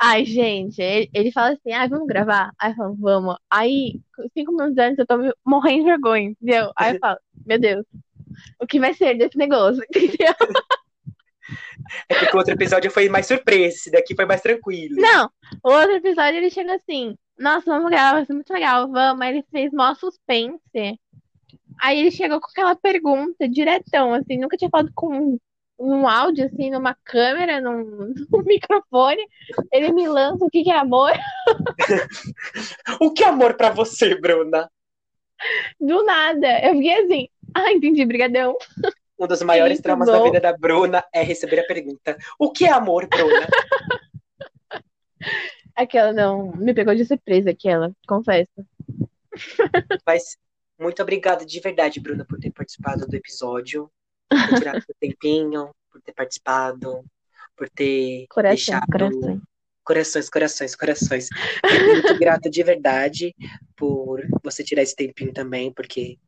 Ai, 0.00 0.24
gente, 0.24 0.80
ele, 0.80 1.10
ele 1.12 1.32
fala 1.32 1.54
assim, 1.54 1.72
ai, 1.72 1.88
vamos 1.88 2.06
gravar? 2.06 2.52
Aí 2.58 2.70
eu 2.72 2.76
falo, 2.76 2.96
vamos. 2.98 3.36
Aí, 3.50 4.00
cinco 4.32 4.52
minutos 4.52 4.78
antes, 4.78 4.98
eu 4.98 5.06
tô 5.06 5.16
me- 5.16 5.32
morrendo 5.44 5.80
de 5.84 5.90
vergonha, 5.90 6.30
entendeu? 6.30 6.70
Aí 6.76 6.94
eu 6.94 6.98
falo, 7.00 7.18
meu 7.46 7.58
Deus, 7.58 7.84
o 8.60 8.66
que 8.66 8.78
vai 8.78 8.94
ser 8.94 9.16
desse 9.16 9.36
negócio, 9.36 9.82
entendeu? 9.94 10.34
É 12.08 12.14
porque 12.14 12.36
o 12.36 12.38
outro 12.38 12.54
episódio 12.54 12.90
foi 12.90 13.08
mais 13.08 13.26
surpresa. 13.26 13.76
Esse 13.76 13.90
daqui 13.90 14.14
foi 14.14 14.26
mais 14.26 14.40
tranquilo. 14.40 14.96
Não, 14.96 15.30
o 15.64 15.70
outro 15.70 15.92
episódio 15.96 16.36
ele 16.36 16.50
chega 16.50 16.74
assim, 16.76 17.16
nossa, 17.38 17.66
vamos 17.66 17.90
gravar, 17.90 18.14
vai 18.14 18.26
ser 18.26 18.32
muito 18.32 18.52
legal, 18.52 18.90
vamos. 18.90 19.22
Aí 19.22 19.36
ele 19.36 19.44
fez 19.50 19.72
mó 19.72 19.94
suspense. 19.94 20.98
Aí 21.80 22.00
ele 22.00 22.10
chegou 22.10 22.40
com 22.40 22.48
aquela 22.50 22.74
pergunta 22.74 23.48
diretão, 23.48 24.12
assim, 24.12 24.38
nunca 24.38 24.56
tinha 24.56 24.70
falado 24.70 24.90
com 24.94 25.16
um, 25.16 25.38
um 25.78 26.08
áudio, 26.08 26.46
assim, 26.46 26.70
numa 26.70 26.96
câmera, 27.04 27.60
num, 27.60 28.12
num 28.30 28.42
microfone. 28.44 29.24
Ele 29.72 29.92
me 29.92 30.08
lança 30.08 30.44
o 30.44 30.50
que 30.50 30.64
que 30.64 30.70
é 30.70 30.78
amor. 30.78 31.12
O 33.00 33.12
que 33.12 33.22
é 33.22 33.28
amor 33.28 33.54
pra 33.54 33.70
você, 33.70 34.18
Bruna? 34.18 34.68
Do 35.78 36.04
nada. 36.04 36.60
Eu 36.60 36.74
fiquei 36.74 36.94
assim, 36.94 37.28
ah, 37.54 37.70
entendi, 37.70 38.04
brigadão. 38.04 38.56
Um 39.18 39.26
dos 39.26 39.42
maiores 39.42 39.76
Muito 39.76 39.82
traumas 39.82 40.08
da 40.08 40.18
bom. 40.18 40.24
vida 40.24 40.40
da 40.40 40.56
Bruna 40.56 41.04
é 41.12 41.22
receber 41.22 41.60
a 41.60 41.66
pergunta: 41.66 42.16
O 42.38 42.50
que 42.50 42.64
é 42.64 42.72
amor, 42.72 43.06
Bruna? 43.06 43.46
Aquela 45.78 46.12
não, 46.12 46.50
me 46.56 46.74
pegou 46.74 46.92
de 46.92 47.04
surpresa, 47.04 47.50
aquela, 47.50 47.92
confesso. 48.08 48.50
Mas 50.04 50.36
muito 50.76 51.00
obrigado 51.00 51.46
de 51.46 51.60
verdade, 51.60 52.00
Bruna, 52.00 52.24
por 52.24 52.36
ter 52.40 52.50
participado 52.50 53.06
do 53.06 53.14
episódio, 53.14 53.88
por 54.28 54.58
tirado 54.58 54.82
seu 54.82 54.94
tempinho, 54.98 55.70
por 55.88 56.02
ter 56.02 56.12
participado, 56.12 57.04
por 57.56 57.68
ter 57.68 58.26
Coração, 58.28 58.56
deixado 58.56 58.86
coração. 58.90 59.40
corações, 59.84 60.28
corações, 60.28 60.74
corações. 60.74 61.28
Muito 61.86 62.18
grato 62.18 62.50
de 62.50 62.62
verdade 62.64 63.32
por 63.76 64.20
você 64.42 64.64
tirar 64.64 64.82
esse 64.82 64.96
tempinho 64.96 65.32
também, 65.32 65.72
porque 65.72 66.18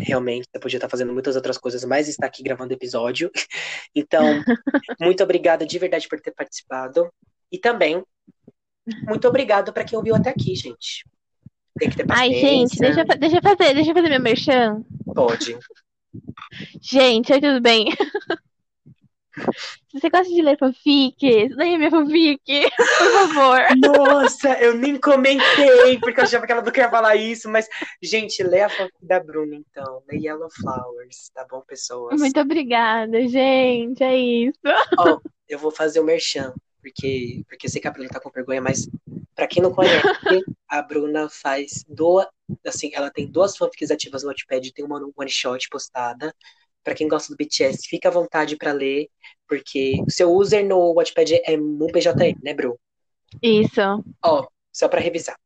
realmente 0.00 0.48
você 0.50 0.58
podia 0.58 0.78
estar 0.78 0.88
fazendo 0.88 1.12
muitas 1.12 1.36
outras 1.36 1.56
coisas, 1.56 1.84
mas 1.84 2.08
está 2.08 2.26
aqui 2.26 2.42
gravando 2.42 2.72
episódio. 2.72 3.30
Então, 3.94 4.24
muito 5.00 5.22
obrigado 5.22 5.64
de 5.64 5.78
verdade 5.78 6.08
por 6.08 6.20
ter 6.20 6.32
participado. 6.32 7.08
E 7.50 7.58
também, 7.58 8.04
muito 9.06 9.28
obrigado 9.28 9.72
para 9.72 9.84
quem 9.84 9.96
ouviu 9.98 10.14
até 10.14 10.30
aqui, 10.30 10.54
gente. 10.54 11.04
Tem 11.78 11.90
que 11.90 11.96
ter 11.96 12.06
Ai, 12.08 12.30
paciência. 12.30 12.48
gente, 12.48 12.78
deixa, 12.78 13.04
deixa 13.04 13.36
eu 13.36 13.42
fazer, 13.42 13.74
deixa 13.74 13.90
eu 13.90 13.94
fazer 13.94 14.08
meu 14.08 14.20
merchan. 14.20 14.82
Pode. 15.14 15.56
Gente, 16.80 17.32
oi, 17.32 17.40
tudo 17.40 17.60
bem? 17.60 17.86
Se 19.88 20.00
você 20.00 20.10
gosta 20.10 20.32
de 20.32 20.42
ler 20.42 20.58
fanfic, 20.58 21.48
leia 21.54 21.78
minha 21.78 21.90
fanfic, 21.90 22.40
por 22.76 23.12
favor. 23.12 23.60
Nossa, 23.76 24.52
eu 24.60 24.74
nem 24.74 24.98
comentei, 24.98 25.98
porque 26.00 26.20
eu 26.20 26.24
achava 26.24 26.44
que 26.44 26.52
ela 26.52 26.62
não 26.62 26.72
queria 26.72 26.90
falar 26.90 27.14
isso, 27.16 27.48
mas, 27.48 27.68
gente, 28.02 28.42
lê 28.42 28.62
a 28.62 28.68
fanfic 28.68 28.94
da 29.00 29.20
Bruna, 29.20 29.54
então. 29.54 30.02
Lê 30.10 30.18
Yellow 30.18 30.48
Flowers, 30.50 31.30
tá 31.32 31.46
bom, 31.48 31.62
pessoas? 31.66 32.18
Muito 32.18 32.40
obrigada, 32.40 33.26
gente, 33.28 34.02
é 34.02 34.16
isso. 34.16 34.58
Ó, 34.98 35.20
eu 35.48 35.58
vou 35.58 35.70
fazer 35.70 36.00
o 36.00 36.04
merchan, 36.04 36.52
porque, 36.88 37.42
porque 37.48 37.68
sei 37.68 37.80
que 37.80 37.88
a 37.88 37.90
Bruna 37.90 38.08
tá 38.08 38.20
com 38.20 38.30
vergonha, 38.30 38.60
mas 38.60 38.88
pra 39.34 39.46
quem 39.46 39.62
não 39.62 39.72
conhece, 39.72 40.02
a 40.68 40.82
Bruna 40.82 41.28
faz 41.28 41.84
duas, 41.88 42.26
assim, 42.66 42.90
ela 42.94 43.10
tem 43.10 43.26
duas 43.26 43.56
fanfics 43.56 43.90
ativas 43.90 44.22
no 44.22 44.28
Wattpad, 44.28 44.72
tem 44.72 44.84
uma 44.84 45.00
one 45.16 45.30
shot 45.30 45.68
postada. 45.68 46.34
Pra 46.82 46.94
quem 46.94 47.08
gosta 47.08 47.32
do 47.32 47.36
BTS, 47.36 47.86
fica 47.86 48.08
à 48.08 48.12
vontade 48.12 48.56
pra 48.56 48.72
ler, 48.72 49.08
porque 49.46 50.00
o 50.06 50.10
seu 50.10 50.32
user 50.32 50.64
no 50.64 50.94
Wattpad 50.94 51.34
é 51.44 51.56
MuPJM, 51.56 52.38
né, 52.42 52.54
Bru? 52.54 52.78
Isso. 53.42 53.80
Ó, 54.24 54.46
só 54.72 54.88
para 54.88 55.00
revisar. 55.00 55.36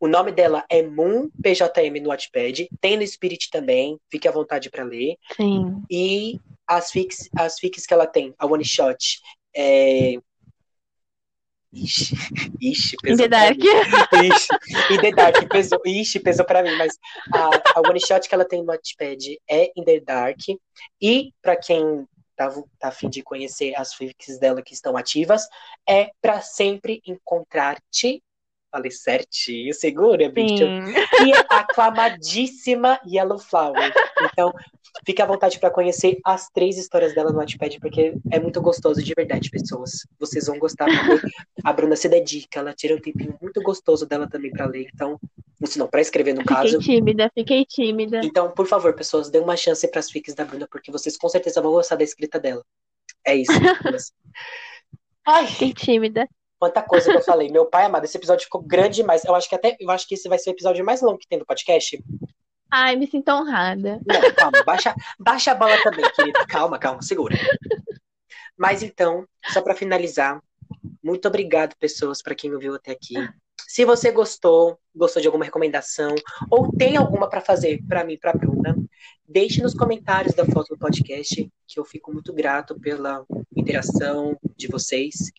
O 0.00 0.08
nome 0.08 0.32
dela 0.32 0.64
é 0.68 0.82
Moon 0.82 1.28
PJM 1.40 2.00
no 2.02 2.08
Wattpad. 2.08 2.68
Tem 2.80 2.96
no 2.96 3.06
Spirit 3.06 3.48
também, 3.50 3.96
fique 4.10 4.26
à 4.26 4.32
vontade 4.32 4.70
para 4.70 4.82
ler. 4.82 5.16
Sim. 5.36 5.80
E 5.88 6.40
as 6.66 6.90
fics, 6.90 7.28
as 7.36 7.60
fics 7.60 7.86
que 7.86 7.94
ela 7.94 8.06
tem, 8.06 8.34
a 8.38 8.46
One 8.46 8.64
Shot, 8.64 9.20
é... 9.54 10.18
Ixi, 11.72 12.14
ixi, 12.60 12.96
pesou 13.02 13.26
In 13.26 13.28
the 13.28 13.28
Dark. 13.28 13.58
Ixi, 13.58 14.94
In 14.94 15.00
the 15.00 15.12
Dark, 15.12 15.36
pesou, 15.52 15.80
ixi, 15.84 16.18
pesou 16.18 16.46
pra 16.46 16.62
mim, 16.62 16.74
mas 16.76 16.98
a, 17.34 17.78
a 17.78 17.80
One 17.88 18.00
Shot 18.00 18.26
que 18.26 18.34
ela 18.34 18.44
tem 18.44 18.60
no 18.62 18.68
Wattpad 18.68 19.38
é 19.48 19.70
In 19.76 19.84
the 19.84 20.00
Dark. 20.00 20.40
E 21.00 21.32
pra 21.42 21.56
quem 21.56 22.06
tá, 22.34 22.50
tá 22.78 22.88
a 22.88 22.90
fim 22.92 23.10
de 23.10 23.22
conhecer 23.22 23.74
as 23.76 23.92
fics 23.94 24.38
dela 24.38 24.62
que 24.62 24.72
estão 24.72 24.96
ativas, 24.96 25.46
é 25.86 26.10
pra 26.22 26.40
sempre 26.40 27.02
encontrar-te 27.06 28.22
Falei 28.70 28.90
certinho, 28.90 29.72
segura, 29.72 30.28
bicho. 30.28 30.64
E 30.64 31.32
a 31.32 31.60
aclamadíssima 31.60 33.00
Yellow 33.06 33.38
Flower. 33.38 33.92
Então, 34.22 34.52
fique 35.06 35.22
à 35.22 35.26
vontade 35.26 35.58
para 35.58 35.70
conhecer 35.70 36.18
as 36.24 36.48
três 36.50 36.76
histórias 36.76 37.14
dela 37.14 37.30
no 37.32 37.38
Wattpad, 37.38 37.80
porque 37.80 38.14
é 38.30 38.38
muito 38.38 38.60
gostoso 38.60 39.02
de 39.02 39.14
verdade, 39.16 39.50
pessoas. 39.50 40.06
Vocês 40.18 40.46
vão 40.46 40.58
gostar, 40.58 40.86
porque 41.06 41.28
a 41.64 41.72
Bruna 41.72 41.96
se 41.96 42.08
dedica, 42.08 42.60
ela 42.60 42.74
tira 42.74 42.94
um 42.94 43.00
tempinho 43.00 43.38
muito 43.40 43.62
gostoso 43.62 44.06
dela 44.06 44.28
também 44.28 44.50
para 44.50 44.66
ler. 44.66 44.88
Então, 44.94 45.18
se 45.64 45.78
não, 45.78 45.88
para 45.88 46.02
escrever 46.02 46.34
no 46.34 46.42
Fiquei 46.42 46.56
caso. 46.56 46.78
tímida, 46.78 47.30
fiquei 47.34 47.64
tímida. 47.64 48.20
Então, 48.22 48.50
por 48.50 48.66
favor, 48.66 48.94
pessoas, 48.94 49.30
dê 49.30 49.38
uma 49.38 49.56
chance 49.56 49.88
para 49.88 50.00
as 50.00 50.10
fics 50.10 50.34
da 50.34 50.44
Bruna, 50.44 50.68
porque 50.70 50.92
vocês 50.92 51.16
com 51.16 51.28
certeza 51.28 51.62
vão 51.62 51.72
gostar 51.72 51.96
da 51.96 52.04
escrita 52.04 52.38
dela. 52.38 52.62
É 53.24 53.34
isso. 53.34 53.52
Ai, 55.26 55.46
Fiquei 55.46 55.74
tímida. 55.74 56.28
Quanta 56.58 56.82
coisa 56.82 57.10
que 57.10 57.16
eu 57.16 57.22
falei. 57.22 57.48
Meu 57.50 57.66
pai 57.66 57.84
amado, 57.84 58.04
esse 58.04 58.16
episódio 58.16 58.44
ficou 58.44 58.60
grande 58.60 58.96
demais. 58.96 59.24
Eu 59.24 59.34
acho 59.34 59.48
que 59.48 59.54
até 59.54 59.76
eu 59.78 59.90
acho 59.90 60.06
que 60.08 60.14
esse 60.14 60.28
vai 60.28 60.38
ser 60.38 60.50
o 60.50 60.52
episódio 60.52 60.84
mais 60.84 61.00
longo 61.00 61.18
que 61.18 61.28
tem 61.28 61.38
do 61.38 61.46
podcast. 61.46 62.02
Ai, 62.70 62.96
me 62.96 63.06
sinto 63.06 63.30
honrada. 63.30 64.00
Não, 64.04 64.34
calma, 64.34 64.62
baixa, 64.64 64.94
baixa 65.18 65.52
a 65.52 65.54
bola 65.54 65.82
também, 65.82 66.04
querida. 66.12 66.46
Calma, 66.46 66.78
calma, 66.78 67.00
segura. 67.00 67.36
Mas 68.58 68.82
então, 68.82 69.26
só 69.46 69.62
para 69.62 69.74
finalizar, 69.74 70.42
muito 71.02 71.28
obrigado, 71.28 71.76
pessoas, 71.76 72.20
para 72.20 72.34
quem 72.34 72.52
ouviu 72.52 72.74
até 72.74 72.90
aqui. 72.90 73.14
Se 73.66 73.84
você 73.84 74.10
gostou, 74.10 74.78
gostou 74.94 75.20
de 75.22 75.28
alguma 75.28 75.44
recomendação, 75.44 76.14
ou 76.50 76.72
tem 76.72 76.96
alguma 76.96 77.28
para 77.28 77.40
fazer 77.40 77.82
para 77.86 78.04
mim, 78.04 78.18
para 78.18 78.32
Bruna, 78.32 78.76
deixe 79.26 79.62
nos 79.62 79.74
comentários 79.74 80.34
da 80.34 80.44
foto 80.44 80.74
do 80.74 80.78
podcast, 80.78 81.48
que 81.66 81.78
eu 81.78 81.84
fico 81.84 82.12
muito 82.12 82.32
grato 82.32 82.78
pela 82.80 83.24
interação 83.56 84.36
de 84.56 84.66
vocês. 84.68 85.30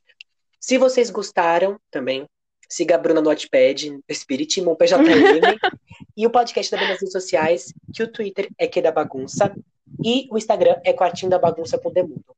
Se 0.70 0.78
vocês 0.78 1.10
gostaram 1.10 1.80
também, 1.90 2.28
siga 2.70 2.94
a 2.94 2.98
Bruna 3.00 3.22
no 3.22 3.30
Wattpad, 3.30 4.02
Espiritismo 4.08 4.76
PJM, 4.76 4.94
e 6.16 6.28
o 6.28 6.30
podcast 6.30 6.70
também 6.70 6.90
nas 6.90 7.00
redes 7.00 7.12
sociais, 7.12 7.74
que 7.92 8.04
o 8.04 8.08
Twitter 8.08 8.48
é 8.56 8.68
que 8.68 8.80
da 8.80 8.92
bagunça, 8.92 9.52
e 10.06 10.28
o 10.30 10.38
Instagram 10.38 10.80
é 10.86 10.94
Quartinho 10.94 11.32
da 11.32 11.40
Bagunça 11.40 11.80
com 11.80 11.92
Demundo. 11.92 12.36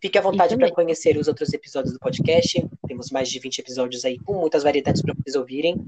Fique 0.00 0.16
à 0.16 0.22
vontade 0.22 0.56
para 0.56 0.72
conhecer 0.72 1.18
os 1.18 1.28
outros 1.28 1.52
episódios 1.52 1.92
do 1.92 2.00
podcast. 2.00 2.66
Temos 2.88 3.10
mais 3.10 3.28
de 3.28 3.38
20 3.38 3.58
episódios 3.58 4.06
aí 4.06 4.18
com 4.18 4.32
muitas 4.32 4.62
variedades 4.62 5.02
para 5.02 5.12
vocês 5.12 5.36
ouvirem. 5.36 5.84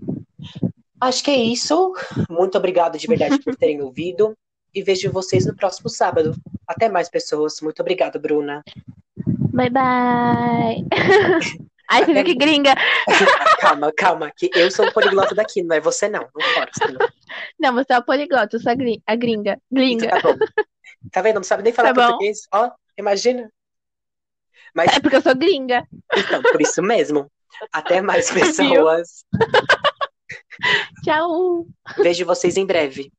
Acho 1.01 1.25
que 1.25 1.31
é 1.31 1.39
isso. 1.39 1.95
Muito 2.29 2.59
obrigado 2.59 2.99
de 2.99 3.07
verdade 3.07 3.43
por 3.43 3.57
terem 3.57 3.81
ouvido. 3.81 4.37
E 4.75 4.83
vejo 4.83 5.11
vocês 5.11 5.47
no 5.47 5.57
próximo 5.57 5.89
sábado. 5.89 6.37
Até 6.69 6.91
mais, 6.91 7.09
pessoas. 7.09 7.63
Muito 7.63 7.81
obrigado, 7.81 8.21
Bruna. 8.21 8.63
Bye, 9.55 9.71
bye. 9.71 10.85
Ai, 11.91 12.05
você 12.05 12.15
viu 12.15 12.25
que 12.25 12.35
gringa? 12.35 12.75
calma, 13.61 13.93
calma, 13.93 14.33
que 14.37 14.51
eu 14.55 14.71
sou 14.71 14.87
o 14.87 14.93
poliglota 14.93 15.35
daqui, 15.35 15.63
não 15.63 15.77
é 15.77 15.81
você 15.81 16.09
não. 16.09 16.23
Não 16.35 16.47
força. 16.55 16.91
Não. 16.91 17.09
Não, 17.61 17.75
você 17.75 17.93
é 17.93 17.99
o 17.99 18.05
poliglota, 18.05 18.57
eu 18.57 18.61
sou 18.61 18.73
a 18.73 18.75
gri- 18.75 19.03
a 19.07 19.15
gringa. 19.15 19.59
Gringa. 19.71 20.09
Tá 20.09 20.21
bom. 20.21 20.37
Tá 21.13 21.23
vendo? 21.23 21.37
Não 21.37 21.43
sabe 21.45 21.63
nem 21.63 21.73
falar 21.73 21.93
Tá 21.93 22.03
português. 22.07 22.41
Ó, 22.53 22.71
imagina. 22.99 23.51
Mas 24.75 24.97
É 24.97 25.01
porque 25.01 25.17
eu 25.17 25.21
sou 25.23 25.35
gringa. 25.37 25.87
então, 26.17 26.43
por 26.43 26.61
isso 26.61 26.83
mesmo. 26.83 27.31
Até 27.73 28.01
mais, 28.01 28.31
pessoas. 28.33 29.25
Tchau. 31.05 31.67
Vejo 31.99 32.25
vocês 32.25 32.57
em 32.57 32.67
breve. 32.67 33.13